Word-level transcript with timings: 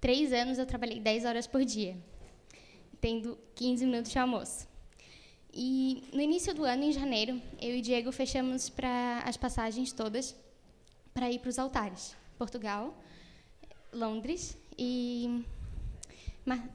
três 0.00 0.32
anos 0.32 0.58
eu 0.58 0.66
trabalhei 0.66 1.00
10 1.00 1.24
horas 1.24 1.46
por 1.46 1.64
dia, 1.64 1.96
tendo 3.00 3.38
15 3.54 3.84
minutos 3.84 4.10
de 4.10 4.18
almoço. 4.18 4.68
E 5.52 6.04
no 6.12 6.20
início 6.20 6.54
do 6.54 6.64
ano, 6.64 6.84
em 6.84 6.92
janeiro, 6.92 7.40
eu 7.60 7.76
e 7.76 7.80
Diego 7.80 8.12
fechamos 8.12 8.68
para 8.68 9.22
as 9.24 9.36
passagens 9.36 9.92
todas 9.92 10.36
para 11.12 11.30
ir 11.30 11.38
para 11.40 11.48
os 11.48 11.58
altares. 11.58 12.16
Portugal, 12.36 12.96
Londres 13.92 14.56
e 14.78 15.44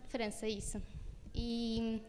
França, 0.10 0.48
isso. 0.48 0.82
E 1.34 2.02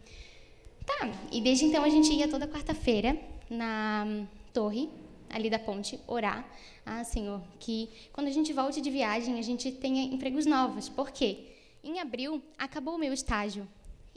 tá, 0.84 1.10
e 1.30 1.40
desde 1.40 1.64
então 1.66 1.84
a 1.84 1.88
gente 1.88 2.12
ia 2.12 2.28
toda 2.28 2.46
quarta-feira 2.48 3.16
na 3.48 4.26
torre 4.52 4.90
ali 5.28 5.50
da 5.50 5.58
ponte 5.58 5.98
orar, 6.06 6.46
ah, 6.84 7.02
Senhor, 7.04 7.42
que 7.58 7.88
quando 8.12 8.26
a 8.26 8.30
gente 8.30 8.52
volte 8.52 8.80
de 8.80 8.90
viagem 8.90 9.38
a 9.38 9.42
gente 9.42 9.72
tenha 9.72 10.02
empregos 10.02 10.46
novos. 10.46 10.88
Por 10.88 11.10
quê? 11.10 11.46
Em 11.82 12.00
abril 12.00 12.42
acabou 12.58 12.94
o 12.94 12.98
meu 12.98 13.12
estágio 13.12 13.68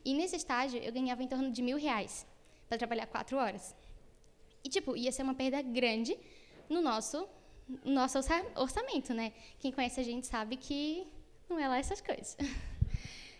e 0.04 0.14
nesse 0.14 0.36
estágio 0.36 0.80
eu 0.82 0.92
ganhava 0.92 1.24
em 1.24 1.28
torno 1.28 1.52
de 1.52 1.62
mil 1.62 1.78
reais 1.78 2.26
para 2.68 2.78
trabalhar 2.78 3.08
quatro 3.08 3.38
horas. 3.38 3.76
E 4.64 4.70
tipo 4.70 4.96
ia 4.96 5.12
ser 5.12 5.24
uma 5.24 5.34
perda 5.34 5.62
grande 5.62 6.18
no 6.70 6.82
nosso 6.82 7.28
nosso 7.84 8.18
orçamento, 8.56 9.14
né? 9.14 9.34
Quem 9.60 9.72
conhece 9.72 10.00
a 10.00 10.04
gente 10.04 10.26
sabe 10.26 10.56
que 10.56 11.06
não 11.50 11.60
é 11.60 11.68
lá 11.68 11.78
essas 11.78 12.02
coisas. 12.02 12.38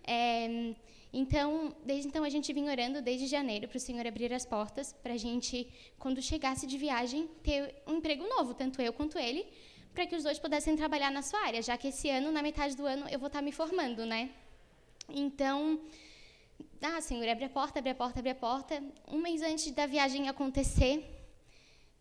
É, 0.10 0.74
então, 1.12 1.76
desde 1.86 2.08
então 2.08 2.24
a 2.24 2.30
gente 2.30 2.52
vinha 2.52 2.72
orando 2.72 3.02
desde 3.02 3.28
janeiro 3.28 3.68
para 3.68 3.78
o 3.78 3.80
Senhor 3.80 4.06
abrir 4.06 4.34
as 4.34 4.46
portas 4.46 4.94
para 4.94 5.14
a 5.14 5.18
gente, 5.18 5.68
quando 5.98 6.22
chegasse 6.22 6.68
de 6.68 6.78
viagem, 6.78 7.28
ter 7.42 7.76
um 7.88 7.96
emprego 7.96 8.28
novo, 8.28 8.54
tanto 8.54 8.82
eu 8.82 8.92
quanto 8.92 9.18
ele, 9.18 9.48
para 9.94 10.06
que 10.06 10.16
os 10.16 10.24
dois 10.24 10.38
pudessem 10.38 10.76
trabalhar 10.76 11.10
na 11.12 11.22
sua 11.22 11.40
área, 11.46 11.62
já 11.62 11.78
que 11.78 11.88
esse 11.88 12.10
ano, 12.10 12.32
na 12.32 12.42
metade 12.42 12.76
do 12.76 12.86
ano, 12.86 13.08
eu 13.10 13.18
vou 13.18 13.28
estar 13.28 13.40
tá 13.40 13.46
me 13.46 13.52
formando, 13.52 14.06
né? 14.06 14.30
Então, 15.10 15.80
ah, 16.82 17.02
Senhor, 17.02 17.28
abre 17.28 17.46
a 17.46 17.50
porta, 17.50 17.80
abre 17.80 17.92
a 17.92 17.96
porta, 17.96 18.20
abre 18.20 18.32
a 18.32 18.36
porta. 18.36 18.84
Um 19.08 19.20
mês 19.20 19.42
antes 19.42 19.72
da 19.72 19.86
viagem 19.86 20.28
acontecer, 20.28 21.04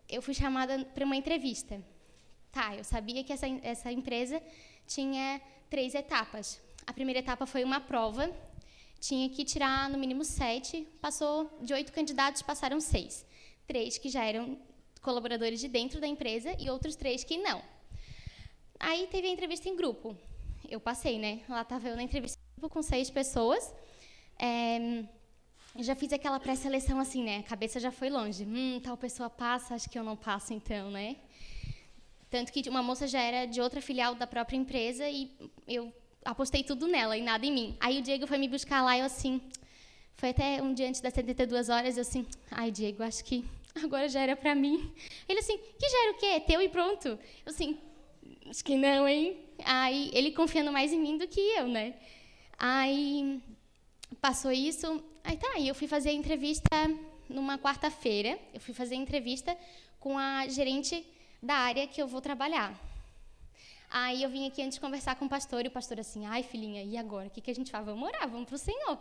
eu 0.08 0.20
fui 0.20 0.34
chamada 0.34 0.84
para 0.94 1.04
uma 1.04 1.16
entrevista. 1.16 1.80
Tá, 2.52 2.74
eu 2.74 2.84
sabia 2.84 3.22
que 3.22 3.32
essa, 3.32 3.46
essa 3.62 3.92
empresa 3.92 4.42
tinha 4.86 5.40
três 5.70 5.94
etapas. 5.94 6.60
A 6.86 6.92
primeira 6.92 7.20
etapa 7.20 7.46
foi 7.46 7.64
uma 7.64 7.80
prova, 7.80 8.30
tinha 9.00 9.28
que 9.28 9.44
tirar 9.44 9.88
no 9.88 9.98
mínimo 9.98 10.24
sete, 10.24 10.86
passou 11.00 11.50
de 11.62 11.72
oito 11.72 11.92
candidatos, 11.92 12.42
passaram 12.42 12.80
seis. 12.80 13.24
Três 13.66 13.98
que 13.98 14.08
já 14.08 14.24
eram 14.24 14.58
colaboradores 15.02 15.60
de 15.60 15.68
dentro 15.68 16.00
da 16.00 16.06
empresa 16.06 16.54
e 16.58 16.68
outros 16.68 16.96
três 16.96 17.22
que 17.22 17.38
não. 17.38 17.62
Aí 18.78 19.06
teve 19.08 19.28
a 19.28 19.30
entrevista 19.30 19.68
em 19.68 19.76
grupo. 19.76 20.16
Eu 20.68 20.80
passei, 20.80 21.18
né? 21.18 21.40
Lá 21.48 21.62
estava 21.62 21.88
eu 21.88 21.96
na 21.96 22.02
entrevista 22.02 22.38
em 22.38 22.60
grupo 22.60 22.74
com 22.74 22.82
seis 22.82 23.08
pessoas. 23.08 23.72
É, 24.38 25.04
já 25.78 25.94
fiz 25.94 26.12
aquela 26.12 26.40
pré-seleção 26.40 26.98
assim, 26.98 27.22
né? 27.22 27.38
A 27.38 27.42
cabeça 27.42 27.78
já 27.78 27.90
foi 27.90 28.10
longe. 28.10 28.44
Hum, 28.44 28.80
tal 28.82 28.96
pessoa 28.96 29.30
passa, 29.30 29.74
acho 29.74 29.88
que 29.88 29.98
eu 29.98 30.02
não 30.02 30.16
passo 30.16 30.52
então, 30.52 30.90
né? 30.90 31.16
Tanto 32.28 32.52
que 32.52 32.68
uma 32.68 32.82
moça 32.82 33.06
já 33.06 33.20
era 33.20 33.46
de 33.46 33.60
outra 33.60 33.80
filial 33.80 34.14
da 34.14 34.26
própria 34.26 34.56
empresa 34.56 35.08
e 35.08 35.30
eu 35.66 35.92
apostei 36.26 36.62
tudo 36.62 36.86
nela 36.86 37.16
e 37.16 37.22
nada 37.22 37.46
em 37.46 37.52
mim. 37.52 37.76
Aí 37.80 37.98
o 37.98 38.02
Diego 38.02 38.26
foi 38.26 38.38
me 38.38 38.48
buscar 38.48 38.82
lá 38.82 38.96
e 38.96 39.00
eu 39.00 39.06
assim, 39.06 39.40
foi 40.16 40.30
até 40.30 40.60
um 40.60 40.74
dia 40.74 40.88
antes 40.88 41.00
das 41.00 41.14
72 41.14 41.68
horas, 41.68 41.96
eu 41.96 42.02
assim, 42.02 42.26
ai 42.50 42.70
Diego, 42.70 43.02
acho 43.02 43.24
que 43.24 43.44
agora 43.82 44.08
já 44.08 44.20
era 44.20 44.36
para 44.36 44.54
mim. 44.54 44.92
Ele 45.28 45.38
assim, 45.38 45.56
que 45.56 45.88
já 45.88 46.02
era 46.04 46.12
o 46.12 46.18
quê? 46.18 46.26
É 46.26 46.40
teu 46.40 46.60
e 46.60 46.68
pronto. 46.68 47.08
Eu 47.08 47.18
assim, 47.46 47.78
acho 48.48 48.64
que 48.64 48.76
não, 48.76 49.08
hein? 49.08 49.38
Aí 49.64 50.10
ele 50.12 50.32
confiando 50.32 50.72
mais 50.72 50.92
em 50.92 51.00
mim 51.00 51.16
do 51.16 51.28
que 51.28 51.40
eu, 51.40 51.68
né? 51.68 51.94
Aí 52.58 53.40
passou 54.20 54.50
isso, 54.50 55.02
aí 55.22 55.36
tá, 55.36 55.48
aí 55.54 55.68
eu 55.68 55.74
fui 55.74 55.86
fazer 55.86 56.10
a 56.10 56.12
entrevista 56.12 56.70
numa 57.28 57.58
quarta-feira, 57.58 58.38
eu 58.54 58.60
fui 58.60 58.72
fazer 58.72 58.94
a 58.94 58.98
entrevista 58.98 59.56
com 59.98 60.18
a 60.18 60.46
gerente 60.48 61.04
da 61.42 61.54
área 61.54 61.86
que 61.86 62.00
eu 62.00 62.06
vou 62.06 62.20
trabalhar. 62.20 62.85
Aí 63.90 64.22
eu 64.22 64.30
vim 64.30 64.46
aqui 64.46 64.62
antes 64.62 64.78
conversar 64.78 65.16
com 65.16 65.26
o 65.26 65.28
pastor 65.28 65.64
e 65.64 65.68
o 65.68 65.70
pastor 65.70 66.00
assim, 66.00 66.26
ai 66.26 66.42
filhinha, 66.42 66.82
e 66.82 66.96
agora? 66.96 67.28
O 67.28 67.30
que, 67.30 67.40
que 67.40 67.50
a 67.50 67.54
gente 67.54 67.70
faz? 67.70 67.84
Vamos 67.84 68.06
orar, 68.08 68.28
vamos 68.28 68.46
para 68.46 68.56
o 68.56 68.58
Senhor. 68.58 68.98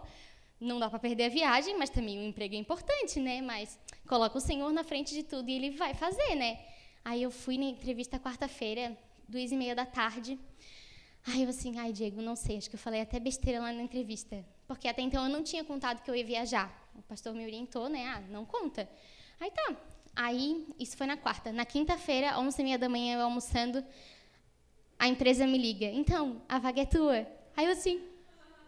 Não 0.59 0.79
dá 0.79 0.89
para 0.89 0.99
perder 0.99 1.25
a 1.25 1.29
viagem, 1.29 1.77
mas 1.77 1.89
também 1.89 2.17
o 2.17 2.23
emprego 2.23 2.55
é 2.55 2.57
importante, 2.57 3.19
né? 3.19 3.41
Mas 3.41 3.77
coloca 4.07 4.37
o 4.37 4.41
Senhor 4.41 4.71
na 4.71 4.83
frente 4.83 5.13
de 5.13 5.23
tudo 5.23 5.49
e 5.49 5.53
Ele 5.53 5.71
vai 5.71 5.93
fazer, 5.93 6.35
né? 6.35 6.59
Aí 7.03 7.21
eu 7.21 7.31
fui 7.31 7.57
na 7.57 7.65
entrevista 7.65 8.19
quarta-feira, 8.19 8.97
duas 9.27 9.51
e 9.51 9.55
meia 9.55 9.75
da 9.75 9.85
tarde. 9.85 10.39
Aí 11.27 11.43
eu 11.43 11.49
assim, 11.49 11.77
ai 11.77 11.91
Diego, 11.91 12.21
não 12.21 12.35
sei, 12.35 12.57
acho 12.57 12.69
que 12.69 12.75
eu 12.75 12.79
falei 12.79 13.01
até 13.01 13.19
besteira 13.19 13.59
lá 13.59 13.71
na 13.71 13.81
entrevista. 13.81 14.45
Porque 14.67 14.87
até 14.87 15.01
então 15.01 15.23
eu 15.23 15.29
não 15.29 15.43
tinha 15.43 15.63
contado 15.63 16.01
que 16.01 16.09
eu 16.09 16.15
ia 16.15 16.25
viajar. 16.25 16.71
O 16.95 17.01
pastor 17.01 17.33
me 17.33 17.43
orientou, 17.43 17.89
né? 17.89 18.07
Ah, 18.07 18.21
não 18.29 18.45
conta. 18.45 18.89
Aí 19.39 19.51
tá. 19.51 19.75
Aí, 20.15 20.65
isso 20.79 20.95
foi 20.95 21.05
na 21.07 21.17
quarta. 21.17 21.51
Na 21.51 21.65
quinta-feira, 21.65 22.39
onze 22.39 22.61
e 22.61 22.63
meia 22.63 22.77
da 22.77 22.87
manhã, 22.87 23.17
eu 23.17 23.21
almoçando, 23.23 23.83
a 24.97 25.07
empresa 25.07 25.45
me 25.45 25.57
liga. 25.57 25.85
Então, 25.85 26.41
a 26.47 26.59
vaga 26.59 26.81
é 26.81 26.85
tua. 26.85 27.27
Aí 27.55 27.65
eu 27.65 27.71
assim, 27.71 28.01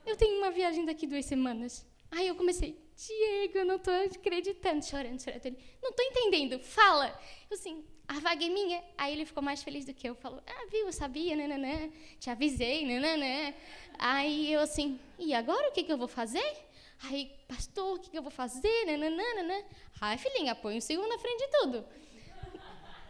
eu 0.06 0.16
tenho 0.16 0.38
uma 0.38 0.52
viagem 0.52 0.86
daqui 0.86 1.08
duas 1.08 1.26
semanas. 1.26 1.86
Aí 2.10 2.28
eu 2.28 2.36
comecei, 2.36 2.80
Diego, 2.96 3.58
eu 3.58 3.66
não 3.66 3.76
estou 3.76 3.94
acreditando, 3.94 4.86
chorando, 4.86 5.22
chorando. 5.22 5.46
Ele, 5.46 5.58
não 5.82 5.90
estou 5.90 6.06
entendendo, 6.06 6.60
fala. 6.60 7.08
Eu 7.50 7.58
assim, 7.58 7.84
a 8.08 8.20
vaga 8.20 8.46
é 8.46 8.50
minha. 8.50 8.84
Aí 8.98 9.14
ele 9.14 9.26
ficou 9.26 9.44
mais 9.44 9.62
feliz 9.62 9.86
do 9.86 9.94
que 9.94 10.08
eu. 10.08 10.16
Falou, 10.16 10.42
ah, 10.48 10.68
viu, 10.72 10.86
eu 10.86 10.94
sabia, 10.94 11.36
nananã, 11.36 11.90
te 12.20 12.30
avisei, 12.30 12.86
nananã. 12.86 13.54
Aí 14.00 14.52
eu 14.52 14.62
assim, 14.62 15.00
e 15.20 15.34
agora 15.34 15.70
o 15.70 15.72
que, 15.72 15.84
que 15.84 15.92
eu 15.92 15.98
vou 15.98 16.08
fazer? 16.08 16.66
Aí, 17.04 17.32
pastor, 17.48 17.98
o 17.98 18.00
que, 18.00 18.10
que 18.10 18.18
eu 18.18 18.24
vou 18.24 18.32
fazer? 18.32 18.86
Nananã, 18.86 19.64
Ai, 20.00 20.18
filhinha, 20.18 20.56
põe 20.56 20.78
o 20.78 20.82
segundo 20.82 21.10
na 21.10 21.18
frente 21.18 21.40
de 21.40 21.52
tudo. 21.60 21.86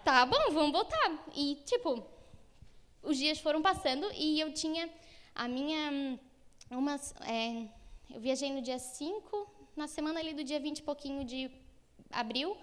Tá 0.04 0.26
bom, 0.26 0.52
vamos 0.52 0.72
botar. 0.72 1.26
E, 1.36 1.56
tipo, 1.66 2.06
os 3.04 3.18
dias 3.18 3.40
foram 3.40 3.62
passando 3.62 4.10
e 4.14 4.40
eu 4.40 4.54
tinha 4.54 4.90
a 5.34 5.48
minha. 5.48 6.20
Umas, 6.70 7.14
é, 7.22 7.68
eu 8.14 8.20
viajei 8.20 8.52
no 8.52 8.62
dia 8.62 8.80
5, 8.80 9.48
na 9.76 9.88
semana 9.88 10.20
ali 10.20 10.34
do 10.34 10.44
dia 10.44 10.60
20 10.60 10.80
e 10.80 10.84
pouquinho 10.84 11.24
de 11.24 11.50
abril, 12.12 12.58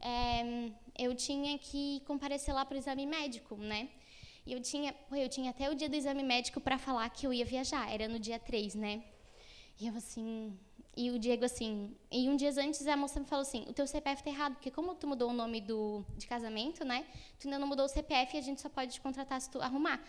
é, 0.00 0.70
eu 0.98 1.14
tinha 1.14 1.58
que 1.58 2.00
comparecer 2.06 2.54
lá 2.54 2.64
para 2.64 2.76
o 2.76 2.78
exame 2.78 3.04
médico, 3.06 3.56
né? 3.56 3.88
E 4.46 4.52
eu 4.52 4.60
tinha, 4.60 4.94
eu 5.12 5.28
tinha 5.28 5.50
até 5.50 5.68
o 5.70 5.74
dia 5.74 5.88
do 5.88 5.96
exame 5.96 6.22
médico 6.22 6.60
para 6.60 6.78
falar 6.78 7.08
que 7.10 7.26
eu 7.26 7.32
ia 7.32 7.44
viajar, 7.44 7.92
era 7.92 8.08
no 8.08 8.18
dia 8.18 8.38
3, 8.38 8.74
né? 8.74 9.04
E 9.78 9.86
eu 9.86 9.96
assim, 9.96 10.58
e 10.96 11.10
o 11.10 11.18
Diego 11.18 11.44
assim, 11.44 11.96
e 12.10 12.28
um 12.28 12.36
dia 12.36 12.50
antes 12.58 12.86
a 12.86 12.96
moça 12.96 13.20
me 13.20 13.26
falou 13.26 13.42
assim, 13.42 13.64
o 13.68 13.72
teu 13.72 13.86
CPF 13.86 14.22
tá 14.22 14.30
errado, 14.30 14.54
porque 14.54 14.70
como 14.70 14.94
tu 14.94 15.06
mudou 15.06 15.30
o 15.30 15.32
nome 15.32 15.60
do 15.60 16.04
de 16.16 16.26
casamento, 16.26 16.84
né? 16.84 17.06
Tu 17.38 17.46
ainda 17.46 17.58
não 17.58 17.66
mudou 17.66 17.86
o 17.86 17.88
CPF 17.88 18.36
e 18.36 18.38
a 18.38 18.42
gente 18.42 18.60
só 18.60 18.68
pode 18.68 18.92
te 18.92 19.00
contratar 19.00 19.40
se 19.40 19.48
tu 19.50 19.60
arrumar. 19.60 20.02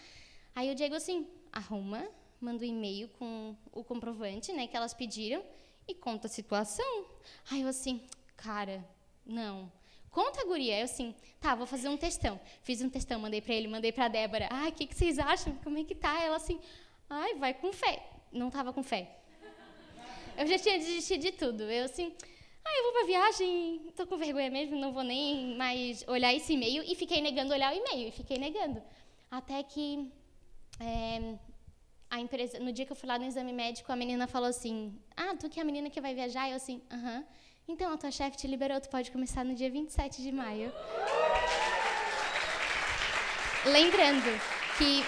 Aí 0.55 0.71
o 0.71 0.75
Diego 0.75 0.95
assim, 0.95 1.27
arruma, 1.51 2.07
manda 2.39 2.63
um 2.63 2.67
e-mail 2.67 3.07
com 3.19 3.55
o 3.71 3.83
comprovante, 3.83 4.51
né, 4.51 4.67
que 4.67 4.75
elas 4.75 4.93
pediram 4.93 5.43
e 5.87 5.93
conta 5.93 6.27
a 6.27 6.29
situação. 6.29 7.05
Aí 7.49 7.61
eu 7.61 7.67
assim, 7.67 8.01
cara, 8.35 8.83
não. 9.25 9.71
Conta, 10.09 10.43
guria. 10.45 10.79
Eu 10.79 10.85
assim, 10.85 11.15
tá, 11.39 11.55
vou 11.55 11.65
fazer 11.65 11.87
um 11.87 11.95
testão. 11.95 12.39
Fiz 12.63 12.81
um 12.81 12.89
testão, 12.89 13.19
mandei 13.19 13.39
para 13.39 13.53
ele, 13.53 13.67
mandei 13.67 13.91
para 13.91 14.09
Débora. 14.09 14.49
Ai, 14.51 14.69
o 14.69 14.73
que, 14.73 14.85
que 14.85 14.95
vocês 14.95 15.17
acham? 15.17 15.55
Como 15.63 15.77
é 15.77 15.83
que 15.83 15.95
tá? 15.95 16.21
Ela 16.21 16.35
assim, 16.35 16.59
ai, 17.09 17.35
vai 17.35 17.53
com 17.53 17.71
fé. 17.71 18.05
Não 18.31 18.49
tava 18.49 18.73
com 18.73 18.83
fé. 18.83 19.20
Eu 20.37 20.47
já 20.47 20.57
tinha 20.57 20.77
desistido 20.77 21.21
de 21.21 21.31
tudo. 21.31 21.63
Eu 21.63 21.85
assim, 21.85 22.13
ah, 22.63 22.77
eu 22.77 22.83
vou 22.83 22.93
pra 22.93 23.03
viagem, 23.05 23.91
tô 23.95 24.05
com 24.07 24.17
vergonha 24.17 24.49
mesmo, 24.49 24.75
não 24.77 24.91
vou 24.91 25.03
nem 25.03 25.55
mais 25.55 26.03
olhar 26.07 26.33
esse 26.33 26.53
e-mail. 26.53 26.83
E 26.83 26.95
fiquei 26.95 27.21
negando 27.21 27.53
olhar 27.53 27.73
o 27.73 27.77
e-mail, 27.77 28.07
e 28.07 28.11
fiquei 28.11 28.37
negando. 28.37 28.81
Até 29.29 29.63
que 29.63 30.11
é, 30.79 31.35
a 32.09 32.19
empresa, 32.19 32.59
no 32.59 32.71
dia 32.71 32.85
que 32.85 32.91
eu 32.91 32.95
fui 32.95 33.07
lá 33.07 33.17
no 33.17 33.25
exame 33.25 33.53
médico, 33.53 33.91
a 33.91 33.95
menina 33.95 34.27
falou 34.27 34.49
assim, 34.49 34.97
ah, 35.15 35.35
tu 35.39 35.49
que 35.49 35.59
é 35.59 35.63
a 35.63 35.65
menina 35.65 35.89
que 35.89 36.01
vai 36.01 36.13
viajar? 36.13 36.49
Eu 36.49 36.55
assim, 36.55 36.81
aham. 36.91 37.19
Uh 37.19 37.21
-huh. 37.21 37.25
Então, 37.67 37.93
a 37.93 37.97
tua 37.97 38.11
chefe 38.11 38.35
te 38.37 38.47
liberou, 38.47 38.81
tu 38.81 38.89
pode 38.89 39.11
começar 39.11 39.45
no 39.45 39.53
dia 39.55 39.69
27 39.69 40.21
de 40.21 40.31
maio. 40.31 40.73
Lembrando 43.63 44.31
que 44.77 45.05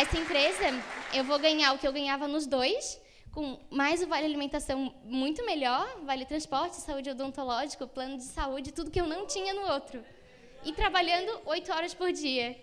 essa 0.00 0.16
empresa, 0.16 0.66
eu 1.12 1.24
vou 1.24 1.38
ganhar 1.38 1.72
o 1.72 1.78
que 1.78 1.86
eu 1.86 1.92
ganhava 1.92 2.26
nos 2.28 2.46
dois, 2.46 2.98
com 3.32 3.58
mais 3.70 4.02
o 4.02 4.08
vale 4.08 4.26
alimentação 4.26 4.94
muito 5.04 5.44
melhor, 5.44 5.86
vale 6.04 6.24
transporte, 6.24 6.76
saúde 6.76 7.10
odontológico, 7.10 7.86
plano 7.86 8.16
de 8.16 8.24
saúde, 8.24 8.72
tudo 8.72 8.90
que 8.90 9.00
eu 9.00 9.06
não 9.06 9.26
tinha 9.26 9.54
no 9.54 9.72
outro. 9.72 10.02
E 10.64 10.72
trabalhando 10.72 11.40
oito 11.46 11.72
horas 11.72 11.94
por 11.94 12.12
dia. 12.12 12.56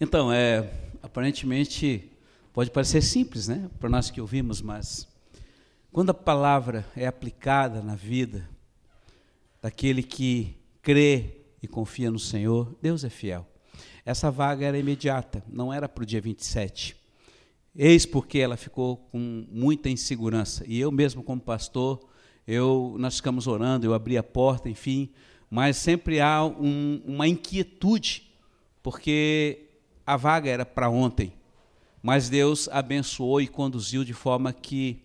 Então, 0.00 0.32
é, 0.32 0.70
aparentemente 1.02 2.10
pode 2.52 2.70
parecer 2.70 3.02
simples, 3.02 3.48
né, 3.48 3.68
para 3.78 3.88
nós 3.88 4.10
que 4.10 4.20
ouvimos, 4.20 4.62
mas 4.62 5.06
quando 5.92 6.10
a 6.10 6.14
palavra 6.14 6.86
é 6.96 7.06
aplicada 7.06 7.82
na 7.82 7.94
vida 7.94 8.48
daquele 9.60 10.02
que 10.02 10.56
crê 10.80 11.39
e 11.62 11.68
confia 11.68 12.10
no 12.10 12.18
Senhor, 12.18 12.76
Deus 12.80 13.04
é 13.04 13.10
fiel. 13.10 13.46
Essa 14.04 14.30
vaga 14.30 14.66
era 14.66 14.78
imediata, 14.78 15.44
não 15.48 15.72
era 15.72 15.88
para 15.88 16.02
o 16.02 16.06
dia 16.06 16.20
27. 16.20 16.96
Eis 17.76 18.04
porque 18.04 18.38
ela 18.38 18.56
ficou 18.56 18.96
com 18.96 19.46
muita 19.50 19.88
insegurança. 19.88 20.64
E 20.66 20.80
eu 20.80 20.90
mesmo, 20.90 21.22
como 21.22 21.40
pastor, 21.40 22.00
eu, 22.46 22.96
nós 22.98 23.16
ficamos 23.16 23.46
orando, 23.46 23.86
eu 23.86 23.94
abri 23.94 24.16
a 24.16 24.22
porta, 24.22 24.68
enfim, 24.68 25.10
mas 25.48 25.76
sempre 25.76 26.20
há 26.20 26.44
um, 26.44 27.00
uma 27.04 27.28
inquietude, 27.28 28.30
porque 28.82 29.66
a 30.06 30.16
vaga 30.16 30.50
era 30.50 30.66
para 30.66 30.88
ontem. 30.88 31.32
Mas 32.02 32.28
Deus 32.28 32.68
abençoou 32.68 33.40
e 33.40 33.46
conduziu 33.46 34.04
de 34.04 34.14
forma 34.14 34.52
que, 34.52 35.02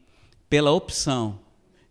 pela 0.49 0.71
opção 0.71 1.39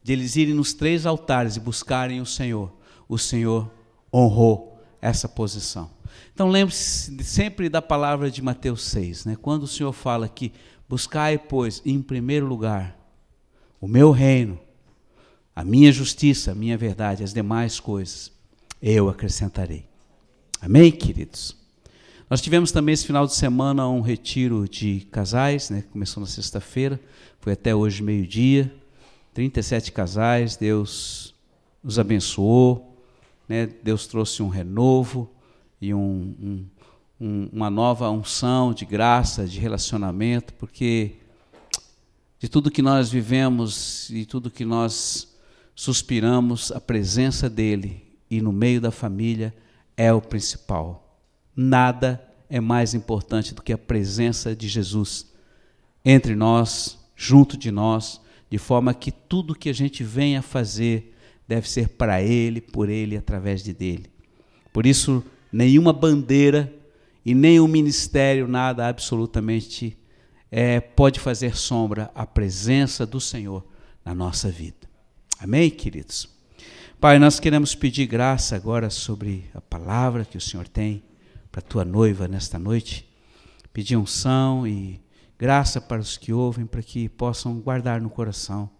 de 0.02 0.12
eles 0.12 0.36
irem 0.36 0.54
nos 0.54 0.72
três 0.72 1.06
altares 1.06 1.56
e 1.56 1.60
buscarem 1.60 2.20
o 2.20 2.26
Senhor, 2.26 2.72
o 3.08 3.18
Senhor 3.18 3.70
honrou 4.14 4.78
essa 5.02 5.28
posição. 5.28 5.90
Então 6.32 6.48
lembre-se 6.48 7.22
sempre 7.24 7.68
da 7.68 7.82
palavra 7.82 8.30
de 8.30 8.40
Mateus 8.40 8.84
6, 8.84 9.24
né? 9.24 9.36
quando 9.40 9.64
o 9.64 9.68
Senhor 9.68 9.92
fala 9.92 10.28
que 10.28 10.52
buscai, 10.88 11.36
pois, 11.36 11.82
em 11.84 12.00
primeiro 12.00 12.46
lugar, 12.46 12.96
o 13.80 13.88
meu 13.88 14.12
reino, 14.12 14.58
a 15.54 15.64
minha 15.64 15.90
justiça, 15.90 16.52
a 16.52 16.54
minha 16.54 16.78
verdade, 16.78 17.24
as 17.24 17.32
demais 17.32 17.80
coisas, 17.80 18.32
eu 18.80 19.08
acrescentarei. 19.08 19.84
Amém, 20.60 20.90
queridos? 20.90 21.56
Nós 22.28 22.40
tivemos 22.40 22.72
também 22.72 22.92
esse 22.92 23.06
final 23.06 23.26
de 23.26 23.34
semana 23.34 23.88
um 23.88 24.00
retiro 24.00 24.68
de 24.68 25.06
casais, 25.10 25.70
né? 25.70 25.84
começou 25.92 26.20
na 26.20 26.26
sexta-feira, 26.26 27.00
foi 27.38 27.52
até 27.52 27.74
hoje 27.74 28.02
meio-dia. 28.02 28.74
37 29.34 29.92
casais, 29.92 30.56
Deus 30.56 31.34
os 31.82 31.98
abençoou, 31.98 32.93
né? 33.48 33.66
Deus 33.66 34.06
trouxe 34.06 34.42
um 34.42 34.48
renovo 34.48 35.30
e 35.80 35.92
um, 35.92 36.34
um, 36.40 36.66
um, 37.20 37.48
uma 37.52 37.70
nova 37.70 38.10
unção 38.10 38.72
de 38.72 38.84
graça, 38.84 39.46
de 39.46 39.58
relacionamento, 39.58 40.54
porque 40.54 41.16
de 42.38 42.48
tudo 42.48 42.70
que 42.70 42.82
nós 42.82 43.10
vivemos 43.10 44.10
e 44.10 44.24
tudo 44.24 44.50
que 44.50 44.64
nós 44.64 45.34
suspiramos, 45.74 46.70
a 46.72 46.80
presença 46.80 47.48
dEle 47.48 48.04
e 48.30 48.40
no 48.40 48.52
meio 48.52 48.80
da 48.80 48.90
família 48.90 49.54
é 49.96 50.12
o 50.12 50.20
principal. 50.20 51.18
Nada 51.56 52.22
é 52.48 52.60
mais 52.60 52.94
importante 52.94 53.54
do 53.54 53.62
que 53.62 53.72
a 53.72 53.78
presença 53.78 54.54
de 54.54 54.68
Jesus 54.68 55.32
entre 56.04 56.34
nós, 56.34 56.98
junto 57.16 57.56
de 57.56 57.70
nós, 57.70 58.20
de 58.50 58.58
forma 58.58 58.92
que 58.92 59.10
tudo 59.10 59.54
que 59.54 59.70
a 59.70 59.72
gente 59.72 60.04
venha 60.04 60.42
fazer 60.42 61.13
deve 61.46 61.68
ser 61.68 61.90
para 61.90 62.22
Ele, 62.22 62.60
por 62.60 62.88
Ele, 62.88 63.16
através 63.16 63.62
de 63.62 63.72
dele. 63.72 64.10
Por 64.72 64.86
isso, 64.86 65.22
nenhuma 65.52 65.92
bandeira 65.92 66.72
e 67.24 67.34
nenhum 67.34 67.68
ministério, 67.68 68.48
nada 68.48 68.88
absolutamente 68.88 69.96
é, 70.50 70.80
pode 70.80 71.20
fazer 71.20 71.56
sombra 71.56 72.10
à 72.14 72.26
presença 72.26 73.06
do 73.06 73.20
Senhor 73.20 73.64
na 74.04 74.14
nossa 74.14 74.50
vida. 74.50 74.88
Amém, 75.38 75.70
queridos? 75.70 76.28
Pai, 77.00 77.18
nós 77.18 77.38
queremos 77.38 77.74
pedir 77.74 78.06
graça 78.06 78.56
agora 78.56 78.88
sobre 78.88 79.50
a 79.54 79.60
palavra 79.60 80.24
que 80.24 80.38
o 80.38 80.40
Senhor 80.40 80.66
tem 80.68 81.02
para 81.50 81.60
a 81.60 81.62
tua 81.62 81.84
noiva 81.84 82.26
nesta 82.26 82.58
noite. 82.58 83.08
Pedir 83.72 83.96
unção 83.96 84.66
e 84.66 85.00
graça 85.38 85.80
para 85.80 86.00
os 86.00 86.16
que 86.16 86.32
ouvem, 86.32 86.66
para 86.66 86.82
que 86.82 87.08
possam 87.08 87.60
guardar 87.60 88.00
no 88.00 88.08
coração 88.08 88.70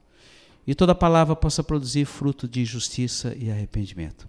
e 0.66 0.74
toda 0.74 0.94
palavra 0.94 1.36
possa 1.36 1.62
produzir 1.62 2.04
fruto 2.04 2.48
de 2.48 2.64
justiça 2.64 3.34
e 3.38 3.50
arrependimento. 3.50 4.28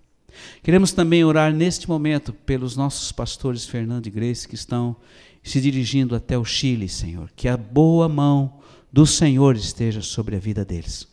Queremos 0.61 0.91
também 0.91 1.23
orar 1.23 1.53
neste 1.53 1.87
momento 1.87 2.33
pelos 2.33 2.75
nossos 2.75 3.11
pastores 3.11 3.65
Fernando 3.65 4.07
e 4.07 4.09
Grace 4.09 4.47
que 4.47 4.55
estão 4.55 4.95
se 5.43 5.61
dirigindo 5.61 6.15
até 6.15 6.37
o 6.37 6.43
Chile, 6.43 6.89
Senhor. 6.89 7.29
Que 7.35 7.47
a 7.47 7.55
boa 7.55 8.09
mão 8.09 8.59
do 8.91 9.05
Senhor 9.05 9.55
esteja 9.55 10.01
sobre 10.01 10.35
a 10.35 10.39
vida 10.39 10.65
deles, 10.65 11.07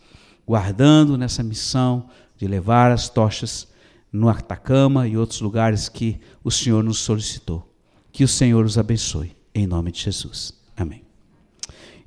guardando 0.46 1.16
nessa 1.16 1.42
missão 1.42 2.08
de 2.36 2.46
levar 2.46 2.90
as 2.90 3.08
tochas 3.08 3.68
no 4.12 4.28
Atacama 4.28 5.06
e 5.06 5.16
outros 5.16 5.40
lugares 5.40 5.88
que 5.88 6.20
o 6.42 6.50
Senhor 6.50 6.82
nos 6.82 6.98
solicitou. 6.98 7.68
Que 8.10 8.25
o 8.25 8.28
Senhor 8.28 8.64
os 8.64 8.76
abençoe, 8.76 9.34
em 9.54 9.66
nome 9.66 9.92
de 9.92 10.00
Jesus. 10.00 10.62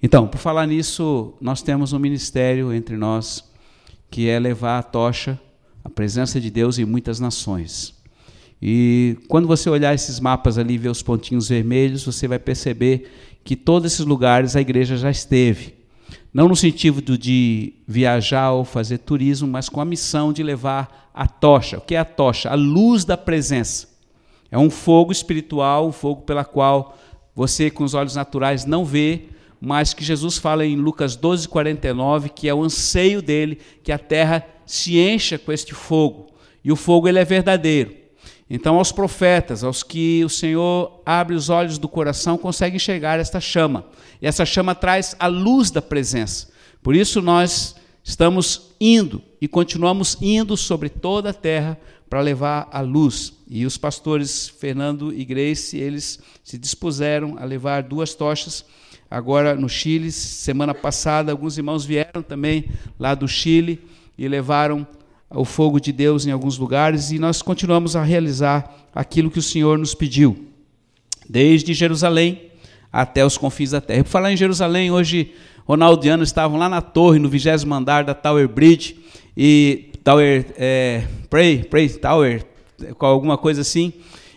Então, 0.01 0.27
por 0.27 0.37
falar 0.37 0.67
nisso, 0.67 1.33
nós 1.41 1.61
temos 1.61 1.93
um 1.93 1.99
ministério 1.99 2.73
entre 2.73 2.97
nós 2.97 3.43
que 4.09 4.29
é 4.29 4.39
levar 4.39 4.79
a 4.79 4.83
tocha, 4.83 5.39
a 5.83 5.89
presença 5.89 6.39
de 6.39 6.49
Deus 6.49 6.77
em 6.79 6.85
muitas 6.85 7.19
nações. 7.19 7.95
E 8.61 9.17
quando 9.27 9.47
você 9.47 9.69
olhar 9.69 9.93
esses 9.93 10.19
mapas 10.19 10.57
ali 10.57 10.75
e 10.75 10.77
ver 10.77 10.89
os 10.89 11.01
pontinhos 11.01 11.49
vermelhos, 11.49 12.05
você 12.05 12.27
vai 12.27 12.39
perceber 12.39 13.11
que 13.43 13.55
todos 13.55 13.91
esses 13.91 14.05
lugares 14.05 14.55
a 14.55 14.61
igreja 14.61 14.97
já 14.97 15.11
esteve. 15.11 15.75
Não 16.33 16.47
no 16.47 16.55
sentido 16.55 17.17
de 17.17 17.73
viajar 17.87 18.51
ou 18.51 18.65
fazer 18.65 18.97
turismo, 18.99 19.47
mas 19.47 19.69
com 19.69 19.79
a 19.79 19.85
missão 19.85 20.33
de 20.33 20.43
levar 20.43 21.11
a 21.13 21.27
tocha. 21.27 21.77
O 21.77 21.81
que 21.81 21.95
é 21.95 21.99
a 21.99 22.05
tocha? 22.05 22.49
A 22.49 22.55
luz 22.55 23.05
da 23.05 23.15
presença. 23.15 23.87
É 24.51 24.57
um 24.57 24.69
fogo 24.69 25.11
espiritual, 25.11 25.87
um 25.87 25.91
fogo 25.91 26.21
pela 26.21 26.43
qual 26.43 26.97
você, 27.35 27.69
com 27.69 27.83
os 27.83 27.93
olhos 27.93 28.15
naturais, 28.15 28.65
não 28.65 28.83
vê, 28.83 29.29
mas 29.59 29.93
que 29.93 30.03
Jesus 30.03 30.37
fala 30.37 30.65
em 30.65 30.75
Lucas 30.75 31.15
12, 31.15 31.47
49, 31.47 32.29
que 32.29 32.47
é 32.47 32.53
o 32.53 32.63
anseio 32.63 33.21
dele 33.21 33.59
que 33.83 33.91
a 33.91 33.97
terra 33.97 34.45
se 34.65 34.99
encha 34.99 35.37
com 35.37 35.51
este 35.51 35.73
fogo. 35.73 36.27
E 36.63 36.71
o 36.71 36.75
fogo 36.75 37.07
ele 37.07 37.19
é 37.19 37.25
verdadeiro. 37.25 37.95
Então, 38.49 38.77
aos 38.77 38.91
profetas, 38.91 39.63
aos 39.63 39.81
que 39.81 40.23
o 40.23 40.29
Senhor 40.29 41.01
abre 41.05 41.35
os 41.35 41.49
olhos 41.49 41.77
do 41.77 41.87
coração, 41.87 42.37
conseguem 42.37 42.75
enxergar 42.75 43.19
esta 43.19 43.39
chama. 43.39 43.85
E 44.21 44.27
essa 44.27 44.45
chama 44.45 44.75
traz 44.75 45.15
a 45.19 45.27
luz 45.27 45.71
da 45.71 45.81
presença. 45.81 46.49
Por 46.83 46.95
isso, 46.95 47.21
nós 47.21 47.75
estamos 48.03 48.75
indo 48.79 49.21
e 49.41 49.47
continuamos 49.47 50.17
indo 50.21 50.55
sobre 50.55 50.89
toda 50.89 51.31
a 51.31 51.33
terra 51.33 51.79
para 52.07 52.21
levar 52.21 52.69
a 52.71 52.81
luz. 52.81 53.33
E 53.47 53.65
os 53.65 53.77
pastores 53.77 54.47
Fernando 54.47 55.11
e 55.11 55.25
Grace, 55.25 55.77
eles 55.77 56.19
se 56.43 56.57
dispuseram 56.57 57.35
a 57.39 57.45
levar 57.45 57.81
duas 57.83 58.13
tochas 58.13 58.63
agora 59.09 59.55
no 59.55 59.69
Chile. 59.69 60.11
Semana 60.11 60.73
passada, 60.73 61.31
alguns 61.31 61.57
irmãos 61.57 61.85
vieram 61.85 62.21
também 62.21 62.65
lá 62.99 63.15
do 63.15 63.27
Chile 63.27 63.81
e 64.17 64.27
levaram 64.27 64.87
o 65.29 65.43
fogo 65.43 65.79
de 65.79 65.91
Deus 65.91 66.25
em 66.25 66.31
alguns 66.31 66.57
lugares 66.57 67.11
e 67.11 67.19
nós 67.19 67.41
continuamos 67.41 67.95
a 67.95 68.03
realizar 68.03 68.73
aquilo 68.93 69.29
que 69.31 69.39
o 69.39 69.43
Senhor 69.43 69.77
nos 69.77 69.93
pediu, 69.93 70.47
desde 71.27 71.73
Jerusalém 71.73 72.51
até 72.91 73.25
os 73.25 73.37
confins 73.37 73.71
da 73.71 73.81
terra. 73.81 74.03
Por 74.03 74.09
falar 74.09 74.31
em 74.31 74.37
Jerusalém, 74.37 74.91
hoje 74.91 75.33
Ronaldo 75.65 76.05
e 76.05 76.09
Ana 76.09 76.23
estavam 76.23 76.57
lá 76.57 76.69
na 76.69 76.81
torre, 76.81 77.19
no 77.19 77.27
vigésimo 77.27 77.73
andar 77.73 78.03
da 78.03 78.13
Tower 78.13 78.47
Bridge, 78.47 78.97
e 79.35 79.91
Tower, 80.03 80.45
é, 80.55 81.03
Pray, 81.29 81.63
Pray 81.63 81.89
Tower, 81.89 82.45
com 82.97 83.05
alguma 83.05 83.37
coisa 83.37 83.61
assim, 83.61 83.91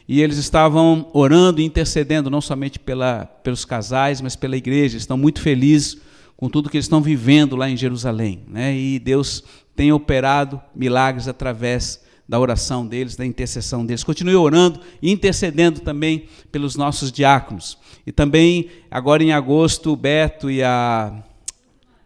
e 0.08 0.22
eles 0.22 0.38
estavam 0.38 1.10
orando 1.12 1.60
e 1.60 1.64
intercedendo, 1.64 2.30
não 2.30 2.40
somente 2.40 2.78
pela, 2.78 3.26
pelos 3.44 3.66
casais, 3.66 4.22
mas 4.22 4.34
pela 4.34 4.56
igreja, 4.56 4.96
estão 4.96 5.18
muito 5.18 5.42
felizes 5.42 5.98
com 6.34 6.48
tudo 6.48 6.70
que 6.70 6.78
eles 6.78 6.86
estão 6.86 7.02
vivendo 7.02 7.54
lá 7.54 7.68
em 7.68 7.76
Jerusalém. 7.76 8.42
Né? 8.48 8.74
E 8.74 8.98
Deus 8.98 9.44
tem 9.76 9.92
operado 9.92 10.58
milagres 10.74 11.28
através 11.28 12.00
da 12.26 12.40
oração 12.40 12.86
deles, 12.86 13.16
da 13.16 13.26
intercessão 13.26 13.84
deles. 13.84 14.02
Continue 14.02 14.34
orando 14.34 14.80
e 15.02 15.10
intercedendo 15.10 15.80
também 15.80 16.24
pelos 16.50 16.74
nossos 16.74 17.12
diáconos. 17.12 17.76
E 18.06 18.12
também, 18.12 18.68
agora 18.90 19.22
em 19.22 19.32
agosto, 19.32 19.92
o 19.92 19.96
Beto 19.96 20.50
e 20.50 20.62
a, 20.62 21.22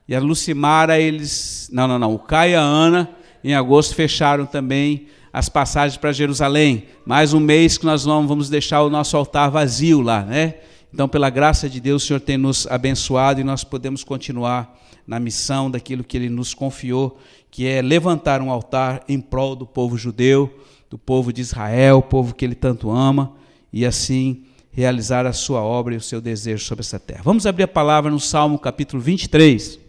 e 0.09 0.15
a 0.15 0.21
Lucimara, 0.21 0.99
eles. 0.99 1.69
Não, 1.73 1.87
não, 1.87 1.99
não. 1.99 2.15
O 2.15 2.19
Caio 2.19 2.53
e 2.53 2.55
a 2.57 2.61
Ana, 2.61 3.11
em 3.45 3.55
agosto, 3.55 3.95
fecharam 3.95 4.47
também 4.47 5.07
as 5.33 5.49
passagens 5.49 5.97
para 5.97 6.13
Jerusalém. 6.13 6.85
Mais 7.07 7.33
um 7.33 7.41
mês 7.41 7.79
que 7.79 7.87
nós 7.87 8.05
vamos 8.05 8.51
deixar 8.51 8.83
o 8.83 8.91
nosso 8.91 9.17
altar 9.17 9.51
vazio 9.51 10.01
lá, 10.01 10.23
né? 10.23 10.57
Então, 10.93 11.09
pela 11.09 11.31
graça 11.31 11.71
de 11.71 11.81
Deus, 11.81 12.03
o 12.03 12.07
Senhor 12.07 12.21
tem 12.21 12.37
nos 12.37 12.67
abençoado 12.67 13.41
e 13.41 13.45
nós 13.45 13.65
podemos 13.65 14.05
continuar 14.05 14.79
na 15.07 15.19
missão 15.19 15.71
daquilo 15.71 16.05
que 16.05 16.19
Ele 16.19 16.29
nos 16.29 16.53
confiou, 16.53 17.19
que 17.51 17.67
é 17.67 17.81
levantar 17.81 18.43
um 18.43 18.51
altar 18.51 19.03
em 19.09 19.19
prol 19.19 19.57
do 19.57 19.67
povo 19.67 19.97
judeu, 19.97 20.55
do 20.91 20.99
povo 20.99 21.33
de 21.33 21.41
Israel, 21.41 22.03
povo 22.03 22.35
que 22.35 22.45
Ele 22.45 22.55
tanto 22.55 22.91
ama, 22.91 23.33
e 23.73 23.87
assim 23.87 24.45
realizar 24.71 25.27
a 25.27 25.33
sua 25.33 25.63
obra 25.63 25.95
e 25.95 25.97
o 25.97 26.01
seu 26.01 26.21
desejo 26.21 26.65
sobre 26.65 26.83
essa 26.83 27.01
terra. 27.01 27.23
Vamos 27.25 27.47
abrir 27.47 27.65
a 27.65 27.69
palavra 27.69 28.11
no 28.11 28.21
Salmo 28.21 28.59
capítulo 28.59 29.03
23. 29.03 29.82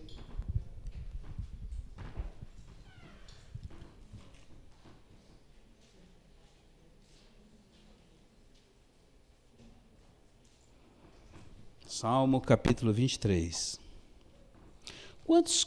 Salmo 12.04 12.42
capítulo 12.42 12.92
23. 12.92 13.80
Quantos 15.24 15.66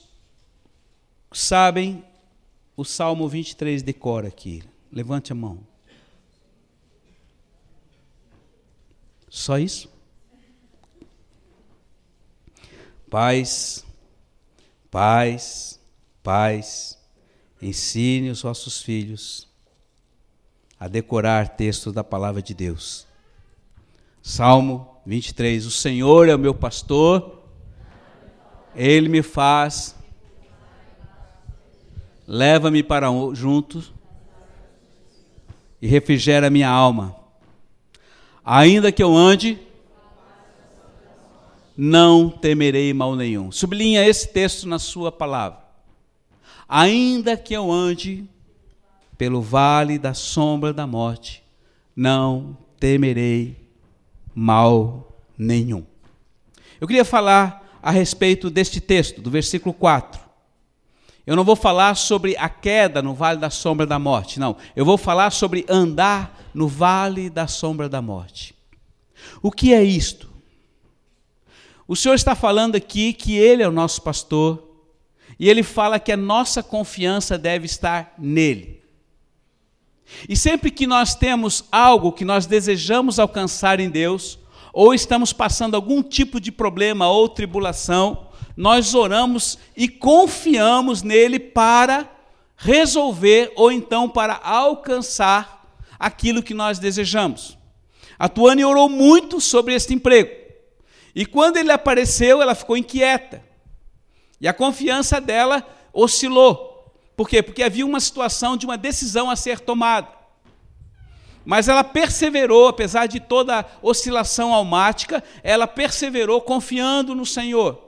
sabem 1.32 2.04
o 2.76 2.84
Salmo 2.84 3.26
23 3.26 3.82
de 3.82 3.94
cor 3.94 4.26
aqui? 4.26 4.62
Levante 4.92 5.32
a 5.32 5.34
mão. 5.34 5.66
Só 9.30 9.58
isso? 9.58 9.90
Paz, 13.08 13.82
paz, 14.90 15.80
paz. 16.22 16.98
ensine 17.62 18.28
os 18.28 18.42
vossos 18.42 18.82
filhos 18.82 19.48
a 20.78 20.86
decorar 20.86 21.56
textos 21.56 21.94
da 21.94 22.04
palavra 22.04 22.42
de 22.42 22.52
Deus. 22.52 23.06
Salmo 24.20 24.95
23: 25.06 25.64
O 25.64 25.70
Senhor 25.70 26.28
é 26.28 26.34
o 26.34 26.38
meu 26.38 26.52
pastor, 26.52 27.44
ele 28.74 29.08
me 29.08 29.22
faz, 29.22 29.94
leva-me 32.26 32.82
para 32.82 33.06
junto 33.32 33.84
e 35.80 35.86
refrigera 35.86 36.50
minha 36.50 36.68
alma. 36.68 37.14
Ainda 38.44 38.90
que 38.90 39.02
eu 39.02 39.16
ande, 39.16 39.58
não 41.76 42.28
temerei 42.28 42.92
mal 42.92 43.14
nenhum. 43.14 43.52
Sublinha 43.52 44.04
esse 44.06 44.28
texto 44.28 44.68
na 44.68 44.78
sua 44.78 45.12
palavra. 45.12 45.64
Ainda 46.68 47.36
que 47.36 47.54
eu 47.54 47.70
ande 47.70 48.28
pelo 49.16 49.40
vale 49.40 49.98
da 49.98 50.14
sombra 50.14 50.72
da 50.72 50.86
morte, 50.86 51.44
não 51.94 52.58
temerei 52.78 53.65
mal 54.38 55.16
nenhum. 55.38 55.82
Eu 56.78 56.86
queria 56.86 57.06
falar 57.06 57.66
a 57.82 57.90
respeito 57.90 58.50
deste 58.50 58.82
texto, 58.82 59.22
do 59.22 59.30
versículo 59.30 59.72
4. 59.72 60.20
Eu 61.26 61.34
não 61.34 61.42
vou 61.42 61.56
falar 61.56 61.94
sobre 61.96 62.36
a 62.36 62.46
queda 62.46 63.00
no 63.00 63.14
vale 63.14 63.40
da 63.40 63.48
sombra 63.48 63.86
da 63.86 63.98
morte, 63.98 64.38
não. 64.38 64.56
Eu 64.76 64.84
vou 64.84 64.98
falar 64.98 65.30
sobre 65.30 65.64
andar 65.70 66.38
no 66.52 66.68
vale 66.68 67.30
da 67.30 67.48
sombra 67.48 67.88
da 67.88 68.02
morte. 68.02 68.54
O 69.42 69.50
que 69.50 69.72
é 69.72 69.82
isto? 69.82 70.30
O 71.88 71.96
Senhor 71.96 72.14
está 72.14 72.34
falando 72.34 72.76
aqui 72.76 73.14
que 73.14 73.36
Ele 73.36 73.62
é 73.62 73.68
o 73.68 73.72
nosso 73.72 74.02
pastor 74.02 74.62
e 75.38 75.48
Ele 75.48 75.62
fala 75.62 75.98
que 75.98 76.12
a 76.12 76.16
nossa 76.16 76.62
confiança 76.62 77.38
deve 77.38 77.64
estar 77.64 78.14
nele. 78.18 78.82
E 80.28 80.36
sempre 80.36 80.70
que 80.70 80.86
nós 80.86 81.14
temos 81.14 81.64
algo 81.70 82.12
que 82.12 82.24
nós 82.24 82.46
desejamos 82.46 83.18
alcançar 83.18 83.80
em 83.80 83.90
Deus, 83.90 84.38
ou 84.72 84.92
estamos 84.94 85.32
passando 85.32 85.74
algum 85.74 86.02
tipo 86.02 86.40
de 86.40 86.52
problema 86.52 87.08
ou 87.08 87.28
tribulação, 87.28 88.28
nós 88.56 88.94
oramos 88.94 89.58
e 89.76 89.88
confiamos 89.88 91.02
nele 91.02 91.38
para 91.38 92.10
resolver 92.56 93.52
ou 93.56 93.70
então 93.70 94.08
para 94.08 94.40
alcançar 94.42 95.56
aquilo 95.98 96.42
que 96.42 96.54
nós 96.54 96.78
desejamos. 96.78 97.56
A 98.18 98.28
Tuane 98.28 98.64
orou 98.64 98.88
muito 98.88 99.40
sobre 99.40 99.74
este 99.74 99.94
emprego. 99.94 100.30
E 101.14 101.24
quando 101.24 101.56
ele 101.56 101.72
apareceu, 101.72 102.40
ela 102.40 102.54
ficou 102.54 102.76
inquieta. 102.76 103.42
E 104.40 104.46
a 104.46 104.52
confiança 104.52 105.20
dela 105.20 105.66
oscilou. 105.92 106.75
Por 107.16 107.28
quê? 107.28 107.42
Porque 107.42 107.62
havia 107.62 107.86
uma 107.86 107.98
situação 107.98 108.56
de 108.56 108.66
uma 108.66 108.76
decisão 108.76 109.30
a 109.30 109.36
ser 109.36 109.58
tomada. 109.60 110.08
Mas 111.44 111.68
ela 111.68 111.84
perseverou, 111.84 112.68
apesar 112.68 113.06
de 113.06 113.20
toda 113.20 113.64
oscilação 113.80 114.52
almática, 114.52 115.22
ela 115.42 115.66
perseverou 115.66 116.40
confiando 116.40 117.14
no 117.14 117.24
Senhor. 117.24 117.80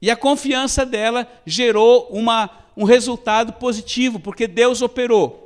E 0.00 0.10
a 0.10 0.16
confiança 0.16 0.86
dela 0.86 1.28
gerou 1.44 2.08
uma, 2.10 2.48
um 2.76 2.84
resultado 2.84 3.52
positivo, 3.54 4.18
porque 4.18 4.46
Deus 4.46 4.82
operou. 4.82 5.42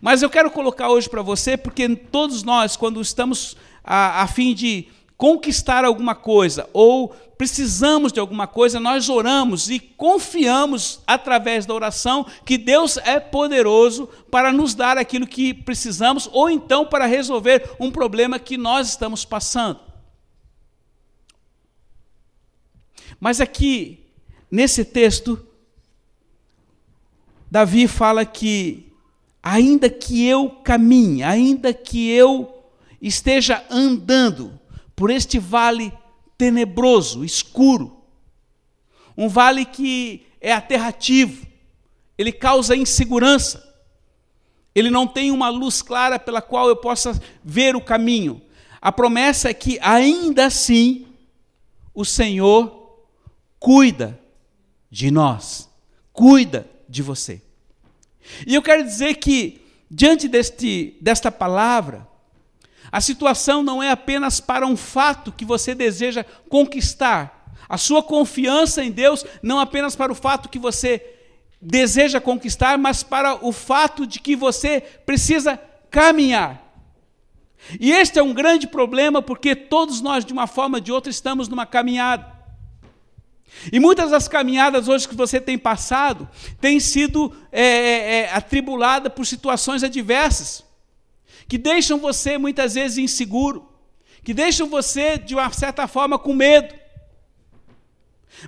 Mas 0.00 0.20
eu 0.20 0.28
quero 0.28 0.50
colocar 0.50 0.90
hoje 0.90 1.08
para 1.08 1.22
você, 1.22 1.56
porque 1.56 1.88
todos 1.96 2.42
nós, 2.42 2.76
quando 2.76 3.00
estamos 3.00 3.56
a, 3.82 4.22
a 4.22 4.26
fim 4.26 4.52
de 4.52 4.88
conquistar 5.16 5.84
alguma 5.84 6.14
coisa 6.14 6.68
ou 6.72 7.14
precisamos 7.40 8.12
de 8.12 8.20
alguma 8.20 8.46
coisa, 8.46 8.78
nós 8.78 9.08
oramos 9.08 9.70
e 9.70 9.80
confiamos 9.80 11.00
através 11.06 11.64
da 11.64 11.72
oração 11.72 12.26
que 12.44 12.58
Deus 12.58 12.98
é 12.98 13.18
poderoso 13.18 14.06
para 14.30 14.52
nos 14.52 14.74
dar 14.74 14.98
aquilo 14.98 15.26
que 15.26 15.54
precisamos 15.54 16.28
ou 16.34 16.50
então 16.50 16.84
para 16.84 17.06
resolver 17.06 17.74
um 17.80 17.90
problema 17.90 18.38
que 18.38 18.58
nós 18.58 18.90
estamos 18.90 19.24
passando. 19.24 19.80
Mas 23.18 23.40
aqui, 23.40 24.04
nesse 24.50 24.84
texto, 24.84 25.42
Davi 27.50 27.88
fala 27.88 28.26
que, 28.26 28.92
ainda 29.42 29.88
que 29.88 30.26
eu 30.26 30.50
caminhe, 30.62 31.22
ainda 31.22 31.72
que 31.72 32.10
eu 32.10 32.66
esteja 33.00 33.64
andando 33.70 34.60
por 34.94 35.08
este 35.08 35.38
vale 35.38 35.90
tenebroso, 36.40 37.22
escuro. 37.22 38.02
Um 39.14 39.28
vale 39.28 39.66
que 39.66 40.26
é 40.40 40.54
aterrativo, 40.54 41.46
ele 42.16 42.32
causa 42.32 42.74
insegurança. 42.74 43.62
Ele 44.74 44.88
não 44.88 45.06
tem 45.06 45.30
uma 45.30 45.50
luz 45.50 45.82
clara 45.82 46.18
pela 46.18 46.40
qual 46.40 46.66
eu 46.66 46.76
possa 46.76 47.20
ver 47.44 47.76
o 47.76 47.80
caminho. 47.82 48.40
A 48.80 48.90
promessa 48.90 49.50
é 49.50 49.54
que 49.54 49.78
ainda 49.82 50.46
assim 50.46 51.06
o 51.92 52.06
Senhor 52.06 53.04
cuida 53.58 54.18
de 54.90 55.10
nós, 55.10 55.68
cuida 56.10 56.66
de 56.88 57.02
você. 57.02 57.42
E 58.46 58.54
eu 58.54 58.62
quero 58.62 58.82
dizer 58.82 59.16
que 59.16 59.60
diante 59.90 60.26
deste, 60.26 60.96
desta 61.02 61.30
palavra, 61.30 62.08
a 62.92 63.00
situação 63.00 63.62
não 63.62 63.82
é 63.82 63.90
apenas 63.90 64.40
para 64.40 64.66
um 64.66 64.76
fato 64.76 65.30
que 65.32 65.44
você 65.44 65.74
deseja 65.74 66.24
conquistar. 66.48 67.54
A 67.68 67.78
sua 67.78 68.02
confiança 68.02 68.82
em 68.82 68.90
Deus 68.90 69.24
não 69.42 69.60
apenas 69.60 69.94
para 69.94 70.10
o 70.10 70.14
fato 70.14 70.48
que 70.48 70.58
você 70.58 71.00
deseja 71.62 72.20
conquistar, 72.20 72.76
mas 72.78 73.02
para 73.02 73.46
o 73.46 73.52
fato 73.52 74.06
de 74.06 74.18
que 74.18 74.34
você 74.34 74.80
precisa 74.80 75.56
caminhar. 75.88 76.66
E 77.78 77.92
este 77.92 78.18
é 78.18 78.22
um 78.22 78.32
grande 78.32 78.66
problema 78.66 79.22
porque 79.22 79.54
todos 79.54 80.00
nós, 80.00 80.24
de 80.24 80.32
uma 80.32 80.46
forma 80.46 80.78
ou 80.78 80.80
de 80.80 80.90
outra, 80.90 81.10
estamos 81.10 81.46
numa 81.46 81.66
caminhada. 81.66 82.40
E 83.72 83.78
muitas 83.78 84.10
das 84.10 84.26
caminhadas 84.26 84.88
hoje 84.88 85.08
que 85.08 85.14
você 85.14 85.40
tem 85.40 85.58
passado 85.58 86.28
têm 86.60 86.80
sido 86.80 87.32
é, 87.52 87.62
é, 87.62 88.18
é 88.20 88.34
atribulada 88.34 89.10
por 89.10 89.26
situações 89.26 89.84
adversas 89.84 90.64
que 91.50 91.58
deixam 91.58 91.98
você 91.98 92.38
muitas 92.38 92.74
vezes 92.74 92.96
inseguro, 92.96 93.68
que 94.22 94.32
deixam 94.32 94.68
você, 94.68 95.18
de 95.18 95.34
uma 95.34 95.52
certa 95.52 95.88
forma, 95.88 96.16
com 96.16 96.32
medo. 96.32 96.72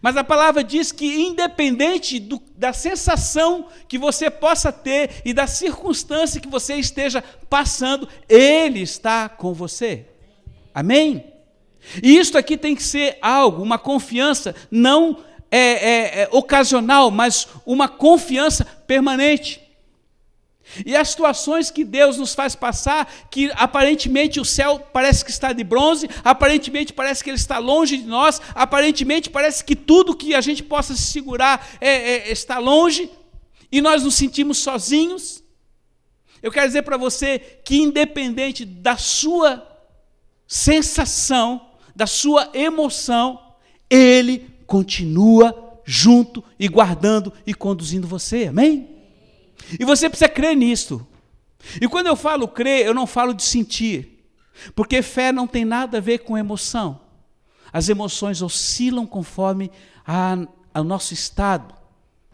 Mas 0.00 0.16
a 0.16 0.22
palavra 0.22 0.62
diz 0.62 0.92
que, 0.92 1.20
independente 1.20 2.20
do, 2.20 2.40
da 2.56 2.72
sensação 2.72 3.66
que 3.88 3.98
você 3.98 4.30
possa 4.30 4.70
ter 4.70 5.20
e 5.24 5.34
da 5.34 5.48
circunstância 5.48 6.40
que 6.40 6.46
você 6.46 6.76
esteja 6.76 7.24
passando, 7.50 8.08
Ele 8.28 8.82
está 8.82 9.28
com 9.28 9.52
você. 9.52 10.06
Amém? 10.72 11.24
E 12.00 12.16
isso 12.16 12.38
aqui 12.38 12.56
tem 12.56 12.76
que 12.76 12.84
ser 12.84 13.18
algo, 13.20 13.64
uma 13.64 13.80
confiança, 13.80 14.54
não 14.70 15.24
é, 15.50 15.58
é, 15.58 16.22
é 16.22 16.28
ocasional, 16.30 17.10
mas 17.10 17.48
uma 17.66 17.88
confiança 17.88 18.64
permanente. 18.86 19.60
E 20.84 20.96
as 20.96 21.10
situações 21.10 21.70
que 21.70 21.84
Deus 21.84 22.16
nos 22.16 22.34
faz 22.34 22.54
passar, 22.54 23.12
que 23.30 23.50
aparentemente 23.54 24.40
o 24.40 24.44
céu 24.44 24.78
parece 24.92 25.24
que 25.24 25.30
está 25.30 25.52
de 25.52 25.64
bronze, 25.64 26.08
aparentemente 26.24 26.92
parece 26.92 27.22
que 27.22 27.30
ele 27.30 27.36
está 27.36 27.58
longe 27.58 27.96
de 27.96 28.06
nós, 28.06 28.40
aparentemente 28.54 29.30
parece 29.30 29.64
que 29.64 29.76
tudo 29.76 30.16
que 30.16 30.34
a 30.34 30.40
gente 30.40 30.62
possa 30.62 30.94
se 30.94 31.02
segurar 31.02 31.66
é, 31.80 31.90
é, 31.90 32.32
está 32.32 32.58
longe, 32.58 33.10
e 33.70 33.80
nós 33.80 34.02
nos 34.02 34.14
sentimos 34.14 34.58
sozinhos. 34.58 35.42
Eu 36.42 36.50
quero 36.50 36.66
dizer 36.66 36.82
para 36.82 36.96
você 36.96 37.38
que, 37.38 37.76
independente 37.76 38.64
da 38.64 38.96
sua 38.96 39.66
sensação, 40.46 41.68
da 41.96 42.06
sua 42.06 42.50
emoção, 42.52 43.40
Ele 43.88 44.50
continua 44.66 45.80
junto 45.84 46.44
e 46.58 46.68
guardando 46.68 47.32
e 47.46 47.54
conduzindo 47.54 48.06
você, 48.06 48.46
amém? 48.46 48.91
E 49.78 49.84
você 49.84 50.08
precisa 50.08 50.28
crer 50.28 50.56
nisso. 50.56 51.06
E 51.80 51.88
quando 51.88 52.08
eu 52.08 52.16
falo 52.16 52.48
crer, 52.48 52.86
eu 52.86 52.94
não 52.94 53.06
falo 53.06 53.32
de 53.32 53.42
sentir, 53.42 54.26
porque 54.74 55.00
fé 55.02 55.30
não 55.30 55.46
tem 55.46 55.64
nada 55.64 55.98
a 55.98 56.00
ver 56.00 56.18
com 56.18 56.36
emoção. 56.36 57.00
As 57.72 57.88
emoções 57.88 58.42
oscilam 58.42 59.06
conforme 59.06 59.70
o 60.74 60.82
nosso 60.82 61.14
estado 61.14 61.74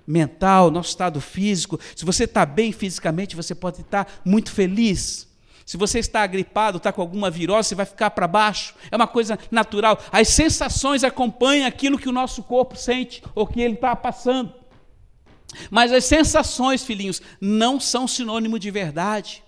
mental, 0.06 0.70
nosso 0.70 0.88
estado 0.88 1.20
físico. 1.20 1.78
Se 1.94 2.04
você 2.04 2.24
está 2.24 2.46
bem 2.46 2.72
fisicamente, 2.72 3.36
você 3.36 3.54
pode 3.54 3.82
estar 3.82 4.20
muito 4.24 4.50
feliz. 4.50 5.28
Se 5.66 5.76
você 5.76 5.98
está 5.98 6.22
agripado, 6.22 6.78
está 6.78 6.90
com 6.90 7.02
alguma 7.02 7.30
virose, 7.30 7.68
você 7.68 7.74
vai 7.74 7.84
ficar 7.84 8.10
para 8.10 8.26
baixo. 8.26 8.74
É 8.90 8.96
uma 8.96 9.06
coisa 9.06 9.38
natural. 9.50 10.02
As 10.10 10.28
sensações 10.28 11.04
acompanham 11.04 11.68
aquilo 11.68 11.98
que 11.98 12.08
o 12.08 12.12
nosso 12.12 12.42
corpo 12.42 12.74
sente 12.74 13.22
ou 13.34 13.46
que 13.46 13.60
ele 13.60 13.74
está 13.74 13.94
passando. 13.94 14.54
Mas 15.70 15.92
as 15.92 16.04
sensações, 16.04 16.82
filhinhos, 16.82 17.22
não 17.40 17.80
são 17.80 18.06
sinônimo 18.06 18.58
de 18.58 18.70
verdade. 18.70 19.42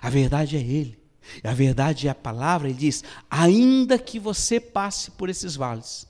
A 0.00 0.08
verdade 0.08 0.56
é 0.56 0.60
Ele. 0.60 1.04
A 1.42 1.52
verdade 1.52 2.06
é 2.06 2.10
a 2.10 2.14
palavra, 2.14 2.68
ele 2.68 2.78
diz: 2.78 3.02
ainda 3.30 3.98
que 3.98 4.18
você 4.18 4.60
passe 4.60 5.10
por 5.12 5.28
esses 5.28 5.56
vales. 5.56 6.06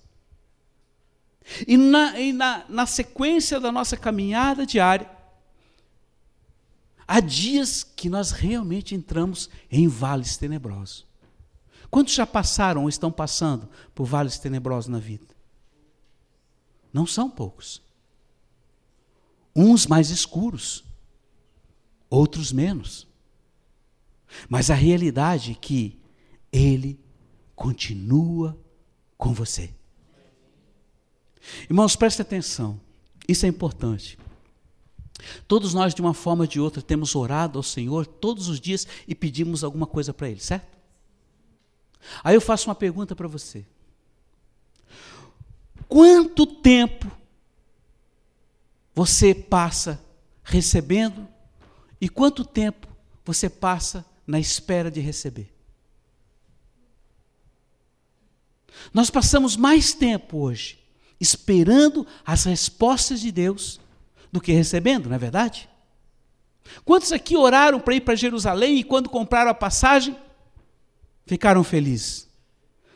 E 1.66 1.76
na, 1.76 2.18
e 2.18 2.32
na, 2.32 2.64
na 2.68 2.86
sequência 2.86 3.60
da 3.60 3.70
nossa 3.70 3.96
caminhada 3.96 4.66
diária, 4.66 5.10
há 7.06 7.20
dias 7.20 7.84
que 7.84 8.08
nós 8.08 8.30
realmente 8.30 8.94
entramos 8.94 9.50
em 9.70 9.86
vales 9.86 10.36
tenebrosos. 10.36 11.06
Quantos 11.90 12.14
já 12.14 12.26
passaram 12.26 12.82
ou 12.82 12.88
estão 12.88 13.12
passando 13.12 13.68
por 13.94 14.04
vales 14.04 14.38
tenebrosos 14.38 14.88
na 14.88 14.98
vida? 14.98 15.26
Não 16.92 17.06
são 17.06 17.30
poucos. 17.30 17.83
Uns 19.54 19.86
mais 19.86 20.10
escuros, 20.10 20.84
outros 22.10 22.52
menos. 22.52 23.06
Mas 24.48 24.70
a 24.70 24.74
realidade 24.74 25.52
é 25.52 25.54
que 25.54 25.98
Ele 26.52 26.98
continua 27.54 28.58
com 29.16 29.32
você. 29.32 29.70
Irmãos, 31.68 31.94
preste 31.94 32.22
atenção, 32.22 32.80
isso 33.28 33.46
é 33.46 33.48
importante. 33.48 34.18
Todos 35.46 35.72
nós, 35.72 35.94
de 35.94 36.00
uma 36.00 36.14
forma 36.14 36.44
ou 36.44 36.48
de 36.48 36.60
outra, 36.60 36.82
temos 36.82 37.14
orado 37.14 37.58
ao 37.58 37.62
Senhor 37.62 38.06
todos 38.06 38.48
os 38.48 38.60
dias 38.60 38.86
e 39.06 39.14
pedimos 39.14 39.62
alguma 39.62 39.86
coisa 39.86 40.12
para 40.12 40.28
Ele, 40.28 40.40
certo? 40.40 40.76
Aí 42.22 42.34
eu 42.34 42.40
faço 42.40 42.68
uma 42.68 42.74
pergunta 42.74 43.14
para 43.14 43.28
você: 43.28 43.64
Quanto 45.88 46.46
tempo 46.46 47.10
você 48.94 49.34
passa 49.34 50.02
recebendo 50.42 51.26
e 52.00 52.08
quanto 52.08 52.44
tempo 52.44 52.86
você 53.24 53.48
passa 53.48 54.04
na 54.26 54.38
espera 54.38 54.90
de 54.90 55.00
receber? 55.00 55.52
Nós 58.92 59.10
passamos 59.10 59.56
mais 59.56 59.92
tempo 59.92 60.38
hoje 60.38 60.78
esperando 61.20 62.06
as 62.24 62.44
respostas 62.44 63.20
de 63.20 63.32
Deus 63.32 63.80
do 64.30 64.40
que 64.40 64.52
recebendo, 64.52 65.08
não 65.08 65.16
é 65.16 65.18
verdade? 65.18 65.68
Quantos 66.84 67.12
aqui 67.12 67.36
oraram 67.36 67.80
para 67.80 67.94
ir 67.94 68.00
para 68.00 68.14
Jerusalém 68.14 68.78
e 68.78 68.84
quando 68.84 69.08
compraram 69.08 69.50
a 69.50 69.54
passagem 69.54 70.16
ficaram 71.26 71.62
felizes? 71.62 72.28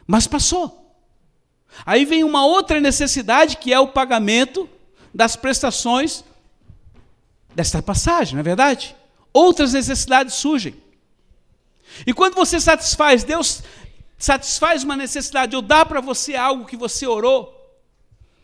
Mas 0.06 0.26
passou. 0.26 0.96
Aí 1.84 2.04
vem 2.04 2.24
uma 2.24 2.44
outra 2.44 2.80
necessidade 2.80 3.56
que 3.56 3.72
é 3.72 3.78
o 3.78 3.88
pagamento 3.88 4.68
das 5.14 5.36
prestações 5.36 6.24
desta 7.54 7.82
passagem, 7.82 8.34
não 8.34 8.40
é 8.40 8.44
verdade? 8.44 8.94
Outras 9.32 9.72
necessidades 9.72 10.34
surgem. 10.34 10.74
E 12.06 12.12
quando 12.12 12.34
você 12.34 12.60
satisfaz, 12.60 13.24
Deus 13.24 13.62
satisfaz 14.16 14.84
uma 14.84 14.96
necessidade 14.96 15.54
ou 15.54 15.62
dá 15.62 15.84
para 15.84 16.00
você 16.00 16.34
algo 16.34 16.66
que 16.66 16.76
você 16.76 17.06
orou, 17.06 17.54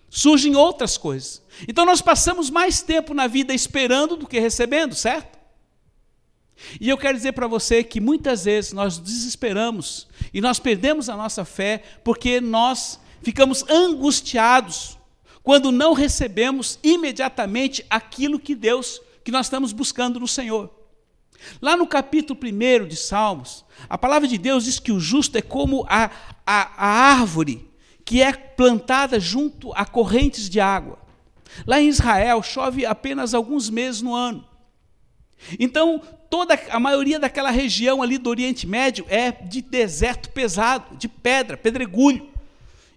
surgem 0.09 0.55
outras 0.57 0.97
coisas. 0.97 1.43
Então 1.69 1.85
nós 1.85 2.01
passamos 2.01 2.51
mais 2.51 2.83
tempo 2.83 3.13
na 3.13 3.27
vida 3.27 3.53
esperando 3.53 4.17
do 4.17 4.27
que 4.27 4.39
recebendo, 4.39 4.95
certo? 4.95 5.39
E 6.81 6.89
eu 6.89 6.97
quero 6.97 7.17
dizer 7.17 7.33
para 7.33 7.49
você 7.49 7.83
que 7.83 8.01
muitas 8.01 8.45
vezes 8.45 8.73
nós 8.73 8.99
desesperamos 8.99 10.07
e 10.33 10.41
nós 10.41 10.59
perdemos 10.59 11.09
a 11.09 11.17
nossa 11.17 11.45
fé 11.45 11.83
porque 12.05 12.41
nós 12.41 13.01
ficamos 13.23 13.65
angustiados 13.69 14.97
quando 15.45 15.71
não 15.71 15.93
recebemos 15.93 16.79
imediatamente 16.83 17.85
aquilo 17.89 18.41
que 18.41 18.55
Deus, 18.55 19.01
que 19.23 19.31
nós 19.31 19.47
estamos 19.47 19.73
buscando 19.73 20.19
no 20.19 20.27
Senhor. 20.27 20.75
Lá 21.61 21.77
no 21.77 21.87
capítulo 21.87 22.41
1 22.43 22.89
de 22.89 22.97
Salmos, 22.97 23.65
a 23.89 23.99
palavra 23.99 24.27
de 24.27 24.39
Deus 24.39 24.65
diz 24.65 24.81
que 24.81 24.91
o 24.91 24.99
justo 24.99 25.37
é 25.37 25.43
como 25.43 25.85
a, 25.89 26.11
a, 26.47 26.87
a 26.87 26.89
árvore 27.13 27.69
que 28.07 28.23
é 28.23 28.33
plantada 28.33 29.21
junto 29.21 29.73
a 29.75 29.85
correntes 29.85 30.49
de 30.49 30.61
água. 30.61 30.99
Lá 31.67 31.81
em 31.81 31.89
Israel 31.89 32.43
chove 32.43 32.85
apenas 32.85 33.35
alguns 33.35 33.69
meses 33.69 34.01
no 34.01 34.15
ano. 34.15 34.47
Então, 35.59 36.01
toda 36.31 36.59
a 36.71 36.81
maioria 36.81 37.19
daquela 37.19 37.51
região 37.51 38.03
ali 38.03 38.17
do 38.17 38.31
Oriente 38.31 38.67
Médio 38.67 39.05
é 39.09 39.31
de 39.31 39.61
deserto 39.61 40.31
pesado, 40.31 40.97
de 40.97 41.07
pedra, 41.07 41.57
pedregulho. 41.57 42.34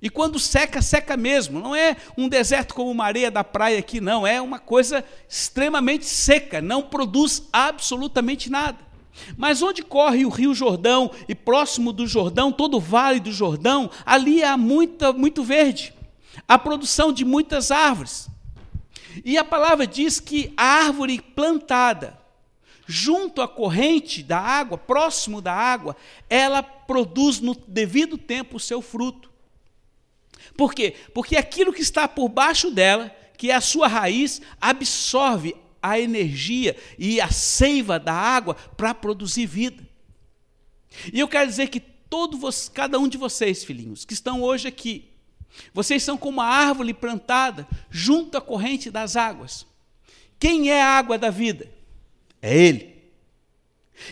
E 0.02 0.10
quando 0.10 0.40
seca, 0.40 0.82
seca 0.82 1.18
mesmo. 1.18 1.60
Não 1.60 1.76
é 1.76 1.98
um 2.18 2.28
deserto 2.28 2.74
como 2.74 2.92
uma 2.92 3.06
areia 3.06 3.32
da 3.32 3.44
praia 3.44 3.80
aqui, 3.80 4.00
não. 4.00 4.26
É 4.26 4.42
uma 4.42 4.60
coisa 4.60 5.04
extremamente 5.28 6.06
seca, 6.06 6.62
não 6.62 6.84
produz 6.84 7.48
absolutamente 7.52 8.50
nada. 8.50 8.78
Mas 9.36 9.62
onde 9.62 9.82
corre 9.82 10.26
o 10.26 10.30
rio 10.30 10.54
Jordão 10.54 11.12
e 11.28 11.34
próximo 11.34 11.92
do 11.92 12.06
Jordão, 12.06 12.52
todo 12.52 12.78
o 12.78 12.80
vale 12.82 13.20
do 13.20 13.32
Jordão, 13.32 13.90
ali 14.06 14.44
há 14.44 14.56
muita, 14.56 15.12
muito 15.12 15.44
verde. 15.44 15.94
Há 16.48 16.58
produção 16.58 17.12
de 17.12 17.26
muitas 17.26 17.72
árvores. 17.72 18.30
E 19.26 19.38
a 19.38 19.44
palavra 19.44 19.88
diz 19.88 20.20
que 20.20 20.54
a 20.56 20.64
árvore 20.64 21.20
plantada 21.20 22.18
junto 22.88 23.42
à 23.42 23.48
corrente 23.48 24.24
da 24.24 24.40
água, 24.40 24.78
próximo 24.78 25.42
da 25.42 25.54
água, 25.54 25.96
ela 26.30 26.64
produz 26.64 27.42
no 27.42 27.54
devido 27.68 28.18
tempo 28.18 28.56
o 28.56 28.60
seu 28.60 28.82
fruto. 28.82 29.30
Por 30.56 30.74
quê? 30.74 30.96
Porque 31.14 31.36
aquilo 31.36 31.74
que 31.74 31.82
está 31.82 32.08
por 32.08 32.30
baixo 32.30 32.72
dela, 32.72 33.16
que 33.38 33.52
é 33.52 33.56
a 33.56 33.62
sua 33.62 33.88
raiz, 33.88 34.42
absorve 34.60 35.56
a 35.82 36.00
energia 36.00 36.76
e 36.98 37.22
a 37.22 37.30
seiva 37.30 38.00
da 38.00 38.14
água 38.14 38.56
para 38.56 38.94
produzir 38.94 39.46
vida. 39.46 39.88
E 41.12 41.20
eu 41.20 41.28
quero 41.28 41.48
dizer 41.48 41.68
que 41.68 41.80
todo 41.80 42.40
cada 42.74 42.98
um 42.98 43.08
de 43.08 43.18
vocês, 43.18 43.64
filhinhos, 43.64 44.06
que 44.06 44.14
estão 44.14 44.42
hoje 44.42 44.68
aqui, 44.68 45.10
vocês 45.74 46.04
são 46.04 46.18
como 46.18 46.38
uma 46.38 46.46
árvore 46.46 46.94
plantada 46.94 47.68
junto 47.90 48.38
à 48.38 48.42
corrente 48.42 48.90
das 48.90 49.16
águas. 49.16 49.66
Quem 50.40 50.70
é 50.70 50.82
a 50.82 50.98
água 50.98 51.18
da 51.18 51.30
vida? 51.30 51.72
É 52.42 52.56
Ele. 52.56 52.98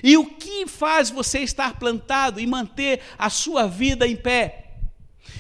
E 0.04 0.18
o 0.18 0.26
que 0.26 0.66
faz 0.66 1.10
você 1.10 1.40
estar 1.40 1.78
plantado 1.78 2.40
e 2.40 2.48
manter 2.48 3.02
a 3.18 3.30
sua 3.30 3.68
vida 3.68 4.08
em 4.08 4.16
pé? 4.16 4.65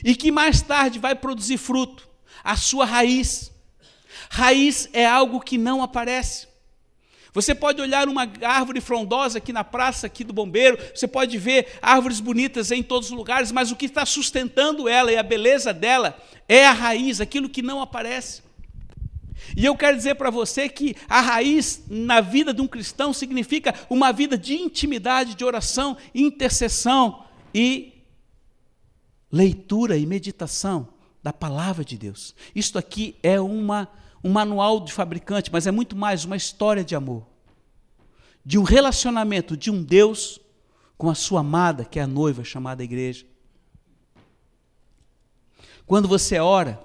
E 0.05 0.15
que 0.15 0.31
mais 0.31 0.61
tarde 0.61 0.99
vai 0.99 1.15
produzir 1.15 1.57
fruto, 1.57 2.07
a 2.43 2.55
sua 2.55 2.85
raiz. 2.85 3.51
Raiz 4.29 4.87
é 4.93 5.03
algo 5.03 5.41
que 5.41 5.57
não 5.57 5.81
aparece. 5.81 6.47
Você 7.33 7.55
pode 7.55 7.81
olhar 7.81 8.07
uma 8.07 8.31
árvore 8.43 8.79
frondosa 8.79 9.39
aqui 9.39 9.51
na 9.51 9.63
praça 9.63 10.05
aqui 10.05 10.23
do 10.23 10.31
bombeiro, 10.31 10.77
você 10.93 11.07
pode 11.07 11.35
ver 11.39 11.79
árvores 11.81 12.19
bonitas 12.19 12.71
em 12.71 12.83
todos 12.83 13.09
os 13.09 13.17
lugares, 13.17 13.51
mas 13.51 13.71
o 13.71 13.75
que 13.75 13.87
está 13.87 14.05
sustentando 14.05 14.87
ela 14.87 15.11
e 15.11 15.17
a 15.17 15.23
beleza 15.23 15.73
dela 15.73 16.15
é 16.47 16.67
a 16.67 16.71
raiz, 16.71 17.19
aquilo 17.19 17.49
que 17.49 17.63
não 17.63 17.81
aparece. 17.81 18.43
E 19.57 19.65
eu 19.65 19.75
quero 19.75 19.97
dizer 19.97 20.15
para 20.15 20.29
você 20.29 20.69
que 20.69 20.95
a 21.09 21.19
raiz 21.19 21.83
na 21.89 22.21
vida 22.21 22.53
de 22.53 22.61
um 22.61 22.67
cristão 22.67 23.11
significa 23.11 23.73
uma 23.89 24.13
vida 24.13 24.37
de 24.37 24.53
intimidade, 24.53 25.33
de 25.33 25.43
oração, 25.43 25.97
intercessão 26.13 27.25
e 27.53 27.94
leitura 29.35 29.97
e 29.97 30.05
meditação 30.05 30.87
da 31.21 31.33
palavra 31.33 31.83
de 31.83 31.97
Deus. 31.97 32.33
Isto 32.55 32.77
aqui 32.77 33.17
é 33.21 33.37
uma, 33.37 33.89
um 34.23 34.31
manual 34.31 34.79
de 34.79 34.93
fabricante, 34.93 35.51
mas 35.51 35.67
é 35.67 35.71
muito 35.71 35.93
mais 35.93 36.23
uma 36.23 36.37
história 36.37 36.85
de 36.85 36.95
amor. 36.95 37.27
De 38.45 38.57
um 38.57 38.63
relacionamento 38.63 39.57
de 39.57 39.69
um 39.69 39.83
Deus 39.83 40.39
com 40.97 41.09
a 41.09 41.15
sua 41.15 41.41
amada, 41.41 41.83
que 41.83 41.99
é 41.99 42.03
a 42.03 42.07
noiva 42.07 42.45
chamada 42.45 42.81
igreja. 42.81 43.25
Quando 45.85 46.07
você 46.07 46.39
ora, 46.39 46.81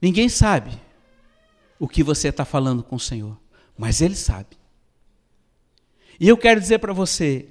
ninguém 0.00 0.30
sabe 0.30 0.70
o 1.78 1.86
que 1.86 2.02
você 2.02 2.28
está 2.28 2.46
falando 2.46 2.82
com 2.82 2.96
o 2.96 3.00
Senhor, 3.00 3.38
mas 3.76 4.00
Ele 4.00 4.16
sabe. 4.16 4.56
E 6.18 6.26
eu 6.26 6.38
quero 6.38 6.58
dizer 6.58 6.78
para 6.78 6.94
você 6.94 7.50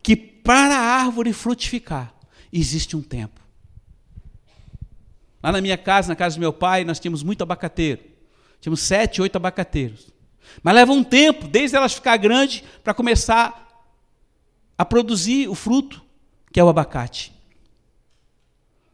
que 0.00 0.14
para 0.14 0.76
a 0.76 1.02
árvore 1.02 1.32
frutificar, 1.32 2.15
existe 2.52 2.96
um 2.96 3.02
tempo. 3.02 3.40
Lá 5.42 5.52
na 5.52 5.60
minha 5.60 5.78
casa, 5.78 6.08
na 6.08 6.16
casa 6.16 6.36
do 6.36 6.40
meu 6.40 6.52
pai, 6.52 6.84
nós 6.84 6.98
tínhamos 6.98 7.22
muito 7.22 7.42
abacateiro. 7.42 8.02
Tínhamos 8.60 8.80
sete, 8.80 9.22
oito 9.22 9.36
abacateiros. 9.36 10.08
Mas 10.62 10.74
leva 10.74 10.92
um 10.92 11.04
tempo, 11.04 11.46
desde 11.46 11.76
elas 11.76 11.94
ficar 11.94 12.16
grandes, 12.16 12.62
para 12.82 12.94
começar 12.94 13.66
a 14.76 14.84
produzir 14.84 15.48
o 15.48 15.54
fruto, 15.54 16.02
que 16.52 16.58
é 16.58 16.64
o 16.64 16.68
abacate. 16.68 17.32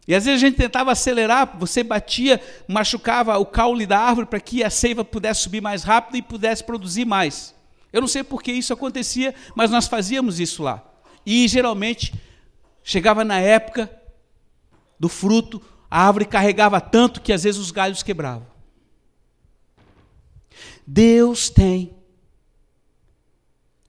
E 0.06 0.14
às 0.14 0.24
vezes 0.24 0.42
a 0.42 0.46
gente 0.46 0.56
tentava 0.56 0.90
acelerar, 0.90 1.56
você 1.58 1.82
batia, 1.82 2.40
machucava 2.66 3.38
o 3.38 3.46
caule 3.46 3.86
da 3.86 3.98
árvore 3.98 4.26
para 4.26 4.40
que 4.40 4.64
a 4.64 4.70
seiva 4.70 5.04
pudesse 5.04 5.42
subir 5.42 5.60
mais 5.60 5.84
rápido 5.84 6.16
e 6.16 6.22
pudesse 6.22 6.64
produzir 6.64 7.04
mais. 7.04 7.54
Eu 7.92 8.00
não 8.00 8.08
sei 8.08 8.24
por 8.24 8.42
que 8.42 8.50
isso 8.52 8.72
acontecia, 8.72 9.34
mas 9.54 9.70
nós 9.70 9.86
fazíamos 9.86 10.40
isso 10.40 10.62
lá. 10.62 10.82
E 11.24 11.46
geralmente 11.46 12.12
Chegava 12.82 13.24
na 13.24 13.38
época 13.38 13.90
do 14.98 15.08
fruto, 15.08 15.62
a 15.90 16.06
árvore 16.06 16.24
carregava 16.24 16.80
tanto 16.80 17.20
que 17.20 17.32
às 17.32 17.44
vezes 17.44 17.60
os 17.60 17.70
galhos 17.70 18.02
quebravam. 18.02 18.46
Deus 20.86 21.48
tem 21.48 21.94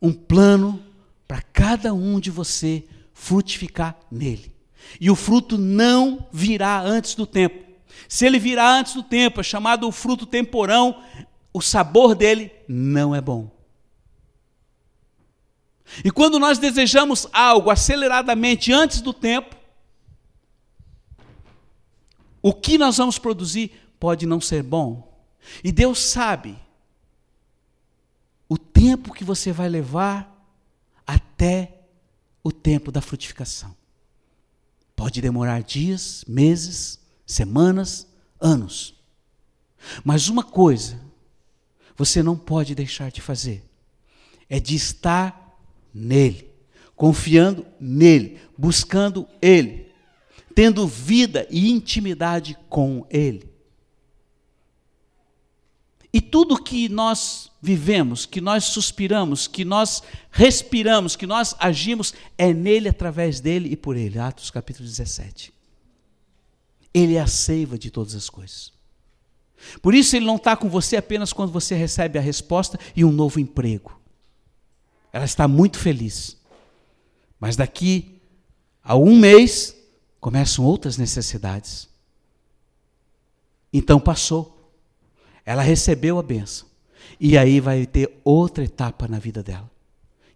um 0.02 0.12
plano 0.12 0.84
para 1.28 1.42
cada 1.42 1.94
um 1.94 2.20
de 2.20 2.30
você 2.30 2.84
frutificar 3.14 3.98
nele. 4.12 4.54
E 5.00 5.10
o 5.10 5.16
fruto 5.16 5.58
não 5.58 6.28
virá 6.32 6.82
antes 6.82 7.16
do 7.16 7.26
tempo. 7.26 7.64
Se 8.08 8.26
ele 8.26 8.38
virá 8.38 8.70
antes 8.78 8.94
do 8.94 9.04
tempo, 9.04 9.40
é 9.40 9.44
chamado 9.44 9.88
o 9.88 9.92
fruto 9.92 10.26
temporão, 10.26 11.02
o 11.54 11.62
sabor 11.62 12.16
dele 12.16 12.52
não 12.68 13.16
é 13.16 13.22
bom. 13.22 13.50
E 16.04 16.12
quando 16.12 16.40
nós 16.40 16.58
desejamos 16.58 17.28
algo 17.34 17.70
aceleradamente 17.70 18.72
antes 18.72 19.02
do 19.02 19.14
tempo, 19.14 19.56
o 22.42 22.54
que 22.54 22.78
nós 22.78 22.98
vamos 22.98 23.20
produzir 23.20 23.72
pode 24.00 24.26
não 24.26 24.40
ser 24.42 24.64
bom. 24.64 25.22
E 25.64 25.72
Deus 25.72 26.00
sabe 26.00 26.58
o 28.48 28.58
tempo 28.58 29.14
que 29.14 29.24
você 29.24 29.52
vai 29.52 29.70
levar 29.70 30.30
até 31.06 31.82
o 32.44 32.52
tempo 32.52 32.92
da 32.92 33.02
frutificação. 33.02 33.76
Pode 34.96 35.22
demorar 35.22 35.64
dias, 35.64 36.24
meses, 36.28 37.00
semanas, 37.26 38.08
anos. 38.40 38.96
Mas 40.04 40.28
uma 40.28 40.44
coisa 40.44 41.02
você 41.96 42.24
não 42.24 42.36
pode 42.36 42.74
deixar 42.74 43.12
de 43.12 43.22
fazer 43.22 43.64
é 44.50 44.60
de 44.60 44.76
estar 44.76 45.43
nele, 45.94 46.50
confiando 46.96 47.66
nele, 47.80 48.40
buscando 48.58 49.28
ele, 49.42 49.92
tendo 50.56 50.88
vida 50.88 51.48
e 51.50 51.70
intimidade 51.70 52.58
com 52.70 53.06
ele. 53.10 53.54
E 56.14 56.22
tudo 56.22 56.62
que 56.62 56.88
nós 56.88 57.52
vivemos, 57.60 58.28
que 58.28 58.40
nós 58.40 58.66
suspiramos, 58.66 59.48
que 59.48 59.66
nós 59.66 60.04
respiramos, 60.30 61.16
que 61.16 61.26
nós 61.26 61.56
agimos, 61.58 62.14
é 62.38 62.54
nele, 62.54 62.88
através 62.88 63.40
dele 63.40 63.70
e 63.72 63.76
por 63.76 63.98
ele. 63.98 64.20
Atos 64.20 64.52
capítulo 64.52 64.88
17. 64.88 65.52
Ele 66.94 67.16
é 67.16 67.20
a 67.20 67.26
seiva 67.26 67.80
de 67.80 67.90
todas 67.90 68.14
as 68.14 68.30
coisas. 68.30 68.72
Por 69.82 69.96
isso 69.96 70.16
ele 70.16 70.26
não 70.26 70.36
está 70.36 70.56
com 70.56 70.70
você 70.70 70.98
apenas 70.98 71.34
quando 71.34 71.52
você 71.52 71.74
recebe 71.74 72.20
a 72.20 72.22
resposta 72.22 72.80
e 72.96 73.04
um 73.04 73.12
novo 73.12 73.40
emprego. 73.40 74.00
Ela 75.14 75.26
está 75.26 75.48
muito 75.48 75.78
feliz. 75.78 76.36
Mas 77.40 77.56
daqui 77.56 78.20
a 78.84 78.96
um 78.98 79.16
mês 79.16 79.76
começam 80.20 80.66
outras 80.66 80.98
necessidades. 80.98 81.88
Então 83.72 84.00
passou. 84.00 84.74
Ela 85.46 85.62
recebeu 85.62 86.18
a 86.18 86.24
benção. 86.24 86.68
E 87.20 87.38
aí 87.38 87.60
vai 87.60 87.86
ter 87.86 88.20
outra 88.24 88.64
etapa 88.64 89.08
na 89.08 89.20
vida 89.20 89.44
dela, 89.44 89.70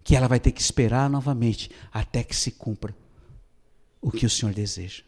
que 0.04 0.16
ela 0.16 0.28
vai 0.28 0.40
ter 0.40 0.52
que 0.52 0.62
esperar 0.62 1.10
novamente 1.10 1.72
até 1.92 2.24
que 2.24 2.36
se 2.36 2.52
cumpra 2.52 2.96
o 4.02 4.12
que 4.12 4.26
o 4.26 4.30
Senhor 4.30 4.54
deseja. 4.54 5.04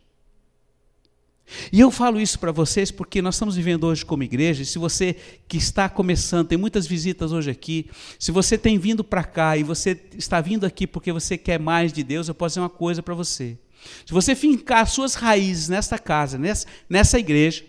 E 1.71 1.79
eu 1.79 1.89
falo 1.89 2.19
isso 2.19 2.39
para 2.39 2.51
vocês 2.51 2.91
porque 2.91 3.21
nós 3.21 3.35
estamos 3.35 3.55
vivendo 3.55 3.85
hoje 3.85 4.05
como 4.05 4.23
igreja, 4.23 4.63
e 4.63 4.65
se 4.65 4.77
você 4.77 5.15
que 5.47 5.57
está 5.57 5.89
começando, 5.89 6.47
tem 6.47 6.57
muitas 6.57 6.85
visitas 6.85 7.31
hoje 7.31 7.49
aqui, 7.49 7.89
se 8.17 8.31
você 8.31 8.57
tem 8.57 8.77
vindo 8.77 9.03
para 9.03 9.23
cá 9.23 9.57
e 9.57 9.63
você 9.63 9.99
está 10.17 10.41
vindo 10.41 10.65
aqui 10.65 10.85
porque 10.85 11.11
você 11.11 11.37
quer 11.37 11.59
mais 11.59 11.91
de 11.91 12.03
Deus, 12.03 12.27
eu 12.27 12.35
posso 12.35 12.53
dizer 12.53 12.61
uma 12.61 12.69
coisa 12.69 13.01
para 13.01 13.15
você. 13.15 13.57
Se 14.05 14.13
você 14.13 14.35
fincar 14.35 14.87
suas 14.87 15.15
raízes 15.15 15.69
nesta 15.69 15.97
casa, 15.97 16.37
nessa, 16.37 16.67
nessa 16.89 17.17
igreja, 17.17 17.63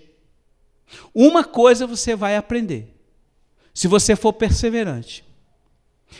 uma 1.15 1.45
coisa 1.45 1.87
você 1.87 2.17
vai 2.17 2.37
aprender. 2.37 2.97
Se 3.73 3.87
você 3.87 4.17
for 4.17 4.33
perseverante, 4.33 5.25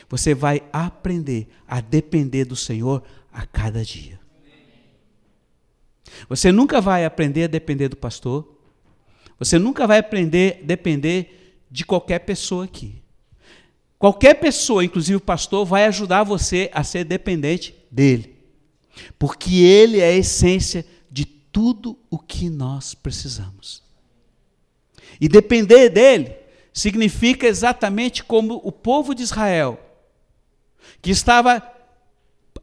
você 0.09 0.35
vai 0.35 0.63
aprender 0.73 1.49
a 1.67 1.81
depender 1.81 2.45
do 2.45 2.55
Senhor 2.55 3.03
a 3.33 3.45
cada 3.45 3.85
dia. 3.85 4.20
Você 6.29 6.53
nunca 6.53 6.81
vai 6.81 7.05
aprender 7.05 7.45
a 7.45 7.49
depender 7.49 7.89
do 7.89 7.97
pastor. 7.97 8.57
Você 9.39 9.59
nunca 9.59 9.87
vai 9.87 9.99
aprender 9.99 10.61
a 10.63 10.67
depender 10.67 11.57
de 11.71 11.85
qualquer 11.85 12.21
pessoa 12.21 12.65
aqui. 12.65 13.01
Qualquer 13.99 14.35
pessoa, 14.35 14.85
inclusive 14.85 15.17
o 15.17 15.21
pastor, 15.21 15.67
vai 15.67 15.85
ajudar 15.85 16.25
você 16.25 16.71
a 16.73 16.83
ser 16.83 17.05
dependente 17.05 17.75
dele. 17.91 18.35
Porque 19.19 19.57
ele 19.57 20.01
é 20.01 20.07
a 20.07 20.17
essência 20.17 20.87
de 21.11 21.27
tudo 21.27 21.99
o 22.11 22.19
que 22.19 22.49
nós 22.49 22.95
precisamos. 22.95 23.83
E 25.21 25.29
depender 25.29 25.91
dele 25.91 26.35
significa 26.73 27.47
exatamente 27.47 28.25
como 28.25 28.59
o 28.65 28.73
povo 28.73 29.15
de 29.15 29.23
Israel, 29.23 29.79
que 31.03 31.11
estava 31.11 31.63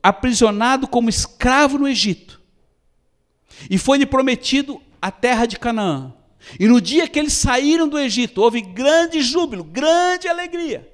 aprisionado 0.01 0.87
como 0.87 1.07
escravo 1.07 1.77
no 1.77 1.87
Egito, 1.87 2.26
e 3.69 3.77
foi-lhe 3.77 4.05
prometido 4.05 4.81
a 5.01 5.11
terra 5.11 5.45
de 5.45 5.57
Canaã. 5.57 6.13
E 6.59 6.67
no 6.67 6.79
dia 6.79 7.07
que 7.07 7.19
eles 7.19 7.33
saíram 7.33 7.87
do 7.87 7.99
Egito, 7.99 8.41
houve 8.41 8.61
grande 8.61 9.21
júbilo, 9.21 9.63
grande 9.63 10.27
alegria. 10.27 10.89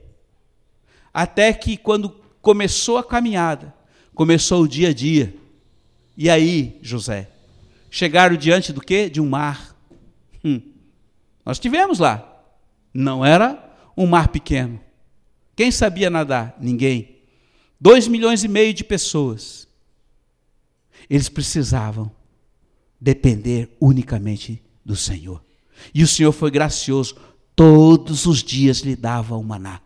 Até 1.14 1.54
que, 1.54 1.78
quando 1.78 2.10
começou 2.42 2.98
a 2.98 3.04
caminhada, 3.04 3.74
começou 4.16 4.64
o 4.64 4.68
dia 4.68 4.90
a 4.90 4.94
dia. 4.94 5.36
E 6.18 6.30
aí, 6.30 6.80
José, 6.82 7.30
chegaram 7.90 8.36
diante 8.36 8.74
do 8.74 8.82
quê? 8.82 9.10
De 9.10 9.22
um 9.22 9.30
mar. 9.30 9.76
Hum. 10.44 10.62
Nós 11.46 11.60
tivemos 11.60 12.00
lá. 12.00 12.30
Não 12.94 13.26
era 13.26 13.76
um 13.96 14.08
mar 14.08 14.30
pequeno. 14.30 14.80
Quem 15.56 15.72
sabia 15.72 16.10
nadar? 16.10 16.56
Ninguém. 16.60 17.18
Dois 17.80 18.08
milhões 18.08 18.44
e 18.44 18.48
meio 18.48 18.74
de 18.74 18.84
pessoas. 18.84 19.68
Eles 21.10 21.30
precisavam 21.30 22.12
depender 23.04 23.70
unicamente 23.82 24.64
do 24.86 24.96
Senhor. 24.96 25.44
E 25.94 26.04
o 26.04 26.08
Senhor 26.08 26.32
foi 26.32 26.50
gracioso. 26.50 27.18
Todos 27.54 28.26
os 28.26 28.42
dias 28.42 28.80
lhe 28.80 28.96
dava 28.96 29.36
o 29.36 29.44
maná. 29.44 29.82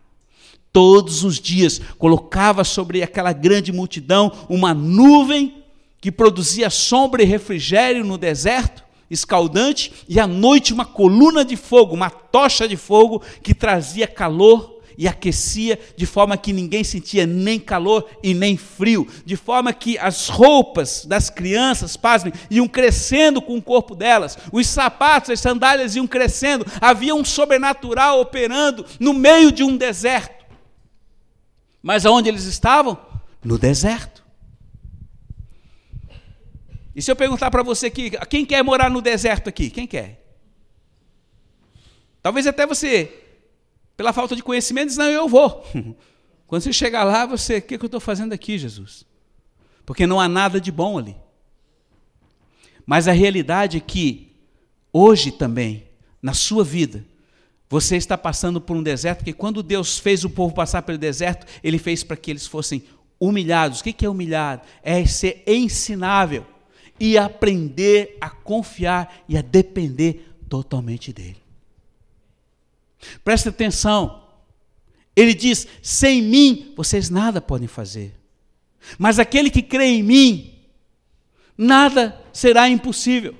Todos 0.72 1.24
os 1.24 1.40
dias 1.40 1.80
colocava 1.98 2.62
sobre 2.62 3.02
aquela 3.02 3.32
grande 3.32 3.72
multidão 3.72 4.30
uma 4.48 4.72
nuvem 4.72 5.64
que 6.00 6.12
produzia 6.12 6.70
sombra 6.70 7.20
e 7.20 7.26
refrigério 7.26 8.04
no 8.04 8.16
deserto 8.16 8.84
escaldante, 9.10 9.90
e 10.06 10.20
à 10.20 10.26
noite 10.26 10.72
uma 10.72 10.84
coluna 10.84 11.42
de 11.42 11.56
fogo, 11.56 11.94
uma 11.94 12.10
tocha 12.10 12.68
de 12.68 12.76
fogo 12.76 13.22
que 13.42 13.54
trazia 13.54 14.06
calor 14.06 14.77
e 14.98 15.06
aquecia 15.06 15.78
de 15.96 16.04
forma 16.04 16.36
que 16.36 16.52
ninguém 16.52 16.82
sentia 16.82 17.24
nem 17.24 17.60
calor 17.60 18.10
e 18.20 18.34
nem 18.34 18.56
frio, 18.56 19.06
de 19.24 19.36
forma 19.36 19.72
que 19.72 19.96
as 19.96 20.28
roupas 20.28 21.04
das 21.06 21.30
crianças, 21.30 21.96
pasmem, 21.96 22.32
iam 22.50 22.66
crescendo 22.66 23.40
com 23.40 23.56
o 23.56 23.62
corpo 23.62 23.94
delas, 23.94 24.36
os 24.52 24.66
sapatos, 24.66 25.30
as 25.30 25.38
sandálias 25.38 25.94
iam 25.94 26.06
crescendo, 26.06 26.66
havia 26.80 27.14
um 27.14 27.24
sobrenatural 27.24 28.20
operando 28.20 28.84
no 28.98 29.14
meio 29.14 29.52
de 29.52 29.62
um 29.62 29.76
deserto. 29.76 30.44
Mas 31.80 32.04
aonde 32.04 32.28
eles 32.28 32.44
estavam? 32.44 32.98
No 33.44 33.56
deserto. 33.56 34.24
E 36.92 37.00
se 37.00 37.08
eu 37.08 37.14
perguntar 37.14 37.52
para 37.52 37.62
você 37.62 37.86
aqui, 37.86 38.10
quem 38.28 38.44
quer 38.44 38.64
morar 38.64 38.90
no 38.90 39.00
deserto 39.00 39.48
aqui? 39.48 39.70
Quem 39.70 39.86
quer? 39.86 40.24
Talvez 42.20 42.48
até 42.48 42.66
você, 42.66 43.27
pela 43.98 44.12
falta 44.12 44.36
de 44.36 44.44
conhecimento, 44.44 44.86
diz, 44.86 44.96
não, 44.96 45.06
eu 45.06 45.28
vou. 45.28 45.66
Quando 46.46 46.62
você 46.62 46.72
chegar 46.72 47.02
lá, 47.02 47.26
você, 47.26 47.56
o 47.56 47.62
que, 47.62 47.76
que 47.76 47.84
eu 47.84 47.88
estou 47.88 48.00
fazendo 48.00 48.32
aqui, 48.32 48.56
Jesus? 48.56 49.04
Porque 49.84 50.06
não 50.06 50.20
há 50.20 50.28
nada 50.28 50.60
de 50.60 50.70
bom 50.70 50.98
ali. 50.98 51.16
Mas 52.86 53.08
a 53.08 53.12
realidade 53.12 53.76
é 53.76 53.80
que, 53.80 54.36
hoje 54.92 55.32
também, 55.32 55.88
na 56.22 56.32
sua 56.32 56.62
vida, 56.62 57.04
você 57.68 57.96
está 57.96 58.16
passando 58.16 58.60
por 58.60 58.76
um 58.76 58.84
deserto, 58.84 59.24
que 59.24 59.32
quando 59.32 59.64
Deus 59.64 59.98
fez 59.98 60.22
o 60.22 60.30
povo 60.30 60.54
passar 60.54 60.82
pelo 60.82 60.96
deserto, 60.96 61.44
Ele 61.60 61.76
fez 61.76 62.04
para 62.04 62.16
que 62.16 62.30
eles 62.30 62.46
fossem 62.46 62.84
humilhados. 63.18 63.80
O 63.80 63.82
que 63.82 64.06
é 64.06 64.08
humilhado? 64.08 64.62
É 64.80 65.04
ser 65.06 65.42
ensinável 65.44 66.46
e 67.00 67.18
aprender 67.18 68.16
a 68.20 68.30
confiar 68.30 69.24
e 69.28 69.36
a 69.36 69.42
depender 69.42 70.36
totalmente 70.48 71.12
dele. 71.12 71.47
Presta 73.24 73.50
atenção. 73.50 74.24
Ele 75.14 75.34
diz: 75.34 75.66
sem 75.82 76.22
mim 76.22 76.72
vocês 76.76 77.10
nada 77.10 77.40
podem 77.40 77.68
fazer. 77.68 78.14
Mas 78.98 79.18
aquele 79.18 79.50
que 79.50 79.62
crê 79.62 79.86
em 79.86 80.02
mim, 80.02 80.54
nada 81.56 82.20
será 82.32 82.68
impossível. 82.68 83.34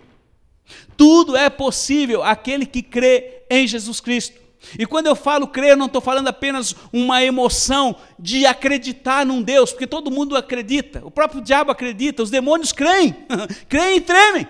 Tudo 0.97 1.37
é 1.37 1.49
possível 1.49 2.23
aquele 2.23 2.67
que 2.67 2.83
crê 2.83 3.45
em 3.49 3.67
Jesus 3.67 4.01
Cristo. 4.01 4.39
E 4.79 4.85
quando 4.85 5.07
eu 5.07 5.15
falo 5.15 5.47
crer, 5.47 5.71
eu 5.71 5.77
não 5.77 5.87
estou 5.87 6.01
falando 6.01 6.29
apenas 6.29 6.75
uma 6.93 7.23
emoção 7.23 7.95
de 8.19 8.45
acreditar 8.45 9.25
num 9.25 9.41
Deus, 9.41 9.71
porque 9.71 9.87
todo 9.87 10.11
mundo 10.11 10.37
acredita, 10.37 11.01
o 11.07 11.11
próprio 11.11 11.41
diabo 11.41 11.71
acredita, 11.71 12.23
os 12.23 12.31
demônios 12.31 12.73
creem, 12.73 13.15
creem 13.69 13.99
e 13.99 14.01
tremem, 14.01 14.49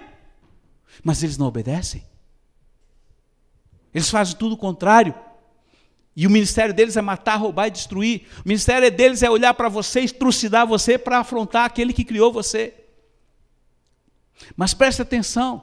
mas 1.04 1.22
eles 1.22 1.36
não 1.36 1.46
obedecem. 1.46 2.07
Eles 3.94 4.10
fazem 4.10 4.36
tudo 4.36 4.54
o 4.54 4.58
contrário. 4.58 5.14
E 6.14 6.26
o 6.26 6.30
ministério 6.30 6.74
deles 6.74 6.96
é 6.96 7.00
matar, 7.00 7.36
roubar 7.36 7.68
e 7.68 7.70
destruir. 7.70 8.26
O 8.44 8.48
ministério 8.48 8.90
deles 8.90 9.22
é 9.22 9.30
olhar 9.30 9.54
para 9.54 9.68
você, 9.68 10.06
trucidar 10.08 10.66
você 10.66 10.98
para 10.98 11.20
afrontar 11.20 11.64
aquele 11.64 11.92
que 11.92 12.04
criou 12.04 12.32
você. 12.32 12.74
Mas 14.56 14.74
preste 14.74 15.00
atenção. 15.00 15.62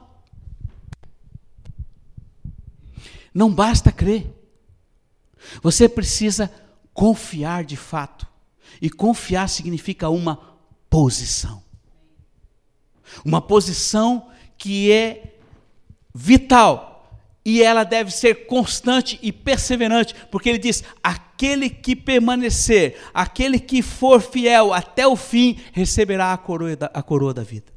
Não 3.34 3.52
basta 3.52 3.92
crer. 3.92 4.26
Você 5.62 5.88
precisa 5.88 6.50
confiar 6.94 7.62
de 7.62 7.76
fato. 7.76 8.26
E 8.80 8.88
confiar 8.88 9.48
significa 9.48 10.08
uma 10.08 10.56
posição. 10.88 11.62
Uma 13.24 13.42
posição 13.42 14.30
que 14.56 14.90
é 14.90 15.38
vital 16.14 16.95
e 17.48 17.62
ela 17.62 17.84
deve 17.84 18.10
ser 18.10 18.46
constante 18.46 19.20
e 19.22 19.30
perseverante, 19.30 20.12
porque 20.32 20.48
ele 20.48 20.58
diz: 20.58 20.82
aquele 21.00 21.70
que 21.70 21.94
permanecer, 21.94 22.98
aquele 23.14 23.60
que 23.60 23.82
for 23.82 24.20
fiel 24.20 24.74
até 24.74 25.06
o 25.06 25.14
fim, 25.14 25.56
receberá 25.72 26.32
a 26.32 26.36
coroa 26.36 26.74
da, 26.74 26.86
a 26.92 27.00
coroa 27.04 27.32
da 27.32 27.44
vida. 27.44 27.72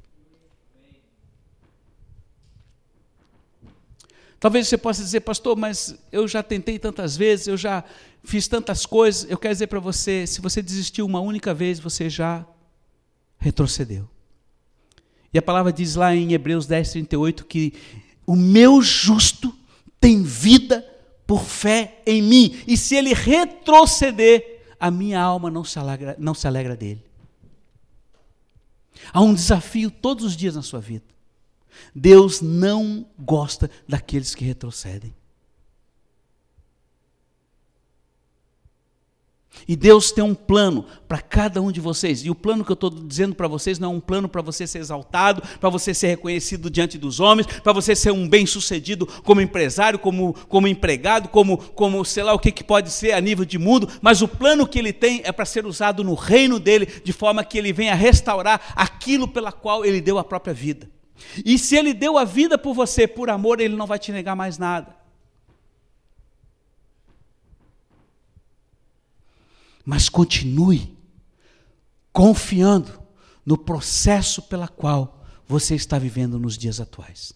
Talvez 4.40 4.68
você 4.68 4.78
possa 4.78 5.04
dizer, 5.04 5.20
pastor, 5.20 5.56
mas 5.56 5.96
eu 6.12 6.28
já 6.28 6.42
tentei 6.42 6.80
tantas 6.80 7.16
vezes, 7.16 7.46
eu 7.48 7.58
já 7.58 7.84
fiz 8.24 8.48
tantas 8.48 8.88
coisas. 8.88 9.30
Eu 9.30 9.38
quero 9.38 9.54
dizer 9.54 9.68
para 9.68 9.80
você: 9.80 10.26
se 10.26 10.42
você 10.42 10.64
desistiu 10.64 11.06
uma 11.06 11.20
única 11.20 11.54
vez, 11.54 11.80
você 11.80 12.10
já 12.10 12.44
retrocedeu. 13.38 14.10
E 15.32 15.38
a 15.38 15.44
palavra 15.44 15.72
diz 15.72 15.94
lá 15.94 16.16
em 16.16 16.34
Hebreus 16.34 16.66
10, 16.66 16.92
38 16.92 17.46
que 17.46 17.76
o 18.26 18.36
meu 18.36 18.82
justo 18.82 19.59
tem 20.00 20.24
vida 20.24 20.86
por 21.28 21.44
fé 21.44 22.02
em 22.06 22.22
mim, 22.22 22.62
e 22.66 22.76
se 22.76 22.96
ele 22.96 23.14
retroceder, 23.14 24.62
a 24.80 24.90
minha 24.90 25.22
alma 25.22 25.52
não 25.52 25.64
se 25.64 25.78
alegra, 25.78 26.16
não 26.18 26.34
se 26.34 26.48
alegra 26.48 26.76
dele. 26.76 27.04
Há 29.14 29.22
um 29.22 29.34
desafio 29.34 29.92
todos 29.92 30.26
os 30.26 30.36
dias 30.36 30.56
na 30.56 30.62
sua 30.62 30.80
vida. 30.80 31.06
Deus 31.94 32.42
não 32.42 33.06
gosta 33.18 33.70
daqueles 33.88 34.34
que 34.36 34.44
retrocedem. 34.44 35.14
E 39.68 39.76
Deus 39.76 40.12
tem 40.12 40.24
um 40.24 40.36
plano 40.36 40.86
para 41.08 41.20
cada 41.20 41.62
um 41.62 41.72
de 41.72 41.80
vocês. 41.80 42.26
E 42.26 42.30
o 42.30 42.36
plano 42.36 42.64
que 42.64 42.72
eu 42.72 42.76
estou 42.76 42.90
dizendo 42.90 43.36
para 43.36 43.48
vocês 43.48 43.80
não 43.80 43.94
é 43.94 43.96
um 43.96 44.00
plano 44.00 44.30
para 44.30 44.42
você 44.42 44.66
ser 44.66 44.80
exaltado, 44.80 45.42
para 45.60 45.70
você 45.70 45.94
ser 45.94 46.08
reconhecido 46.08 46.70
diante 46.70 46.98
dos 46.98 47.20
homens, 47.20 47.48
para 47.48 47.74
você 47.74 47.96
ser 47.96 48.12
um 48.12 48.28
bem-sucedido 48.28 49.06
como 49.24 49.42
empresário, 49.42 50.00
como, 50.00 50.34
como 50.48 50.68
empregado, 50.68 51.30
como, 51.30 51.58
como 51.58 52.04
sei 52.06 52.24
lá 52.24 52.34
o 52.34 52.40
que, 52.40 52.52
que 52.52 52.64
pode 52.64 52.92
ser 52.92 53.14
a 53.14 53.22
nível 53.22 53.46
de 53.46 53.58
mundo. 53.58 53.88
Mas 54.02 54.22
o 54.22 54.28
plano 54.28 54.68
que 54.68 54.80
ele 54.80 54.94
tem 54.94 55.22
é 55.24 55.32
para 55.32 55.46
ser 55.46 55.66
usado 55.66 56.04
no 56.04 56.14
reino 56.14 56.60
dele, 56.60 56.88
de 57.04 57.14
forma 57.14 57.44
que 57.44 57.58
ele 57.58 57.74
venha 57.74 57.96
restaurar 57.96 58.74
aquilo 58.76 59.28
pela 59.28 59.52
qual 59.52 59.86
ele 59.86 60.02
deu 60.02 60.18
a 60.18 60.24
própria 60.24 60.54
vida. 60.54 60.90
E 61.46 61.58
se 61.58 61.76
ele 61.76 61.94
deu 61.94 62.18
a 62.18 62.24
vida 62.24 62.58
por 62.58 62.74
você, 62.74 63.08
por 63.08 63.30
amor, 63.30 63.60
ele 63.60 63.76
não 63.76 63.86
vai 63.86 64.00
te 64.00 64.12
negar 64.12 64.36
mais 64.36 64.58
nada. 64.58 64.99
Mas 69.90 70.08
continue 70.08 70.96
confiando 72.14 73.02
no 73.44 73.58
processo 73.58 74.40
pela 74.44 74.68
qual 74.68 75.26
você 75.48 75.74
está 75.74 75.98
vivendo 75.98 76.38
nos 76.38 76.56
dias 76.56 76.80
atuais. 76.80 77.34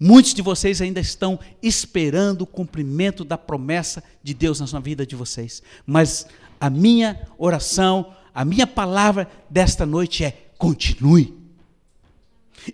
Muitos 0.00 0.34
de 0.34 0.42
vocês 0.42 0.82
ainda 0.82 0.98
estão 0.98 1.38
esperando 1.62 2.42
o 2.42 2.46
cumprimento 2.48 3.24
da 3.24 3.38
promessa 3.38 4.02
de 4.24 4.34
Deus 4.34 4.58
na 4.72 4.80
vida 4.80 5.06
de 5.06 5.14
vocês. 5.14 5.62
Mas 5.86 6.26
a 6.60 6.68
minha 6.68 7.28
oração, 7.38 8.12
a 8.34 8.44
minha 8.44 8.66
palavra 8.66 9.30
desta 9.48 9.86
noite 9.86 10.24
é: 10.24 10.50
continue. 10.58 11.32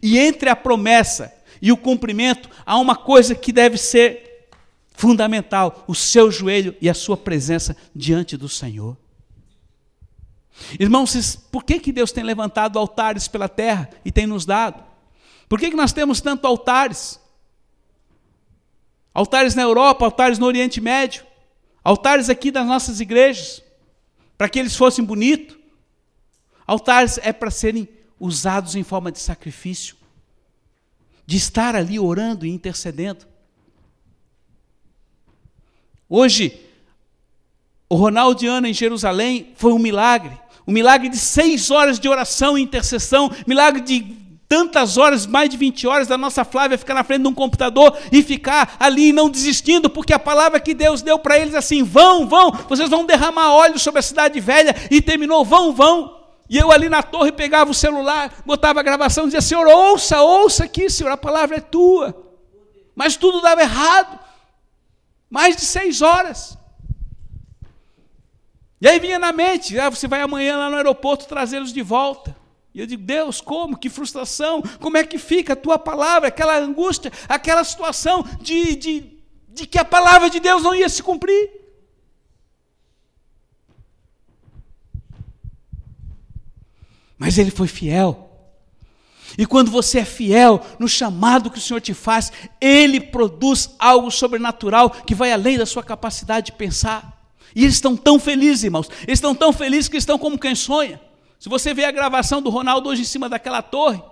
E 0.02 0.18
entre 0.18 0.48
a 0.48 0.56
promessa 0.56 1.30
e 1.60 1.70
o 1.70 1.76
cumprimento, 1.76 2.48
há 2.64 2.78
uma 2.78 2.96
coisa 2.96 3.34
que 3.34 3.52
deve 3.52 3.76
ser 3.76 4.23
fundamental 4.94 5.84
o 5.86 5.94
seu 5.94 6.30
joelho 6.30 6.74
e 6.80 6.88
a 6.88 6.94
sua 6.94 7.16
presença 7.16 7.76
diante 7.94 8.36
do 8.36 8.48
Senhor. 8.48 8.96
Irmãos, 10.78 11.36
por 11.50 11.64
que, 11.64 11.80
que 11.80 11.92
Deus 11.92 12.12
tem 12.12 12.22
levantado 12.22 12.78
altares 12.78 13.26
pela 13.26 13.48
terra 13.48 13.90
e 14.04 14.12
tem 14.12 14.26
nos 14.26 14.46
dado? 14.46 14.82
Por 15.48 15.58
que, 15.58 15.70
que 15.70 15.76
nós 15.76 15.92
temos 15.92 16.20
tanto 16.20 16.46
altares? 16.46 17.20
Altares 19.12 19.54
na 19.54 19.62
Europa, 19.62 20.04
altares 20.04 20.38
no 20.38 20.46
Oriente 20.46 20.80
Médio, 20.80 21.26
altares 21.82 22.30
aqui 22.30 22.50
das 22.50 22.66
nossas 22.66 23.00
igrejas, 23.00 23.62
para 24.38 24.48
que 24.48 24.58
eles 24.58 24.76
fossem 24.76 25.04
bonitos. 25.04 25.56
Altares 26.66 27.18
é 27.22 27.32
para 27.32 27.50
serem 27.50 27.88
usados 28.18 28.74
em 28.74 28.82
forma 28.82 29.10
de 29.10 29.18
sacrifício, 29.18 29.96
de 31.26 31.36
estar 31.36 31.74
ali 31.74 31.98
orando 31.98 32.46
e 32.46 32.50
intercedendo. 32.50 33.33
Hoje, 36.08 36.60
o 37.88 37.96
Ronaldiano 37.96 38.66
em 38.66 38.74
Jerusalém 38.74 39.52
foi 39.56 39.72
um 39.72 39.78
milagre. 39.78 40.32
Um 40.66 40.72
milagre 40.72 41.08
de 41.08 41.18
seis 41.18 41.70
horas 41.70 41.98
de 41.98 42.08
oração 42.08 42.56
e 42.56 42.62
intercessão, 42.62 43.30
milagre 43.46 43.82
de 43.82 44.24
tantas 44.48 44.96
horas, 44.96 45.26
mais 45.26 45.50
de 45.50 45.56
20 45.56 45.86
horas, 45.86 46.08
da 46.08 46.16
nossa 46.16 46.44
Flávia 46.44 46.78
ficar 46.78 46.94
na 46.94 47.04
frente 47.04 47.22
de 47.22 47.28
um 47.28 47.34
computador 47.34 47.96
e 48.12 48.22
ficar 48.22 48.76
ali 48.78 49.12
não 49.12 49.28
desistindo, 49.28 49.90
porque 49.90 50.12
a 50.12 50.18
palavra 50.18 50.60
que 50.60 50.74
Deus 50.74 51.02
deu 51.02 51.18
para 51.18 51.38
eles 51.38 51.54
assim: 51.54 51.82
vão, 51.82 52.26
vão, 52.26 52.50
vocês 52.68 52.88
vão 52.88 53.04
derramar 53.04 53.52
óleo 53.52 53.78
sobre 53.78 53.98
a 53.98 54.02
cidade 54.02 54.38
velha, 54.40 54.74
e 54.90 55.02
terminou: 55.02 55.44
vão, 55.44 55.72
vão. 55.72 56.24
E 56.48 56.58
eu 56.58 56.70
ali 56.70 56.88
na 56.88 57.02
torre 57.02 57.32
pegava 57.32 57.70
o 57.70 57.74
celular, 57.74 58.32
botava 58.46 58.80
a 58.80 58.82
gravação 58.82 59.24
dizia: 59.24 59.40
Senhor, 59.40 59.66
ouça, 59.66 60.22
ouça 60.22 60.64
aqui, 60.64 60.88
Senhor, 60.88 61.10
a 61.10 61.16
palavra 61.16 61.56
é 61.56 61.60
tua. 61.60 62.14
Mas 62.94 63.16
tudo 63.16 63.40
dava 63.40 63.60
errado. 63.60 64.23
Mais 65.34 65.56
de 65.56 65.62
seis 65.62 66.00
horas. 66.00 66.56
E 68.80 68.86
aí 68.86 69.00
vinha 69.00 69.18
na 69.18 69.32
mente, 69.32 69.76
ah, 69.80 69.90
você 69.90 70.06
vai 70.06 70.20
amanhã 70.20 70.56
lá 70.56 70.70
no 70.70 70.76
aeroporto 70.76 71.26
trazê-los 71.26 71.72
de 71.72 71.82
volta. 71.82 72.36
E 72.72 72.78
eu 72.78 72.86
digo, 72.86 73.02
Deus, 73.02 73.40
como? 73.40 73.76
Que 73.76 73.90
frustração! 73.90 74.62
Como 74.78 74.96
é 74.96 75.02
que 75.02 75.18
fica 75.18 75.54
a 75.54 75.56
tua 75.56 75.76
palavra, 75.76 76.28
aquela 76.28 76.56
angústia, 76.56 77.10
aquela 77.28 77.64
situação 77.64 78.22
de, 78.40 78.76
de, 78.76 79.18
de 79.48 79.66
que 79.66 79.76
a 79.76 79.84
palavra 79.84 80.30
de 80.30 80.38
Deus 80.38 80.62
não 80.62 80.72
ia 80.72 80.88
se 80.88 81.02
cumprir? 81.02 81.50
Mas 87.18 87.38
ele 87.38 87.50
foi 87.50 87.66
fiel. 87.66 88.23
E 89.36 89.46
quando 89.46 89.70
você 89.70 90.00
é 90.00 90.04
fiel 90.04 90.64
no 90.78 90.88
chamado 90.88 91.50
que 91.50 91.58
o 91.58 91.60
Senhor 91.60 91.80
te 91.80 91.94
faz, 91.94 92.32
Ele 92.60 93.00
produz 93.00 93.70
algo 93.78 94.10
sobrenatural 94.10 94.90
que 94.90 95.14
vai 95.14 95.32
além 95.32 95.58
da 95.58 95.66
sua 95.66 95.82
capacidade 95.82 96.46
de 96.46 96.52
pensar. 96.52 97.14
E 97.54 97.62
eles 97.62 97.74
estão 97.74 97.96
tão 97.96 98.18
felizes, 98.18 98.64
irmãos. 98.64 98.88
Eles 99.06 99.18
estão 99.18 99.34
tão 99.34 99.52
felizes 99.52 99.88
que 99.88 99.96
estão 99.96 100.18
como 100.18 100.38
quem 100.38 100.54
sonha. 100.54 101.00
Se 101.38 101.48
você 101.48 101.74
vê 101.74 101.84
a 101.84 101.90
gravação 101.90 102.40
do 102.40 102.50
Ronaldo 102.50 102.88
hoje 102.88 103.02
em 103.02 103.04
cima 103.04 103.28
daquela 103.28 103.62
torre, 103.62 104.02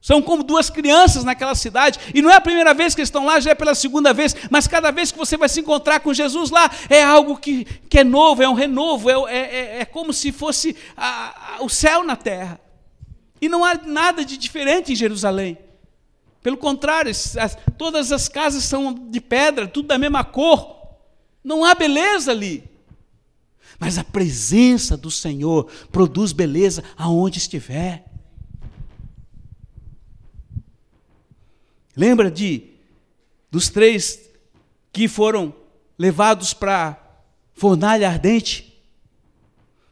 são 0.00 0.22
como 0.22 0.42
duas 0.42 0.70
crianças 0.70 1.24
naquela 1.24 1.54
cidade, 1.54 1.98
e 2.14 2.22
não 2.22 2.30
é 2.30 2.36
a 2.36 2.40
primeira 2.40 2.72
vez 2.72 2.94
que 2.94 3.02
estão 3.02 3.26
lá, 3.26 3.38
já 3.38 3.50
é 3.50 3.54
pela 3.54 3.74
segunda 3.74 4.14
vez, 4.14 4.34
mas 4.50 4.66
cada 4.66 4.90
vez 4.90 5.12
que 5.12 5.18
você 5.18 5.36
vai 5.36 5.48
se 5.48 5.60
encontrar 5.60 6.00
com 6.00 6.14
Jesus 6.14 6.50
lá, 6.50 6.70
é 6.88 7.02
algo 7.02 7.36
que, 7.36 7.66
que 7.88 7.98
é 7.98 8.04
novo, 8.04 8.42
é 8.42 8.48
um 8.48 8.54
renovo, 8.54 9.10
é, 9.10 9.14
é, 9.28 9.38
é, 9.38 9.80
é 9.80 9.84
como 9.84 10.12
se 10.12 10.32
fosse 10.32 10.74
a, 10.96 11.56
a, 11.58 11.62
o 11.62 11.68
céu 11.68 12.02
na 12.02 12.16
terra. 12.16 12.58
E 13.40 13.48
não 13.48 13.64
há 13.64 13.74
nada 13.74 14.24
de 14.24 14.36
diferente 14.36 14.92
em 14.92 14.96
Jerusalém. 14.96 15.58
Pelo 16.42 16.56
contrário, 16.56 17.10
as, 17.10 17.58
todas 17.76 18.12
as 18.12 18.28
casas 18.28 18.64
são 18.64 18.94
de 18.94 19.20
pedra, 19.20 19.68
tudo 19.68 19.88
da 19.88 19.98
mesma 19.98 20.24
cor. 20.24 20.78
Não 21.42 21.64
há 21.64 21.74
beleza 21.74 22.30
ali. 22.30 22.64
Mas 23.78 23.96
a 23.98 24.04
presença 24.04 24.96
do 24.96 25.10
Senhor 25.10 25.70
produz 25.90 26.32
beleza 26.32 26.84
aonde 26.96 27.38
estiver. 27.38 28.04
Lembra 31.96 32.30
de 32.30 32.68
dos 33.50 33.68
três 33.68 34.30
que 34.92 35.08
foram 35.08 35.52
levados 35.98 36.54
para 36.54 36.98
fornalha 37.52 38.08
ardente? 38.08 38.82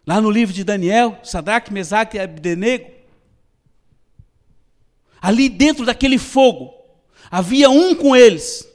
Lá 0.06 0.20
no 0.20 0.30
livro 0.30 0.54
de 0.54 0.64
Daniel, 0.64 1.18
Sadraque, 1.22 1.72
Mesaque 1.72 2.16
e 2.16 2.20
Abdenego. 2.20 2.97
Ali 5.20 5.48
dentro 5.48 5.84
daquele 5.84 6.18
fogo, 6.18 6.72
havia 7.30 7.70
um 7.70 7.94
com 7.94 8.14
eles. 8.14 8.68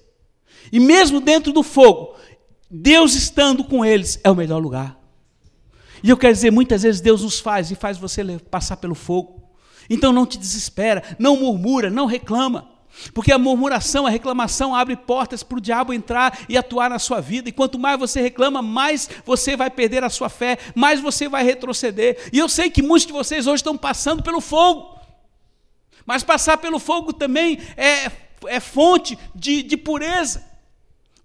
E 0.71 0.79
mesmo 0.79 1.21
dentro 1.21 1.53
do 1.53 1.63
fogo, 1.63 2.15
Deus 2.69 3.13
estando 3.15 3.63
com 3.63 3.85
eles 3.85 4.19
é 4.23 4.31
o 4.31 4.35
melhor 4.35 4.61
lugar. 4.61 4.99
E 6.03 6.09
eu 6.09 6.17
quero 6.17 6.33
dizer, 6.33 6.51
muitas 6.51 6.83
vezes 6.83 6.99
Deus 6.99 7.21
nos 7.21 7.39
faz 7.39 7.71
e 7.71 7.75
faz 7.75 7.97
você 7.97 8.23
passar 8.39 8.77
pelo 8.77 8.95
fogo. 8.95 9.41
Então 9.89 10.11
não 10.11 10.25
te 10.25 10.37
desespera, 10.37 11.03
não 11.17 11.37
murmura, 11.37 11.89
não 11.89 12.05
reclama. 12.05 12.69
Porque 13.13 13.31
a 13.31 13.39
murmuração, 13.39 14.05
a 14.05 14.09
reclamação 14.09 14.75
abre 14.75 14.95
portas 14.95 15.41
para 15.41 15.57
o 15.57 15.61
diabo 15.61 15.93
entrar 15.93 16.39
e 16.47 16.57
atuar 16.57 16.89
na 16.89 16.99
sua 16.99 17.19
vida. 17.21 17.49
E 17.49 17.51
quanto 17.51 17.79
mais 17.79 17.99
você 17.99 18.21
reclama, 18.21 18.61
mais 18.61 19.09
você 19.25 19.55
vai 19.55 19.69
perder 19.69 20.03
a 20.03 20.09
sua 20.09 20.29
fé, 20.29 20.57
mais 20.75 20.99
você 20.99 21.27
vai 21.27 21.43
retroceder. 21.43 22.29
E 22.31 22.37
eu 22.37 22.47
sei 22.47 22.69
que 22.69 22.81
muitos 22.81 23.07
de 23.07 23.13
vocês 23.13 23.47
hoje 23.47 23.57
estão 23.57 23.77
passando 23.77 24.21
pelo 24.21 24.41
fogo. 24.41 24.99
Mas 26.05 26.23
passar 26.23 26.57
pelo 26.57 26.79
fogo 26.79 27.13
também 27.13 27.59
é, 27.77 28.11
é 28.47 28.59
fonte 28.59 29.17
de, 29.33 29.63
de 29.63 29.77
pureza. 29.77 30.45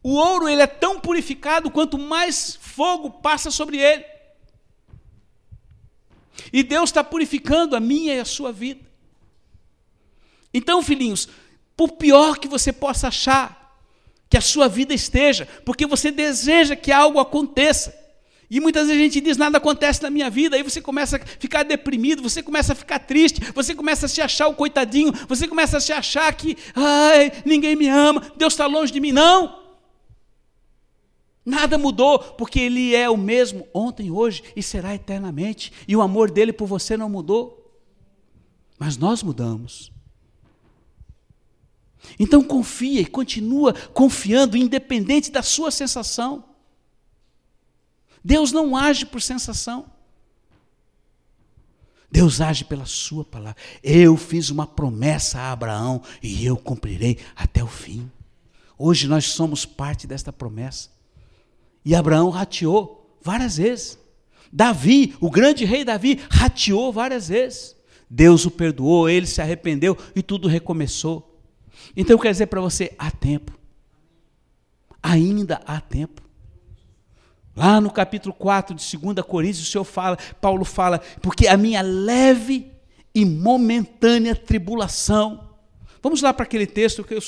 O 0.02 0.14
ouro 0.14 0.48
ele 0.48 0.62
é 0.62 0.66
tão 0.66 1.00
purificado 1.00 1.70
quanto 1.70 1.98
mais 1.98 2.56
fogo 2.60 3.10
passa 3.10 3.50
sobre 3.50 3.78
ele. 3.78 4.04
E 6.52 6.62
Deus 6.62 6.90
está 6.90 7.02
purificando 7.02 7.74
a 7.74 7.80
minha 7.80 8.14
e 8.14 8.20
a 8.20 8.24
sua 8.24 8.52
vida. 8.52 8.86
Então, 10.54 10.82
filhinhos, 10.82 11.28
por 11.76 11.92
pior 11.92 12.38
que 12.38 12.48
você 12.48 12.72
possa 12.72 13.08
achar 13.08 13.58
que 14.30 14.36
a 14.36 14.40
sua 14.40 14.68
vida 14.68 14.94
esteja, 14.94 15.46
porque 15.64 15.86
você 15.86 16.10
deseja 16.10 16.76
que 16.76 16.92
algo 16.92 17.18
aconteça, 17.18 17.94
e 18.50 18.60
muitas 18.60 18.86
vezes 18.86 19.00
a 19.00 19.04
gente 19.04 19.20
diz: 19.20 19.36
nada 19.36 19.58
acontece 19.58 20.02
na 20.02 20.10
minha 20.10 20.30
vida, 20.30 20.56
aí 20.56 20.62
você 20.62 20.80
começa 20.80 21.16
a 21.16 21.20
ficar 21.20 21.62
deprimido, 21.62 22.22
você 22.22 22.42
começa 22.42 22.72
a 22.72 22.76
ficar 22.76 22.98
triste, 23.00 23.40
você 23.54 23.74
começa 23.74 24.06
a 24.06 24.08
se 24.08 24.20
achar 24.20 24.48
o 24.48 24.54
coitadinho, 24.54 25.12
você 25.28 25.46
começa 25.46 25.76
a 25.76 25.80
se 25.80 25.92
achar 25.92 26.32
que, 26.34 26.56
ai, 26.74 27.30
ninguém 27.44 27.76
me 27.76 27.88
ama, 27.88 28.22
Deus 28.36 28.54
está 28.54 28.66
longe 28.66 28.92
de 28.92 29.00
mim. 29.00 29.12
Não! 29.12 29.58
Nada 31.44 31.78
mudou, 31.78 32.18
porque 32.18 32.60
Ele 32.60 32.94
é 32.94 33.08
o 33.08 33.16
mesmo 33.16 33.66
ontem, 33.72 34.10
hoje 34.10 34.42
e 34.54 34.62
será 34.62 34.94
eternamente, 34.94 35.72
e 35.86 35.96
o 35.96 36.02
amor 36.02 36.30
dele 36.30 36.52
por 36.52 36.66
você 36.66 36.96
não 36.96 37.08
mudou. 37.08 37.58
Mas 38.78 38.96
nós 38.96 39.22
mudamos. 39.22 39.90
Então 42.18 42.42
confia 42.42 43.00
e 43.00 43.06
continua 43.06 43.72
confiando, 43.72 44.56
independente 44.56 45.30
da 45.30 45.42
sua 45.42 45.70
sensação. 45.70 46.44
Deus 48.24 48.52
não 48.52 48.76
age 48.76 49.06
por 49.06 49.20
sensação. 49.20 49.86
Deus 52.10 52.40
age 52.40 52.64
pela 52.64 52.86
sua 52.86 53.24
palavra. 53.24 53.56
Eu 53.82 54.16
fiz 54.16 54.50
uma 54.50 54.66
promessa 54.66 55.38
a 55.38 55.52
Abraão 55.52 56.02
e 56.22 56.44
eu 56.44 56.56
cumprirei 56.56 57.18
até 57.36 57.62
o 57.62 57.66
fim. 57.66 58.10
Hoje 58.78 59.06
nós 59.06 59.26
somos 59.26 59.66
parte 59.66 60.06
desta 60.06 60.32
promessa. 60.32 60.90
E 61.84 61.94
Abraão 61.94 62.30
rateou 62.30 63.18
várias 63.22 63.56
vezes. 63.58 63.98
Davi, 64.52 65.14
o 65.20 65.30
grande 65.30 65.64
rei 65.64 65.84
Davi, 65.84 66.20
rateou 66.30 66.92
várias 66.92 67.28
vezes. 67.28 67.76
Deus 68.08 68.46
o 68.46 68.50
perdoou, 68.50 69.08
ele 69.08 69.26
se 69.26 69.42
arrependeu 69.42 69.96
e 70.16 70.22
tudo 70.22 70.48
recomeçou. 70.48 71.38
Então 71.96 72.14
eu 72.14 72.18
quero 72.18 72.32
dizer 72.32 72.46
para 72.46 72.60
você: 72.60 72.94
há 72.98 73.10
tempo. 73.10 73.58
Ainda 75.02 75.60
há 75.66 75.80
tempo. 75.80 76.27
Lá 77.58 77.80
no 77.80 77.90
capítulo 77.90 78.32
4 78.32 78.72
de 78.72 78.96
2 78.96 79.26
Coríntios, 79.26 79.66
o 79.66 79.68
Senhor 79.68 79.82
fala, 79.82 80.16
Paulo 80.40 80.64
fala, 80.64 81.00
porque 81.20 81.48
a 81.48 81.56
minha 81.56 81.82
leve 81.82 82.70
e 83.12 83.24
momentânea 83.24 84.36
tribulação. 84.36 85.48
Vamos 86.00 86.22
lá 86.22 86.32
para 86.32 86.44
aquele 86.44 86.68
texto 86.68 87.02
que 87.02 87.14
eu, 87.14 87.20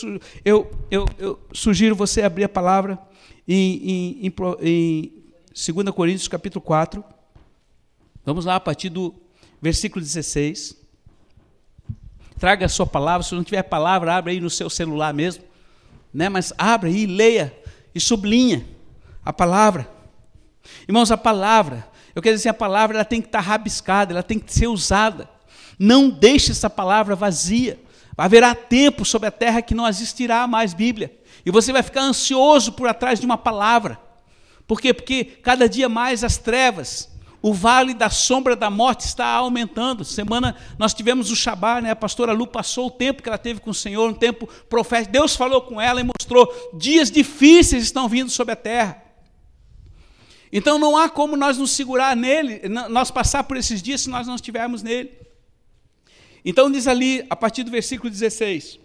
eu, 0.44 0.70
eu, 0.88 1.08
eu 1.18 1.40
sugiro 1.52 1.96
você 1.96 2.22
abrir 2.22 2.44
a 2.44 2.48
palavra 2.48 2.96
em, 3.48 4.22
em, 4.22 4.26
em, 4.28 4.32
em 4.62 5.72
2 5.72 5.90
Coríntios 5.90 6.28
capítulo 6.28 6.62
4. 6.62 7.02
Vamos 8.24 8.44
lá 8.44 8.54
a 8.54 8.60
partir 8.60 8.88
do 8.88 9.12
versículo 9.60 10.00
16. 10.00 10.76
Traga 12.38 12.66
a 12.66 12.68
sua 12.68 12.86
palavra, 12.86 13.26
se 13.26 13.34
não 13.34 13.42
tiver 13.42 13.64
palavra, 13.64 14.14
abre 14.14 14.34
aí 14.34 14.40
no 14.40 14.48
seu 14.48 14.70
celular 14.70 15.12
mesmo. 15.12 15.42
Né? 16.14 16.28
Mas 16.28 16.52
abre 16.56 16.90
aí, 16.90 17.04
leia 17.04 17.52
e 17.92 17.98
sublinha 17.98 18.64
a 19.24 19.32
palavra. 19.32 19.98
Irmãos, 20.88 21.10
a 21.10 21.16
palavra, 21.16 21.86
eu 22.14 22.22
quero 22.22 22.36
dizer, 22.36 22.48
a 22.48 22.54
palavra 22.54 22.96
ela 22.96 23.04
tem 23.04 23.20
que 23.20 23.28
estar 23.28 23.40
rabiscada, 23.40 24.12
ela 24.12 24.22
tem 24.22 24.38
que 24.38 24.52
ser 24.52 24.66
usada. 24.66 25.28
Não 25.78 26.10
deixe 26.10 26.52
essa 26.52 26.68
palavra 26.68 27.16
vazia. 27.16 27.80
Haverá 28.16 28.54
tempo 28.54 29.04
sobre 29.04 29.28
a 29.28 29.30
terra 29.30 29.62
que 29.62 29.74
não 29.74 29.88
existirá 29.88 30.46
mais 30.46 30.74
Bíblia. 30.74 31.10
E 31.44 31.50
você 31.50 31.72
vai 31.72 31.82
ficar 31.82 32.02
ansioso 32.02 32.72
por 32.72 32.86
atrás 32.86 33.18
de 33.18 33.24
uma 33.24 33.38
palavra. 33.38 33.98
Por 34.66 34.80
quê? 34.80 34.92
Porque 34.92 35.24
cada 35.24 35.68
dia 35.68 35.88
mais 35.88 36.22
as 36.22 36.36
trevas, 36.36 37.08
o 37.42 37.54
vale 37.54 37.94
da 37.94 38.10
sombra 38.10 38.54
da 38.54 38.68
morte 38.68 39.06
está 39.06 39.26
aumentando. 39.26 40.04
Semana 40.04 40.54
nós 40.78 40.92
tivemos 40.92 41.30
o 41.30 41.36
Shabá, 41.36 41.80
né? 41.80 41.90
a 41.90 41.96
pastora 41.96 42.32
Lu 42.32 42.46
passou 42.46 42.88
o 42.88 42.90
tempo 42.90 43.22
que 43.22 43.28
ela 43.28 43.38
teve 43.38 43.60
com 43.60 43.70
o 43.70 43.74
Senhor, 43.74 44.08
um 44.08 44.14
tempo 44.14 44.46
profético. 44.68 45.12
Deus 45.12 45.34
falou 45.34 45.62
com 45.62 45.80
ela 45.80 46.00
e 46.00 46.04
mostrou: 46.04 46.46
dias 46.74 47.10
difíceis 47.10 47.84
estão 47.84 48.08
vindo 48.08 48.30
sobre 48.30 48.52
a 48.52 48.56
terra. 48.56 49.02
Então 50.52 50.78
não 50.78 50.96
há 50.96 51.08
como 51.08 51.36
nós 51.36 51.58
nos 51.58 51.70
segurar 51.70 52.16
nele, 52.16 52.68
nós 52.68 53.10
passar 53.10 53.44
por 53.44 53.56
esses 53.56 53.80
dias 53.80 54.00
se 54.00 54.10
nós 54.10 54.26
não 54.26 54.34
estivermos 54.34 54.82
nele. 54.82 55.16
Então 56.44 56.70
diz 56.70 56.86
ali, 56.86 57.24
a 57.30 57.36
partir 57.36 57.62
do 57.62 57.70
versículo 57.70 58.10
16: 58.10 58.78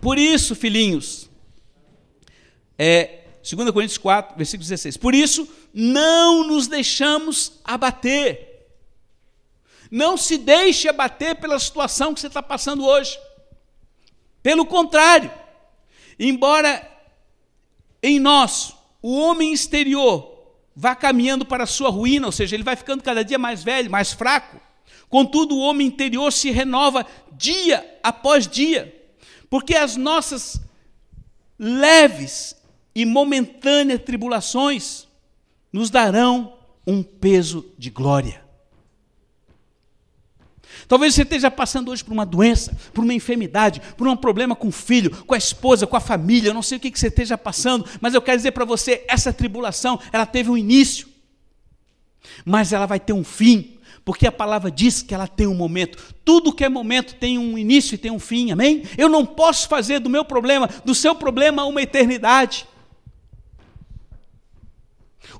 Por 0.00 0.18
isso, 0.18 0.54
filhinhos, 0.54 1.28
é, 2.78 3.24
2 3.42 3.70
Coríntios 3.72 3.98
4, 3.98 4.36
versículo 4.36 4.62
16: 4.62 4.96
Por 4.96 5.14
isso, 5.14 5.48
não 5.72 6.46
nos 6.46 6.68
deixamos 6.68 7.60
abater. 7.64 8.52
Não 9.90 10.16
se 10.16 10.38
deixe 10.38 10.88
abater 10.88 11.36
pela 11.36 11.58
situação 11.58 12.14
que 12.14 12.20
você 12.20 12.26
está 12.28 12.42
passando 12.42 12.84
hoje. 12.84 13.18
Pelo 14.42 14.66
contrário, 14.66 15.30
embora 16.18 16.90
em 18.02 18.20
nós 18.20 18.74
o 19.00 19.18
homem 19.18 19.52
exterior 19.52 20.33
vá 20.74 20.94
caminhando 20.94 21.44
para 21.44 21.64
a 21.64 21.66
sua 21.66 21.88
ruína, 21.88 22.26
ou 22.26 22.32
seja, 22.32 22.56
ele 22.56 22.64
vai 22.64 22.76
ficando 22.76 23.02
cada 23.02 23.24
dia 23.24 23.38
mais 23.38 23.62
velho, 23.62 23.90
mais 23.90 24.12
fraco. 24.12 24.60
Contudo, 25.08 25.54
o 25.54 25.60
homem 25.60 25.86
interior 25.86 26.32
se 26.32 26.50
renova 26.50 27.06
dia 27.32 27.98
após 28.02 28.48
dia, 28.48 28.94
porque 29.48 29.76
as 29.76 29.96
nossas 29.96 30.60
leves 31.58 32.56
e 32.94 33.04
momentâneas 33.04 34.02
tribulações 34.02 35.06
nos 35.72 35.90
darão 35.90 36.54
um 36.86 37.02
peso 37.02 37.72
de 37.78 37.90
glória. 37.90 38.43
Talvez 40.94 41.12
você 41.12 41.22
esteja 41.22 41.50
passando 41.50 41.90
hoje 41.90 42.04
por 42.04 42.12
uma 42.12 42.24
doença, 42.24 42.72
por 42.92 43.02
uma 43.02 43.12
enfermidade, 43.12 43.82
por 43.96 44.06
um 44.06 44.14
problema 44.14 44.54
com 44.54 44.68
o 44.68 44.70
filho, 44.70 45.10
com 45.24 45.34
a 45.34 45.36
esposa, 45.36 45.88
com 45.88 45.96
a 45.96 46.00
família, 46.00 46.50
eu 46.50 46.54
não 46.54 46.62
sei 46.62 46.78
o 46.78 46.80
que 46.80 46.96
você 46.96 47.08
esteja 47.08 47.36
passando, 47.36 47.84
mas 48.00 48.14
eu 48.14 48.22
quero 48.22 48.36
dizer 48.36 48.52
para 48.52 48.64
você, 48.64 49.04
essa 49.08 49.32
tribulação, 49.32 49.98
ela 50.12 50.24
teve 50.24 50.50
um 50.50 50.56
início, 50.56 51.08
mas 52.44 52.72
ela 52.72 52.86
vai 52.86 53.00
ter 53.00 53.12
um 53.12 53.24
fim, 53.24 53.76
porque 54.04 54.24
a 54.24 54.30
palavra 54.30 54.70
diz 54.70 55.02
que 55.02 55.12
ela 55.12 55.26
tem 55.26 55.48
um 55.48 55.54
momento. 55.56 56.14
Tudo 56.24 56.52
que 56.52 56.62
é 56.62 56.68
momento 56.68 57.16
tem 57.16 57.38
um 57.38 57.58
início 57.58 57.96
e 57.96 57.98
tem 57.98 58.12
um 58.12 58.20
fim, 58.20 58.52
amém? 58.52 58.84
Eu 58.96 59.08
não 59.08 59.26
posso 59.26 59.68
fazer 59.68 59.98
do 59.98 60.08
meu 60.08 60.24
problema, 60.24 60.70
do 60.84 60.94
seu 60.94 61.12
problema, 61.16 61.64
uma 61.64 61.82
eternidade. 61.82 62.68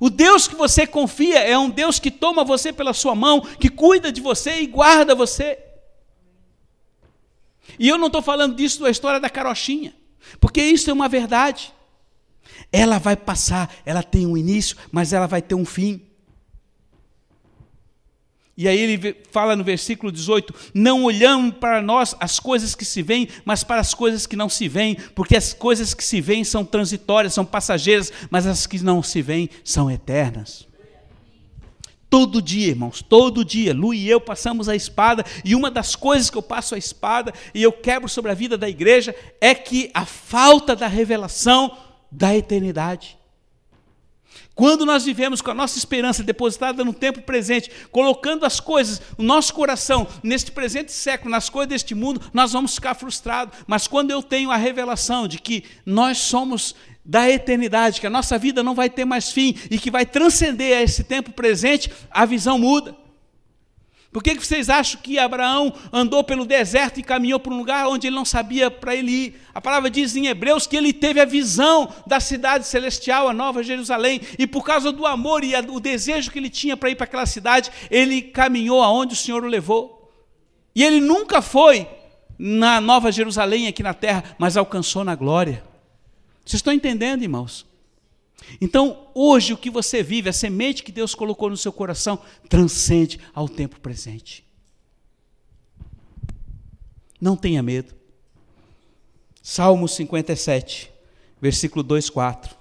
O 0.00 0.11
Deus 0.11 0.48
que 0.48 0.54
você 0.54 0.87
confia 0.87 1.38
é 1.40 1.57
um 1.57 1.70
Deus 1.70 1.98
que 1.98 2.11
toma 2.11 2.44
você 2.44 2.72
pela 2.72 2.92
sua 2.92 3.14
mão, 3.14 3.40
que 3.40 3.68
cuida 3.68 4.11
de 4.11 4.20
você 4.20 4.61
e 4.61 4.66
guarda 4.66 5.14
você. 5.14 5.59
E 7.78 7.88
eu 7.88 7.98
não 7.98 8.07
estou 8.07 8.22
falando 8.22 8.54
disso 8.54 8.83
da 8.83 8.90
história 8.90 9.20
da 9.20 9.30
carochinha, 9.30 9.94
porque 10.40 10.62
isso 10.62 10.90
é 10.90 10.92
uma 10.92 11.09
verdade. 11.09 11.72
Ela 12.70 12.98
vai 12.98 13.16
passar, 13.16 13.74
ela 13.85 14.02
tem 14.02 14.26
um 14.26 14.37
início, 14.37 14.76
mas 14.90 15.12
ela 15.12 15.26
vai 15.26 15.40
ter 15.40 15.54
um 15.54 15.64
fim. 15.64 16.02
E 18.56 18.68
aí 18.68 18.78
ele 18.78 19.16
fala 19.32 19.56
no 19.56 19.64
versículo 19.64 20.12
18: 20.12 20.54
Não 20.72 21.04
olhamos 21.04 21.56
para 21.56 21.82
nós 21.82 22.14
as 22.20 22.38
coisas 22.38 22.74
que 22.74 22.84
se 22.84 23.02
veem, 23.02 23.28
mas 23.44 23.64
para 23.64 23.80
as 23.80 23.92
coisas 23.92 24.26
que 24.26 24.36
não 24.36 24.48
se 24.48 24.68
veem, 24.68 24.96
porque 25.14 25.37
as 25.37 25.52
coisas 25.52 25.92
que 25.92 26.04
se 26.04 26.20
veem 26.20 26.44
são 26.44 26.64
transitórias, 26.64 27.35
são 27.35 27.44
passageiras, 27.44 28.12
mas 28.31 28.46
as 28.46 28.66
que 28.66 28.83
não 28.83 29.02
se 29.02 29.20
veem 29.20 29.50
são 29.64 29.90
eternas. 29.90 30.68
Todo 32.08 32.40
dia, 32.40 32.68
irmãos, 32.68 33.02
todo 33.02 33.44
dia, 33.44 33.74
Lu 33.74 33.92
e 33.92 34.08
eu 34.08 34.20
passamos 34.20 34.68
a 34.68 34.76
espada, 34.76 35.24
e 35.44 35.56
uma 35.56 35.68
das 35.68 35.96
coisas 35.96 36.31
que 36.31 36.38
eu 36.38 36.42
passo 36.42 36.76
a 36.76 36.79
espada 36.79 37.35
e 37.52 37.60
eu 37.60 37.72
quebro 37.72 38.08
sobre 38.08 38.31
a 38.31 38.35
vida 38.35 38.56
da 38.56 38.68
igreja 38.68 39.12
é 39.40 39.52
que 39.52 39.90
a 39.92 40.06
falta 40.06 40.76
da 40.76 40.87
revelação 40.87 41.76
da 42.12 42.37
eternidade. 42.37 43.18
Quando 44.55 44.87
nós 44.87 45.05
vivemos 45.05 45.40
com 45.40 45.50
a 45.50 45.55
nossa 45.55 45.79
esperança 45.79 46.23
depositada 46.23 46.85
no 46.85 46.92
tempo 46.92 47.21
presente, 47.23 47.71
colocando 47.90 48.46
as 48.46 48.61
coisas, 48.61 49.02
o 49.19 49.23
nosso 49.23 49.52
coração, 49.52 50.07
neste 50.23 50.52
presente 50.52 50.92
século, 50.92 51.31
nas 51.31 51.48
coisas 51.48 51.69
deste 51.69 51.94
mundo, 51.94 52.21
nós 52.33 52.52
vamos 52.52 52.75
ficar 52.77 52.94
frustrados. 52.94 53.59
Mas 53.67 53.88
quando 53.88 54.13
eu 54.13 54.23
tenho 54.23 54.52
a 54.52 54.57
revelação 54.57 55.27
de 55.27 55.40
que 55.40 55.65
nós 55.85 56.19
somos 56.19 56.75
da 57.05 57.29
eternidade, 57.29 58.00
que 58.00 58.07
a 58.07 58.11
nossa 58.11 58.38
vida 58.38 58.63
não 58.63 58.75
vai 58.75 58.88
ter 58.88 59.05
mais 59.05 59.31
fim 59.31 59.57
e 59.71 59.79
que 59.79 59.90
vai 59.90 60.07
transcender 60.07 60.79
a 60.79 60.83
esse 60.83 61.02
tempo 61.02 61.33
presente, 61.33 61.90
a 62.11 62.25
visão 62.25 62.59
muda. 62.59 63.04
Por 64.15 64.23
que 64.23 64.33
vocês 64.33 64.71
acham 64.71 65.00
que 65.02 65.19
Abraão 65.19 65.75
andou 65.92 66.23
pelo 66.23 66.46
deserto 66.46 67.00
e 67.00 67.02
caminhou 67.02 67.40
para 67.40 67.52
um 67.52 67.58
lugar 67.58 67.88
onde 67.88 68.06
ele 68.06 68.15
não 68.15 68.25
sabia 68.25 68.71
para 68.71 68.94
ele 68.94 69.10
ir? 69.10 69.40
A 69.52 69.60
palavra 69.60 69.90
diz 69.90 70.15
em 70.15 70.29
Hebreus 70.29 70.69
que 70.69 70.77
ele 70.77 70.92
teve 70.92 71.19
a 71.19 71.25
visão 71.25 71.92
da 72.06 72.21
cidade 72.21 72.65
celestial, 72.65 73.29
a 73.29 73.33
Nova 73.33 73.60
Jerusalém, 73.65 74.21
e 74.38 74.46
por 74.46 74.65
causa 74.65 74.92
do 74.92 75.04
amor 75.04 75.42
e 75.42 75.56
o 75.56 75.81
desejo 75.81 76.31
que 76.31 76.38
ele 76.38 76.48
tinha 76.48 76.77
para 76.77 76.90
ir 76.90 76.94
para 76.94 77.06
aquela 77.06 77.27
cidade, 77.27 77.73
ele 77.90 78.23
caminhou 78.23 78.85
aonde 78.85 79.15
o 79.15 79.17
Senhor 79.17 79.42
o 79.42 79.48
levou. 79.48 80.12
E 80.77 80.85
ele 80.85 81.00
nunca 81.00 81.42
foi 81.42 81.85
na 82.38 82.81
Nova 82.81 83.10
Jerusalém 83.10 83.67
aqui 83.67 83.83
na 83.83 83.94
terra, 83.94 84.23
mas 84.38 84.56
alcançou 84.56 85.02
na 85.02 85.17
glória. 85.17 85.65
Vocês 86.44 86.58
estão 86.58 86.73
entendendo, 86.73 87.23
irmãos? 87.23 87.67
Então, 88.60 89.08
hoje, 89.14 89.52
o 89.52 89.56
que 89.56 89.70
você 89.70 90.02
vive, 90.02 90.28
a 90.28 90.32
semente 90.32 90.82
que 90.82 90.92
Deus 90.92 91.14
colocou 91.14 91.50
no 91.50 91.56
seu 91.56 91.72
coração, 91.72 92.18
transcende 92.48 93.18
ao 93.32 93.48
tempo 93.48 93.80
presente. 93.80 94.44
Não 97.20 97.36
tenha 97.36 97.62
medo. 97.62 97.94
Salmo 99.42 99.88
57, 99.88 100.90
versículo 101.40 101.82
2, 101.82 102.10
4. 102.10 102.56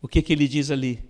O 0.00 0.08
que, 0.08 0.20
que 0.20 0.32
ele 0.32 0.46
diz 0.46 0.70
ali? 0.70 1.02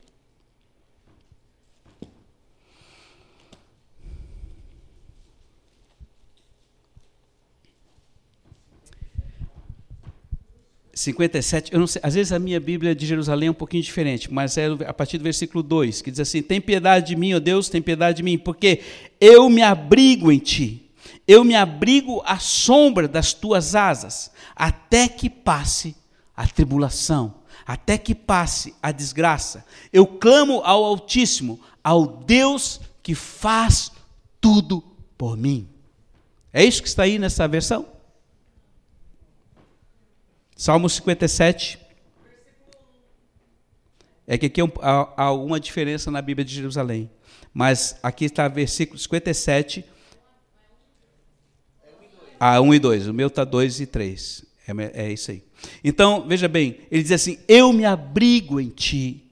57, 11.05 11.73
eu 11.73 11.79
não 11.79 11.87
sei, 11.87 12.01
às 12.03 12.15
vezes 12.15 12.33
a 12.33 12.39
minha 12.39 12.59
Bíblia 12.59 12.95
de 12.95 13.07
Jerusalém 13.07 13.49
é 13.49 13.51
um 13.51 13.55
pouquinho 13.55 13.83
diferente, 13.83 14.33
mas 14.33 14.57
é 14.57 14.67
a 14.87 14.93
partir 14.93 15.19
do 15.19 15.25
versículo 15.25 15.63
2, 15.63 16.03
que 16.03 16.11
diz 16.11 16.21
assim: 16.21 16.43
Tem 16.43 16.61
piedade 16.61 17.09
de 17.09 17.17
mim, 17.17 17.35
ó 17.35 17.41
Deus, 17.41 17.69
tem 17.69 17.83
piedade 17.83 18.19
de 18.19 18.23
mim, 18.23 18.39
porque 18.39 18.81
eu 19.21 19.49
me 19.49 19.63
abrigo 19.63 20.33
em 20.33 20.39
ti, 20.39 20.91
eu 21.29 21.45
me 21.45 21.55
abrigo 21.55 22.23
à 22.25 22.39
sombra 22.39 23.07
das 23.07 23.33
tuas 23.33 23.75
asas, 23.75 24.31
até 24.57 25.07
que 25.09 25.29
passe 25.29 25.95
a 26.37 26.47
tribulação, 26.47 27.35
até 27.67 27.97
que 27.99 28.15
passe 28.15 28.75
a 28.83 28.91
desgraça. 28.91 29.65
Eu 29.93 30.07
clamo 30.07 30.61
ao 30.65 30.85
Altíssimo, 30.85 31.61
ao 31.83 32.07
Deus 32.07 32.81
que 33.03 33.15
faz 33.15 33.93
tudo 34.41 34.83
por 35.17 35.37
mim. 35.37 35.69
É 36.53 36.65
isso 36.65 36.83
que 36.83 36.89
está 36.89 37.03
aí 37.03 37.19
nessa 37.19 37.47
versão? 37.47 37.94
Salmo 40.65 40.89
57. 40.89 41.79
É 44.27 44.39
que 44.39 44.47
aqui 44.47 44.63
há 44.81 45.23
alguma 45.23 45.61
diferença 45.61 46.11
na 46.11 46.23
Bíblia 46.23 46.43
de 46.43 46.55
Jerusalém. 46.55 47.11
Mas 47.53 47.99
aqui 48.03 48.25
está 48.25 48.49
versículo 48.49 48.99
57. 48.99 49.85
Ah, 52.41 52.63
1 52.63 52.73
e 52.73 52.79
2. 52.79 53.09
O 53.09 53.13
meu 53.13 53.27
está 53.27 53.45
2 53.45 53.81
e 53.81 53.87
3. 53.87 54.47
É, 54.67 55.03
é 55.05 55.13
isso 55.13 55.33
aí. 55.33 55.45
Então, 55.85 56.27
veja 56.27 56.49
bem, 56.49 56.81
ele 56.91 57.03
diz 57.03 57.13
assim: 57.13 57.39
Eu 57.47 57.71
me 57.71 57.85
abrigo 57.85 58.59
em 58.59 58.71
ti, 58.71 59.31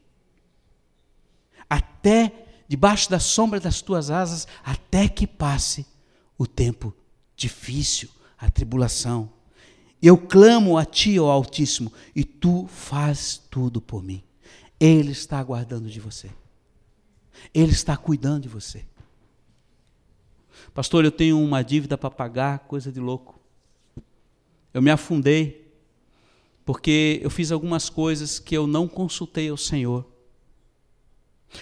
até 1.66 2.30
debaixo 2.68 3.08
da 3.08 3.18
sombra 3.18 3.58
das 3.58 3.80
tuas 3.80 4.10
asas, 4.10 4.46
até 4.62 5.08
que 5.08 5.26
passe 5.26 5.86
o 6.36 6.46
tempo 6.46 6.94
difícil, 7.34 8.10
a 8.36 8.50
tribulação. 8.50 9.32
Eu 10.02 10.18
clamo 10.18 10.76
a 10.76 10.84
Ti, 10.84 11.20
ó 11.20 11.30
Altíssimo, 11.30 11.92
e 12.14 12.24
Tu 12.24 12.66
faz 12.66 13.40
tudo 13.48 13.80
por 13.80 14.02
mim. 14.02 14.20
Ele 14.80 15.12
está 15.12 15.38
aguardando 15.38 15.88
de 15.88 16.00
você. 16.00 16.28
Ele 17.54 17.70
está 17.70 17.96
cuidando 17.96 18.42
de 18.42 18.48
você. 18.48 18.84
Pastor, 20.74 21.04
eu 21.04 21.12
tenho 21.12 21.40
uma 21.40 21.62
dívida 21.62 21.96
para 21.96 22.10
pagar, 22.10 22.60
coisa 22.60 22.90
de 22.90 22.98
louco. 22.98 23.38
Eu 24.74 24.82
me 24.82 24.90
afundei, 24.90 25.72
porque 26.64 27.20
eu 27.22 27.30
fiz 27.30 27.52
algumas 27.52 27.88
coisas 27.88 28.40
que 28.40 28.56
eu 28.56 28.66
não 28.66 28.88
consultei 28.88 29.50
ao 29.50 29.56
Senhor. 29.56 30.04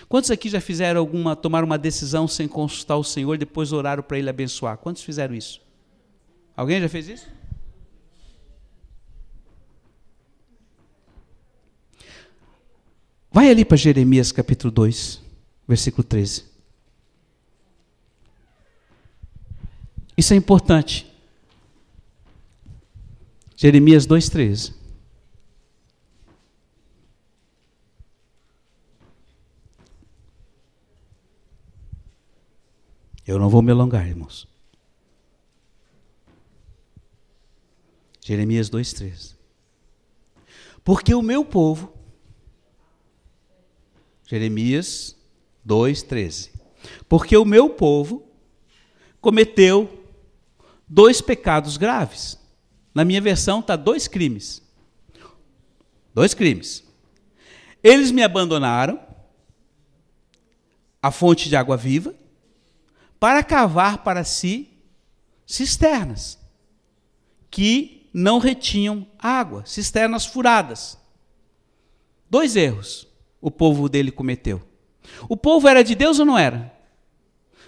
Quantos 0.09 0.31
aqui 0.31 0.49
já 0.49 0.61
fizeram 0.61 1.01
alguma, 1.01 1.35
tomaram 1.37 1.67
uma 1.67 1.79
decisão 1.79 2.29
sem 2.29 2.47
consultar 2.47 2.97
o 2.97 3.05
Senhor 3.05 3.37
depois 3.37 3.73
oraram 3.73 4.03
para 4.03 4.19
Ele 4.19 4.31
abençoar? 4.31 4.79
Quantos 4.79 5.03
fizeram 5.03 5.35
isso? 5.35 5.61
Alguém 6.57 6.81
já 6.81 6.89
fez 6.89 7.09
isso? 7.09 7.40
Vai 13.33 13.49
ali 13.49 13.65
para 13.65 13.77
Jeremias 13.77 14.33
capítulo 14.33 14.73
2, 14.73 15.21
versículo 15.69 16.03
13. 16.03 16.45
Isso 20.17 20.35
é 20.35 20.37
importante. 20.37 21.07
Jeremias 23.57 24.07
2,13. 24.07 24.75
Eu 33.27 33.39
não 33.39 33.49
vou 33.49 33.63
me 33.63 33.71
alongar, 33.71 34.09
irmãos. 34.09 34.49
Jeremias 38.21 38.69
2,13. 38.69 39.37
Porque 40.83 41.15
o 41.15 41.23
meu 41.23 41.45
povo 41.45 42.00
Jeremias 44.31 45.17
2,13. 45.67 46.51
Porque 47.09 47.37
o 47.37 47.45
meu 47.45 47.69
povo 47.69 48.31
cometeu 49.21 50.07
dois 50.89 51.21
pecados 51.21 51.77
graves. 51.77 52.39
Na 52.95 53.05
minha 53.05 53.21
versão 53.21 53.59
está 53.59 53.75
dois 53.75 54.07
crimes. 54.07 54.63
Dois 56.15 56.33
crimes. 56.33 56.85
Eles 57.83 58.13
me 58.13 58.23
abandonaram, 58.23 59.01
a 61.03 61.11
fonte 61.11 61.49
de 61.49 61.57
água 61.57 61.77
viva, 61.77 62.15
para 63.19 63.43
cavar 63.43 64.05
para 64.05 64.23
si 64.23 64.71
cisternas, 65.45 66.39
que 67.51 68.09
não 68.15 68.39
retinham 68.39 69.05
água, 69.19 69.67
cisternas 69.67 70.25
furadas. 70.25 70.97
Dois 72.31 72.55
erros 72.55 73.10
o 73.41 73.51
povo 73.51 73.89
dele 73.89 74.11
cometeu. 74.11 74.61
O 75.29 75.37
povo 75.37 75.67
era 75.69 75.83
de 75.83 75.95
Deus 75.95 76.19
ou 76.19 76.27
não 76.27 76.39
era? 76.39 76.73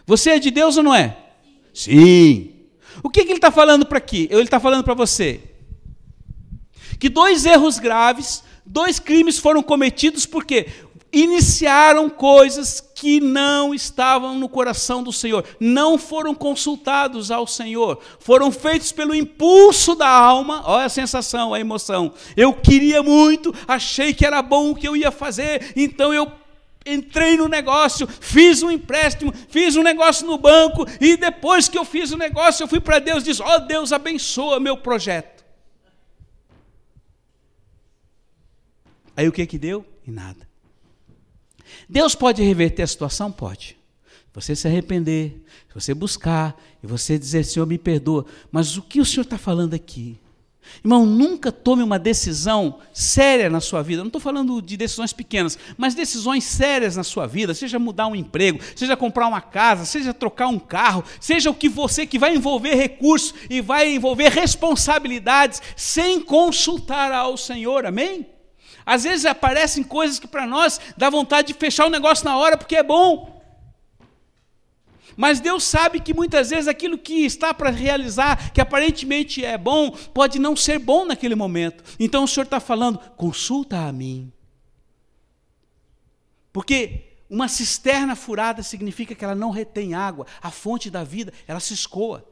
Você 0.07 0.31
é 0.31 0.39
de 0.39 0.51
Deus 0.51 0.77
ou 0.77 0.83
não 0.83 0.95
é? 0.95 1.17
Sim. 1.73 2.51
O 3.03 3.09
que, 3.09 3.25
que 3.25 3.31
ele 3.31 3.39
está 3.39 3.51
falando 3.51 3.87
para 3.87 3.99
aqui? 3.99 4.29
Ele 4.31 4.43
está 4.43 4.61
falando 4.61 4.85
para 4.85 4.95
você 4.95 5.41
que 6.99 7.09
dois 7.09 7.45
erros 7.45 7.81
graves, 7.81 8.45
dois 8.65 9.01
crimes 9.01 9.37
foram 9.37 9.61
cometidos 9.61 10.25
porque 10.25 10.69
iniciaram 11.13 12.09
coisas 12.09 12.81
que 13.03 13.21
não 13.21 13.75
estavam 13.75 14.39
no 14.39 14.49
coração 14.49 15.03
do 15.03 15.13
Senhor, 15.13 15.45
não 15.59 15.99
foram 15.99 16.37
consultados 16.37 17.33
ao 17.33 17.49
Senhor, 17.49 18.01
foram 18.21 18.53
feitos 18.53 18.93
pelo 18.93 19.13
impulso 19.13 19.97
da 19.97 20.09
alma, 20.09 20.63
olha 20.65 20.85
a 20.85 20.89
sensação, 20.89 21.53
a 21.53 21.59
emoção. 21.59 22.15
Eu 22.37 22.53
queria 22.53 23.03
muito, 23.03 23.53
achei 23.67 24.15
que 24.15 24.25
era 24.25 24.41
bom 24.41 24.71
o 24.71 24.77
que 24.77 24.87
eu 24.87 24.95
ia 24.95 25.11
fazer, 25.11 25.73
então 25.75 26.15
eu 26.15 26.31
entrei 26.87 27.37
no 27.37 27.49
negócio, 27.49 28.07
fiz 28.07 28.63
um 28.63 28.71
empréstimo, 28.71 29.35
fiz 29.49 29.75
um 29.75 29.83
negócio 29.83 30.25
no 30.25 30.39
banco, 30.39 30.87
e 31.01 31.17
depois 31.17 31.69
que 31.69 31.77
eu 31.77 31.85
fiz 31.85 32.13
o 32.13 32.17
negócio, 32.17 32.63
eu 32.63 32.69
fui 32.69 32.79
para 32.79 33.01
Deus 33.01 33.25
e 33.25 33.27
disse: 33.27 33.43
Ó 33.43 33.57
oh, 33.57 33.59
Deus, 33.59 33.93
abençoa 33.93 34.61
meu 34.61 34.77
projeto. 34.77 35.43
Aí 39.17 39.27
o 39.27 39.33
que 39.33 39.45
que 39.45 39.59
deu? 39.59 39.85
E 40.07 40.11
nada. 40.13 40.52
Deus 41.93 42.15
pode 42.15 42.43
reverter 42.43 42.83
a 42.83 42.87
situação? 42.87 43.31
Pode. 43.31 43.77
Você 44.33 44.57
se 44.57 44.67
arrepender, 44.67 45.45
você 45.75 45.93
buscar, 45.93 46.59
e 46.83 46.87
você 46.87 47.19
dizer, 47.19 47.45
Senhor, 47.45 47.67
me 47.67 47.77
perdoa. 47.77 48.25
Mas 48.51 48.79
o 48.79 48.83
que 48.83 48.99
o 48.99 49.05
Senhor 49.05 49.25
está 49.25 49.37
falando 49.37 49.75
aqui? 49.75 50.19
Irmão, 50.83 51.05
nunca 51.05 51.53
tome 51.53 51.83
uma 51.83 51.99
decisão 51.99 52.79
séria 52.95 53.51
na 53.51 53.61
sua 53.61 53.83
vida. 53.83 54.01
não 54.01 54.07
estou 54.07 54.23
falando 54.23 54.63
de 54.63 54.75
decisões 54.75 55.13
pequenas, 55.13 55.59
mas 55.77 55.95
decisões 55.95 56.45
sérias 56.45 56.97
na 56.97 57.05
sua 57.05 57.27
vida. 57.27 57.53
Seja 57.53 57.79
mudar 57.79 58.07
um 58.07 58.17
emprego, 58.17 58.59
seja 58.75 58.97
comprar 58.97 59.29
uma 59.29 59.43
casa, 59.43 59.85
seja 59.85 60.15
trocar 60.15 60.49
um 60.49 60.59
carro, 60.59 61.05
seja 61.21 61.51
o 61.51 61.55
que 61.55 61.69
você 61.69 62.07
que 62.07 62.19
vai 62.19 62.35
envolver 62.35 62.75
recursos 62.75 63.35
e 63.51 63.61
vai 63.61 63.95
envolver 63.95 64.31
responsabilidades 64.31 65.61
sem 65.77 66.23
consultar 66.23 67.13
ao 67.13 67.37
Senhor. 67.37 67.85
Amém? 67.85 68.32
Às 68.85 69.05
vezes 69.05 69.27
aparecem 69.27 69.83
coisas 69.83 70.19
que 70.19 70.27
para 70.27 70.47
nós 70.47 70.81
dá 70.97 71.09
vontade 71.11 71.49
de 71.49 71.55
fechar 71.59 71.87
o 71.87 71.91
negócio 71.91 72.25
na 72.25 72.37
hora 72.37 72.57
porque 72.57 72.77
é 72.77 72.83
bom. 72.83 73.31
Mas 75.17 75.41
Deus 75.41 75.65
sabe 75.65 76.01
que 76.01 76.15
muitas 76.15 76.51
vezes 76.51 76.67
aquilo 76.67 76.97
que 76.97 77.25
está 77.25 77.53
para 77.53 77.69
realizar, 77.71 78.51
que 78.53 78.61
aparentemente 78.61 79.45
é 79.45 79.59
bom, 79.59 79.91
pode 79.91 80.39
não 80.39 80.57
ser 80.57 80.79
bom 80.79 81.05
naquele 81.05 81.35
momento. 81.35 81.85
Então 82.01 82.25
o 82.25 82.29
Senhor 82.29 82.45
está 82.45 82.59
falando, 82.59 82.99
consulta 83.17 83.79
a 83.79 83.93
mim. 83.93 84.33
Porque 86.51 87.13
Uma 87.33 87.49
cisterna 87.49 88.15
furada 88.15 88.63
significa 88.63 89.15
que 89.15 89.25
ela 89.25 89.35
não 89.35 89.49
retém 89.49 89.95
água, 89.95 90.27
a 90.43 90.51
fonte 90.51 90.91
da 90.91 91.03
vida, 91.03 91.33
ela 91.47 91.61
se 91.61 91.73
escoa. 91.73 92.23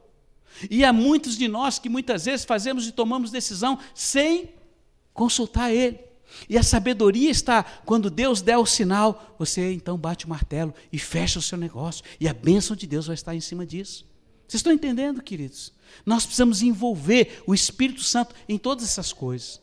E 0.69 0.85
há 0.85 0.93
muitos 0.93 1.35
de 1.35 1.47
nós 1.47 1.79
que 1.79 1.89
muitas 1.89 2.25
vezes 2.25 2.45
fazemos 2.45 2.85
e 2.87 2.91
tomamos 2.91 3.31
decisão 3.31 3.79
sem 3.95 4.53
consultar 5.11 5.73
Ele. 5.73 5.99
E 6.49 6.57
a 6.57 6.63
sabedoria 6.63 7.29
está 7.29 7.63
quando 7.85 8.09
Deus 8.09 8.41
der 8.41 8.57
o 8.57 8.65
sinal, 8.65 9.35
você 9.37 9.73
então 9.73 9.97
bate 9.97 10.25
o 10.25 10.29
martelo 10.29 10.73
e 10.91 10.99
fecha 10.99 11.39
o 11.39 11.41
seu 11.41 11.57
negócio, 11.57 12.03
e 12.19 12.27
a 12.27 12.33
bênção 12.33 12.75
de 12.75 12.87
Deus 12.87 13.07
vai 13.07 13.13
estar 13.13 13.35
em 13.35 13.41
cima 13.41 13.65
disso. 13.65 14.05
Vocês 14.47 14.59
estão 14.59 14.73
entendendo, 14.73 15.21
queridos? 15.21 15.73
Nós 16.05 16.25
precisamos 16.25 16.61
envolver 16.61 17.41
o 17.47 17.53
Espírito 17.53 18.03
Santo 18.03 18.35
em 18.49 18.57
todas 18.57 18.83
essas 18.83 19.13
coisas. 19.13 19.61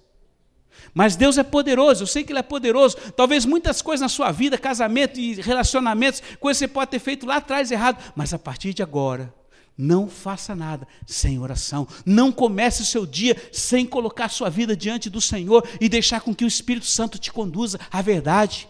Mas 0.94 1.16
Deus 1.16 1.36
é 1.36 1.42
poderoso, 1.42 2.04
eu 2.04 2.06
sei 2.06 2.24
que 2.24 2.32
Ele 2.32 2.38
é 2.38 2.42
poderoso. 2.42 2.96
Talvez 3.16 3.44
muitas 3.44 3.82
coisas 3.82 4.00
na 4.00 4.08
sua 4.08 4.30
vida, 4.30 4.56
casamento 4.56 5.18
e 5.18 5.34
relacionamentos, 5.40 6.22
coisas 6.40 6.60
que 6.60 6.66
você 6.66 6.72
pode 6.72 6.90
ter 6.90 6.98
feito 6.98 7.26
lá 7.26 7.36
atrás 7.36 7.70
errado, 7.70 8.02
mas 8.16 8.32
a 8.32 8.38
partir 8.38 8.72
de 8.72 8.82
agora, 8.82 9.34
não 9.78 10.08
faça 10.08 10.56
nada 10.56 10.88
sem 11.06 11.38
oração. 11.38 11.86
Não 12.04 12.32
comece 12.32 12.82
o 12.82 12.84
seu 12.84 13.06
dia 13.06 13.36
sem 13.52 13.86
colocar 13.86 14.28
sua 14.28 14.50
vida 14.50 14.76
diante 14.76 15.08
do 15.08 15.20
Senhor 15.20 15.64
e 15.80 15.88
deixar 15.88 16.20
com 16.20 16.34
que 16.34 16.44
o 16.44 16.48
Espírito 16.48 16.86
Santo 16.86 17.16
te 17.16 17.30
conduza 17.30 17.78
à 17.88 18.02
verdade. 18.02 18.68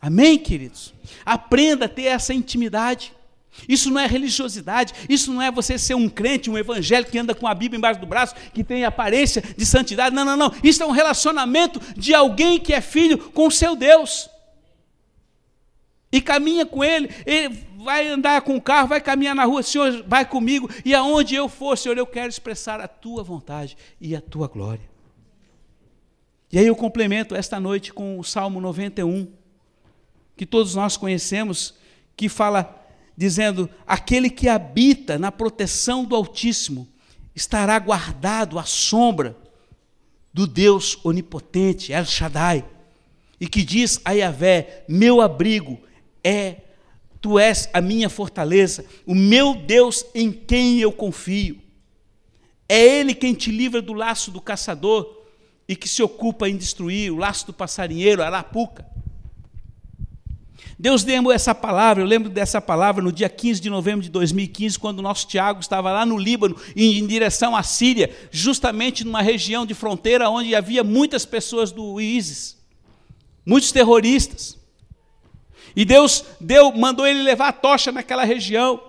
Amém, 0.00 0.36
queridos? 0.36 0.92
Aprenda 1.24 1.84
a 1.84 1.88
ter 1.88 2.06
essa 2.06 2.34
intimidade. 2.34 3.12
Isso 3.68 3.88
não 3.88 4.00
é 4.00 4.06
religiosidade, 4.06 4.92
isso 5.08 5.32
não 5.32 5.40
é 5.40 5.48
você 5.48 5.78
ser 5.78 5.94
um 5.94 6.08
crente, 6.08 6.50
um 6.50 6.58
evangélico 6.58 7.12
que 7.12 7.18
anda 7.18 7.36
com 7.36 7.46
a 7.46 7.54
Bíblia 7.54 7.78
embaixo 7.78 8.00
do 8.00 8.06
braço, 8.06 8.34
que 8.52 8.64
tem 8.64 8.84
aparência 8.84 9.40
de 9.56 9.64
santidade. 9.64 10.12
Não, 10.12 10.24
não, 10.24 10.36
não. 10.36 10.52
Isso 10.64 10.82
é 10.82 10.86
um 10.86 10.90
relacionamento 10.90 11.80
de 11.96 12.12
alguém 12.12 12.58
que 12.58 12.74
é 12.74 12.80
filho 12.80 13.16
com 13.16 13.46
o 13.46 13.52
seu 13.52 13.76
Deus. 13.76 14.28
E 16.10 16.20
caminha 16.20 16.66
com 16.66 16.82
ele, 16.82 17.08
ele 17.24 17.64
vai 17.84 18.08
andar 18.08 18.42
com 18.42 18.56
o 18.56 18.60
carro, 18.60 18.88
vai 18.88 19.00
caminhar 19.00 19.34
na 19.34 19.44
rua, 19.44 19.62
Senhor, 19.62 20.02
vai 20.06 20.24
comigo, 20.24 20.68
e 20.84 20.94
aonde 20.94 21.34
eu 21.34 21.48
for, 21.48 21.76
Senhor, 21.76 21.96
eu 21.96 22.06
quero 22.06 22.28
expressar 22.28 22.80
a 22.80 22.88
tua 22.88 23.22
vontade 23.22 23.76
e 24.00 24.16
a 24.16 24.20
tua 24.20 24.48
glória. 24.48 24.88
E 26.50 26.58
aí 26.58 26.66
eu 26.66 26.74
complemento 26.74 27.34
esta 27.34 27.60
noite 27.60 27.92
com 27.92 28.18
o 28.18 28.24
Salmo 28.24 28.60
91, 28.60 29.28
que 30.36 30.46
todos 30.46 30.74
nós 30.74 30.96
conhecemos, 30.96 31.74
que 32.16 32.28
fala 32.28 32.84
dizendo: 33.16 33.68
Aquele 33.86 34.30
que 34.30 34.48
habita 34.48 35.18
na 35.18 35.30
proteção 35.30 36.04
do 36.04 36.14
Altíssimo 36.14 36.88
estará 37.34 37.78
guardado 37.78 38.58
à 38.58 38.64
sombra 38.64 39.36
do 40.32 40.46
Deus 40.46 40.98
onipotente, 41.04 41.92
El 41.92 42.04
Shaddai, 42.04 42.64
e 43.40 43.48
que 43.48 43.62
diz 43.62 44.00
a 44.04 44.12
Yahvé: 44.12 44.84
Meu 44.88 45.20
abrigo 45.20 45.80
é, 46.22 46.62
tu 47.24 47.38
és 47.38 47.70
a 47.72 47.80
minha 47.80 48.10
fortaleza, 48.10 48.84
o 49.06 49.14
meu 49.14 49.54
Deus 49.54 50.04
em 50.14 50.30
quem 50.30 50.78
eu 50.78 50.92
confio. 50.92 51.58
É 52.68 52.78
Ele 52.78 53.14
quem 53.14 53.32
te 53.32 53.50
livra 53.50 53.80
do 53.80 53.94
laço 53.94 54.30
do 54.30 54.42
caçador 54.42 55.24
e 55.66 55.74
que 55.74 55.88
se 55.88 56.02
ocupa 56.02 56.50
em 56.50 56.54
destruir 56.54 57.10
o 57.10 57.16
laço 57.16 57.46
do 57.46 57.54
passarinheiro, 57.54 58.22
a 58.22 58.26
arapuca. 58.26 58.86
Deus 60.78 61.02
deu 61.02 61.32
essa 61.32 61.54
palavra, 61.54 62.02
eu 62.02 62.06
lembro 62.06 62.28
dessa 62.28 62.60
palavra 62.60 63.02
no 63.02 63.10
dia 63.10 63.30
15 63.30 63.58
de 63.58 63.70
novembro 63.70 64.02
de 64.02 64.10
2015, 64.10 64.78
quando 64.78 64.98
o 64.98 65.02
nosso 65.02 65.26
Tiago 65.26 65.60
estava 65.60 65.90
lá 65.90 66.04
no 66.04 66.18
Líbano, 66.18 66.54
em 66.76 67.06
direção 67.06 67.56
à 67.56 67.62
Síria, 67.62 68.14
justamente 68.30 69.02
numa 69.02 69.22
região 69.22 69.64
de 69.64 69.72
fronteira 69.72 70.28
onde 70.28 70.54
havia 70.54 70.84
muitas 70.84 71.24
pessoas 71.24 71.72
do 71.72 71.98
ISIS, 71.98 72.58
muitos 73.46 73.72
terroristas. 73.72 74.62
E 75.76 75.84
Deus 75.84 76.24
deu, 76.40 76.72
mandou 76.72 77.06
ele 77.06 77.22
levar 77.22 77.48
a 77.48 77.52
tocha 77.52 77.90
naquela 77.90 78.24
região. 78.24 78.80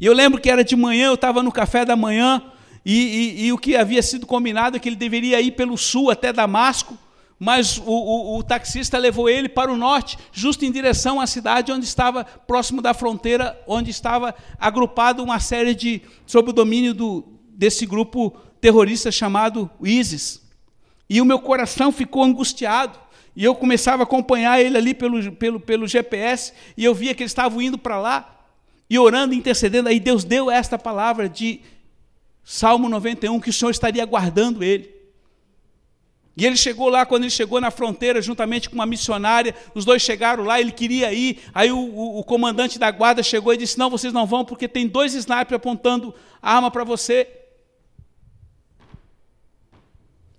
E 0.00 0.06
eu 0.06 0.12
lembro 0.12 0.40
que 0.40 0.50
era 0.50 0.64
de 0.64 0.76
manhã, 0.76 1.06
eu 1.06 1.14
estava 1.14 1.42
no 1.42 1.52
café 1.52 1.84
da 1.84 1.96
manhã, 1.96 2.42
e, 2.84 2.94
e, 2.94 3.46
e, 3.46 3.52
o 3.52 3.58
que 3.58 3.74
havia 3.74 4.00
sido 4.00 4.26
combinado 4.26 4.76
é 4.76 4.78
que 4.80 4.88
ele 4.88 4.94
deveria 4.94 5.40
ir 5.40 5.52
pelo 5.52 5.76
sul 5.76 6.08
até 6.08 6.32
Damasco, 6.32 6.96
mas 7.38 7.78
o, 7.78 7.82
o, 7.84 8.38
o, 8.38 8.42
taxista 8.44 8.96
levou 8.96 9.28
ele 9.28 9.48
para 9.48 9.72
o 9.72 9.76
norte, 9.76 10.16
justo 10.32 10.64
em 10.64 10.70
direção 10.70 11.20
à 11.20 11.26
cidade 11.26 11.72
onde 11.72 11.84
estava, 11.84 12.24
próximo 12.24 12.80
da 12.80 12.94
fronteira, 12.94 13.60
onde 13.66 13.90
estava 13.90 14.34
agrupado 14.58 15.22
uma 15.22 15.40
série 15.40 15.74
de, 15.74 16.00
sob 16.24 16.50
o 16.50 16.52
domínio 16.52 16.94
do, 16.94 17.24
desse 17.48 17.84
grupo 17.84 18.30
terrorista 18.60 19.10
chamado 19.10 19.68
ISIS. 19.82 20.42
E 21.10 21.20
o 21.20 21.24
meu 21.24 21.40
coração 21.40 21.90
ficou 21.90 22.22
angustiado, 22.22 22.98
e 23.36 23.44
eu 23.44 23.54
começava 23.54 24.02
a 24.02 24.04
acompanhar 24.04 24.60
ele 24.60 24.78
ali 24.78 24.94
pelo, 24.94 25.30
pelo, 25.32 25.60
pelo 25.60 25.86
GPS, 25.86 26.54
e 26.74 26.84
eu 26.84 26.94
via 26.94 27.14
que 27.14 27.22
eles 27.22 27.30
estavam 27.30 27.60
indo 27.60 27.76
para 27.76 28.00
lá, 28.00 28.40
e 28.88 28.98
orando, 28.98 29.34
intercedendo, 29.34 29.88
aí 29.90 30.00
Deus 30.00 30.24
deu 30.24 30.50
esta 30.50 30.78
palavra 30.78 31.28
de 31.28 31.60
Salmo 32.42 32.88
91, 32.88 33.38
que 33.38 33.50
o 33.50 33.52
Senhor 33.52 33.70
estaria 33.70 34.04
guardando 34.06 34.64
ele. 34.64 34.96
E 36.36 36.44
ele 36.44 36.56
chegou 36.56 36.88
lá, 36.88 37.04
quando 37.04 37.24
ele 37.24 37.30
chegou 37.30 37.60
na 37.60 37.70
fronteira, 37.70 38.20
juntamente 38.22 38.68
com 38.68 38.74
uma 38.74 38.86
missionária, 38.86 39.54
os 39.74 39.84
dois 39.84 40.02
chegaram 40.02 40.44
lá, 40.44 40.60
ele 40.60 40.70
queria 40.70 41.12
ir. 41.12 41.40
Aí 41.54 41.72
o, 41.72 41.78
o, 41.78 42.18
o 42.20 42.24
comandante 42.24 42.78
da 42.78 42.90
guarda 42.90 43.22
chegou 43.22 43.54
e 43.54 43.56
disse: 43.56 43.78
Não, 43.78 43.88
vocês 43.88 44.12
não 44.12 44.26
vão, 44.26 44.44
porque 44.44 44.68
tem 44.68 44.86
dois 44.86 45.14
snipers 45.14 45.54
apontando 45.54 46.14
arma 46.42 46.70
para 46.70 46.84
você. 46.84 47.26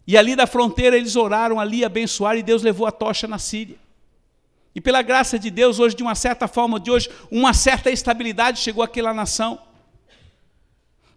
E 0.07 0.17
ali 0.17 0.37
da 0.37 0.47
fronteira 0.47 0.95
eles 0.95 1.17
oraram 1.17 1.59
ali, 1.59 1.83
abençoaram, 1.83 2.39
e 2.39 2.43
Deus 2.43 2.63
levou 2.63 2.87
a 2.87 2.91
tocha 2.91 3.27
na 3.27 3.37
Síria. 3.37 3.75
E 4.73 4.79
pela 4.79 5.01
graça 5.01 5.37
de 5.37 5.51
Deus, 5.51 5.79
hoje, 5.79 5.97
de 5.97 6.01
uma 6.01 6.15
certa 6.15 6.47
forma, 6.47 6.79
de 6.79 6.89
hoje, 6.89 7.09
uma 7.29 7.53
certa 7.53 7.91
estabilidade 7.91 8.61
chegou 8.61 8.81
àquela 8.81 9.13
nação. 9.13 9.59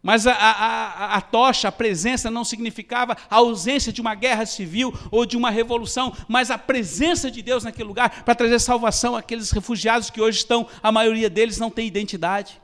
Mas 0.03 0.27
a, 0.27 0.33
a, 0.33 1.17
a, 1.17 1.21
tocha, 1.21 1.69
a 1.69 1.73
presença, 1.73 2.31
não 2.31 2.43
significava 2.43 3.17
a 3.29 3.37
ausência 3.37 3.93
de 3.93 4.01
uma 4.01 4.15
guerra 4.15 4.45
civil 4.47 4.93
ou 5.11 5.27
de 5.27 5.37
uma 5.37 5.51
revolução, 5.51 6.13
mas 6.27 6.51
a 6.51 6.57
presença 6.59 7.31
de 7.31 7.43
Deus 7.43 7.63
naquele 7.63 7.87
lugar 7.87 8.25
para 8.25 8.35
trazer 8.35 8.59
salvação 8.59 9.15
àqueles 9.15 9.51
refugiados 9.51 10.11
que 10.11 10.23
hoje 10.23 10.39
estão, 10.39 10.67
a 10.83 10.91
maioria 10.91 11.29
deles 11.29 11.59
não 11.59 11.71
tem 11.71 11.87
identidade. 11.87 12.61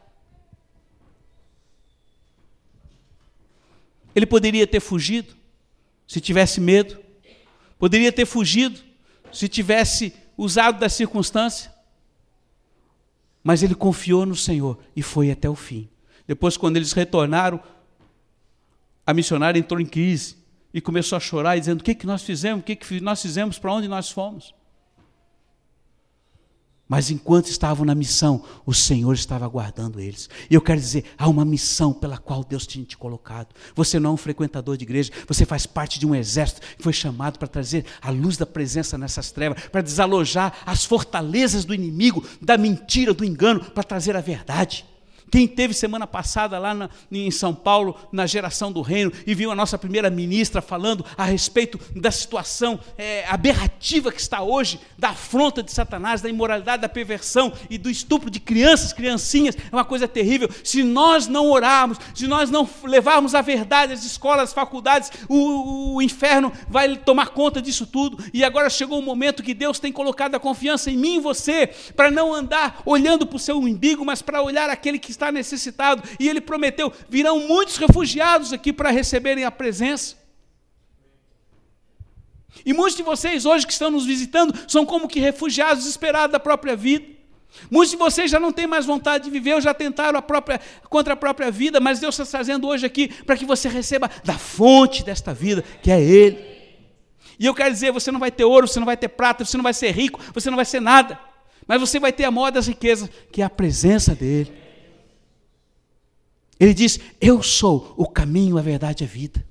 Ele 4.15 4.27
poderia 4.27 4.67
ter 4.67 4.81
fugido 4.81 5.36
se 6.07 6.21
tivesse 6.21 6.61
medo, 6.61 6.99
poderia 7.79 8.13
ter 8.13 8.27
fugido 8.27 8.81
se 9.33 9.49
tivesse 9.49 10.15
usado 10.37 10.79
da 10.79 10.89
circunstância, 10.89 11.73
mas 13.43 13.63
ele 13.63 13.75
confiou 13.75 14.25
no 14.25 14.35
Senhor 14.35 14.79
e 14.95 15.03
foi 15.03 15.31
até 15.31 15.49
o 15.49 15.55
fim. 15.55 15.89
Depois, 16.27 16.57
quando 16.57 16.77
eles 16.77 16.93
retornaram, 16.93 17.63
a 19.07 19.15
missionária 19.15 19.59
entrou 19.59 19.81
em 19.81 19.87
crise 19.87 20.37
e 20.75 20.81
começou 20.81 21.17
a 21.17 21.21
chorar, 21.21 21.59
dizendo: 21.59 21.81
O 21.81 21.85
que, 21.85 21.95
que 21.95 22.07
nós 22.07 22.23
fizemos? 22.23 22.63
O 22.63 22.65
que, 22.65 22.75
que 22.75 23.01
nós 23.01 23.23
fizemos? 23.23 23.59
Para 23.59 23.73
onde 23.73 23.87
nós 23.87 24.11
fomos? 24.11 24.55
Mas 26.89 27.11
enquanto 27.11 27.49
estavam 27.49 27.85
na 27.85 27.95
missão, 27.95 28.45
o 28.65 28.73
Senhor 28.73 29.13
estava 29.13 29.45
aguardando 29.45 30.01
eles. 30.01 30.29
E 30.49 30.55
eu 30.55 30.61
quero 30.61 30.81
dizer, 30.81 31.05
há 31.19 31.29
uma 31.29 31.45
missão 31.45 31.93
pela 31.93 32.17
qual 32.17 32.45
Deus 32.45 32.67
tinha 32.67 32.85
te 32.85 32.97
colocado. 32.97 33.49
Você 33.75 33.99
não 33.99 34.11
é 34.11 34.13
um 34.13 34.17
frequentador 34.17 34.77
de 34.77 34.85
igreja, 34.85 35.11
você 35.27 35.45
faz 35.45 35.67
parte 35.67 35.99
de 35.99 36.07
um 36.07 36.15
exército 36.15 36.61
que 36.77 36.83
foi 36.83 36.93
chamado 36.93 37.39
para 37.39 37.49
trazer 37.49 37.85
a 38.01 38.11
luz 38.11 38.37
da 38.37 38.47
presença 38.47 38.97
nessas 38.97 39.33
trevas, 39.33 39.65
para 39.67 39.83
desalojar 39.83 40.55
as 40.65 40.85
fortalezas 40.85 41.65
do 41.65 41.75
inimigo, 41.75 42.25
da 42.41 42.57
mentira, 42.57 43.13
do 43.13 43.25
engano, 43.25 43.61
para 43.61 43.83
trazer 43.83 44.17
a 44.17 44.21
verdade. 44.21 44.85
Quem 45.31 45.47
teve 45.47 45.75
semana 45.75 46.07
passada 46.07 46.59
lá 46.59 46.73
na, 46.73 46.91
em 47.11 47.31
São 47.31 47.55
Paulo, 47.55 47.99
na 48.13 48.27
geração 48.27 48.71
do 48.71 48.81
reino, 48.81 49.13
e 49.27 49.35
viu 49.35 49.51
a 49.51 49.55
nossa 49.55 49.77
primeira 49.77 50.09
ministra 50.09 50.63
falando 50.63 51.05
a 51.17 51.25
respeito 51.25 51.81
da 51.95 52.11
situação 52.11 52.79
é, 52.97 53.27
aberrativa 53.29 54.13
que 54.13 54.21
está 54.21 54.43
hoje, 54.43 54.81
da 54.97 55.11
afronta 55.11 55.63
de 55.63 55.73
Satanás, 55.73 56.21
da 56.21 56.29
imoralidade, 56.29 56.83
da 56.83 56.89
perversão 56.89 57.53
e 57.69 57.77
do 57.77 57.91
estupro 57.91 58.31
de 58.31 58.39
crianças, 58.39 58.93
criancinhas, 58.93 59.57
é 59.57 59.75
uma 59.75 59.85
coisa 59.85 60.07
terrível. 60.07 60.49
Se 60.63 60.83
nós 60.83 61.27
não 61.27 61.51
orarmos, 61.51 61.99
se 62.15 62.27
nós 62.27 62.51
não 62.51 62.69
levarmos 62.85 63.35
a 63.35 63.43
verdade 63.43 63.93
às 63.93 64.05
escolas, 64.05 64.45
às 64.45 64.53
faculdades, 64.53 65.11
o, 65.29 65.97
o 65.97 66.03
inferno 66.03 66.53
vai 66.69 66.97
tomar 66.97 67.31
conta 67.31 67.61
disso 67.61 67.87
tudo. 67.87 68.23
E 68.33 68.45
agora 68.45 68.71
chegou 68.71 68.99
o 68.99 69.03
momento 69.03 69.43
que 69.43 69.55
Deus 69.55 69.79
tem 69.79 69.93
colocado 69.93 70.35
a 70.35 70.41
confiança 70.41 70.91
em 70.91 70.97
mim 70.97 71.17
e 71.17 71.21
você, 71.21 71.67
para 71.97 72.11
não 72.11 72.33
andar 72.33 72.81
olhando 72.87 73.27
para 73.27 73.37
o 73.37 73.41
seu 73.41 73.59
umbigo, 73.59 74.05
mas 74.05 74.23
para 74.23 74.43
olhar 74.43 74.71
aquele 74.71 74.99
que 74.99 75.11
está 75.11 75.26
necessitado. 75.33 76.03
E 76.19 76.29
ele 76.29 76.41
prometeu: 76.41 76.93
virão 77.09 77.41
muitos 77.41 77.77
refugiados 77.77 78.53
aqui 78.53 78.73
para 78.73 78.91
receberem 78.91 79.45
a 79.45 79.51
presença. 79.51 80.17
E 82.65 82.73
muitos 82.73 82.97
de 82.97 83.03
vocês 83.03 83.45
hoje 83.45 83.67
que 83.67 83.73
estão 83.73 83.91
nos 83.91 84.07
visitando 84.07 84.55
são 84.67 84.87
como 84.87 85.09
que 85.09 85.21
refugiados 85.21 85.85
desesperados 85.85 86.33
da 86.33 86.41
própria 86.41 86.75
vida. 86.75 87.17
Muitos 87.71 87.91
de 87.91 87.97
vocês 87.97 88.31
já 88.31 88.39
não 88.39 88.53
têm 88.53 88.67
mais 88.67 88.87
vontade 88.87 89.25
de 89.25 89.31
viver, 89.31 89.55
ou 89.55 89.61
já 89.61 89.73
tentaram 89.73 90.19
a 90.19 90.23
própria, 90.23 90.61
contra 90.89 91.15
a 91.15 91.17
própria 91.17 91.51
vida, 91.51 91.81
mas 91.81 92.01
Deus 92.01 92.19
está 92.19 92.39
trazendo 92.39 92.67
hoje 92.69 92.85
aqui 92.85 93.09
para 93.25 93.37
que 93.37 93.47
você 93.47 93.69
receba 93.69 94.11
da 94.25 94.37
fonte 94.37 95.05
desta 95.05 95.33
vida, 95.33 95.65
que 95.83 95.91
é 95.91 96.01
Ele. 96.01 96.39
E 97.39 97.47
eu 97.47 97.55
quero 97.55 97.73
dizer: 97.73 97.93
você 97.93 98.11
não 98.11 98.21
vai 98.21 98.31
ter 98.31 98.45
ouro, 98.45 98.69
você 98.69 98.79
não 98.79 98.87
vai 98.87 98.97
ter 98.97 99.09
prata, 99.09 99.45
você 99.45 99.57
não 99.57 99.65
vai 99.65 99.75
ser 99.75 99.91
rico, 99.91 100.21
você 100.33 100.51
não 100.51 100.57
vai 100.57 100.65
ser 100.65 100.81
nada. 100.81 101.19
Mas 101.67 101.81
você 101.81 101.99
vai 101.99 102.13
ter 102.13 102.25
a 102.25 102.31
maior 102.31 102.51
das 102.51 102.67
riquezas, 102.67 103.11
que 103.33 103.43
é 103.43 103.45
a 103.45 103.51
presença 103.51 104.15
dele. 104.15 104.53
Ele 106.59 106.75
diz: 106.75 106.99
Eu 107.21 107.43
sou 107.43 107.95
o 107.97 108.09
caminho, 108.09 108.59
a 108.59 108.63
verdade 108.63 109.05
e 109.05 109.07
a 109.07 109.09
vida. 109.09 109.45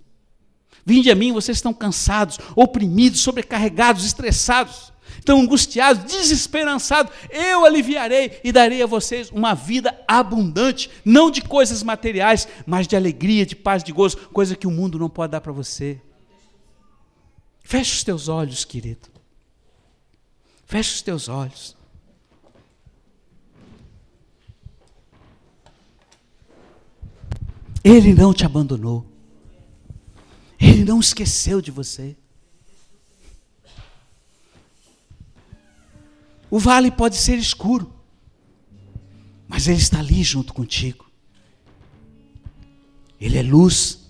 Vinde 0.86 1.10
a 1.10 1.16
mim, 1.16 1.32
vocês 1.32 1.58
estão 1.58 1.74
cansados, 1.74 2.38
oprimidos, 2.56 3.22
sobrecarregados, 3.22 4.06
estressados, 4.06 4.94
estão 5.18 5.42
angustiados, 5.42 6.04
desesperançados. 6.04 7.12
Eu 7.32 7.66
aliviarei 7.66 8.40
e 8.44 8.52
darei 8.52 8.84
a 8.84 8.88
vocês 8.88 9.32
uma 9.32 9.56
vida 9.56 10.00
abundante, 10.08 10.92
não 11.04 11.32
de 11.32 11.42
coisas 11.42 11.82
materiais, 11.82 12.48
mas 12.68 12.88
de 12.88 12.96
alegria, 12.96 13.46
de 13.46 13.56
paz, 13.56 13.84
de 13.84 13.92
gozo, 13.92 14.18
coisa 14.32 14.56
que 14.56 14.68
o 14.68 14.72
mundo 14.72 15.00
não 15.00 15.10
pode 15.10 15.32
dar 15.32 15.42
para 15.42 15.52
você. 15.52 16.00
Feche 17.64 17.94
os 17.94 18.04
teus 18.04 18.28
olhos, 18.28 18.64
querido. 18.64 19.10
Feche 20.68 20.94
os 20.94 21.02
teus 21.02 21.28
olhos. 21.28 21.76
Ele 27.86 28.16
não 28.16 28.34
te 28.34 28.44
abandonou. 28.44 29.06
Ele 30.60 30.84
não 30.84 31.00
esqueceu 31.00 31.62
de 31.62 31.70
você. 31.70 32.18
O 36.50 36.58
vale 36.58 36.90
pode 36.90 37.16
ser 37.16 37.38
escuro, 37.38 37.94
mas 39.48 39.68
Ele 39.68 39.78
está 39.78 40.00
ali 40.00 40.24
junto 40.24 40.52
contigo. 40.52 41.06
Ele 43.22 43.38
é 43.38 43.44
luz. 43.44 44.10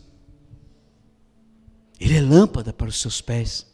Ele 2.00 2.16
é 2.16 2.22
lâmpada 2.22 2.72
para 2.72 2.88
os 2.88 3.02
seus 3.02 3.20
pés. 3.20 3.68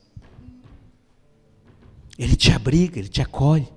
Ele 2.17 2.35
te 2.35 2.51
abriga, 2.51 2.97
ele 2.97 3.07
te 3.07 3.21
acolhe. 3.21 3.71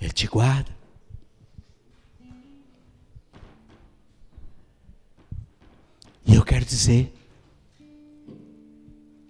Ele 0.00 0.12
te 0.12 0.26
guarda. 0.26 0.77
Dizer, 6.68 7.12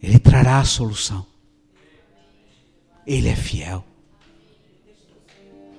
Ele 0.03 0.19
trará 0.19 0.59
a 0.61 0.65
solução. 0.65 1.27
Ele 3.07 3.29
é 3.29 3.37
fiel. 3.37 3.85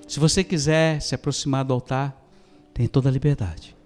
Se 0.08 0.18
você 0.18 0.42
quiser 0.42 1.00
se 1.00 1.14
aproximar 1.14 1.64
do 1.64 1.72
altar, 1.72 2.20
tem 2.74 2.88
toda 2.88 3.08
a 3.08 3.12
liberdade. 3.12 3.76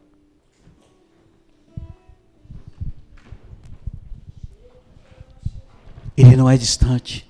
Ele 6.17 6.37
não 6.37 6.49
é 6.49 6.57
distante. 6.57 7.29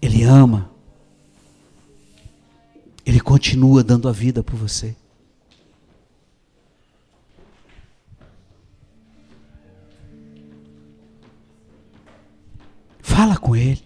Ele 0.00 0.24
ama. 0.24 0.70
Ele 3.06 3.20
continua 3.20 3.82
dando 3.82 4.08
a 4.08 4.12
vida 4.12 4.42
por 4.42 4.56
você. 4.56 4.96
Com 13.52 13.56
Ele. 13.56 13.84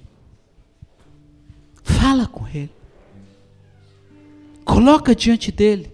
Fala 1.83 2.27
com 2.29 2.47
Ele. 2.47 2.71
Coloca 4.65 5.15
diante 5.15 5.51
dele. 5.51 5.93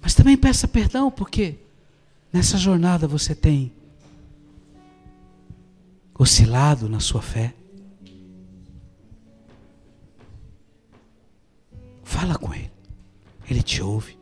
Mas 0.00 0.14
também 0.14 0.36
peça 0.36 0.66
perdão, 0.66 1.10
porque 1.10 1.58
nessa 2.32 2.56
jornada 2.56 3.06
você 3.06 3.34
tem 3.34 3.70
oscilado 6.18 6.88
na 6.88 7.00
sua 7.00 7.20
fé. 7.20 7.54
Fala 12.02 12.38
com 12.38 12.54
Ele. 12.54 12.72
Ele 13.48 13.62
te 13.62 13.82
ouve. 13.82 14.16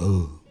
Oh. 0.00 0.41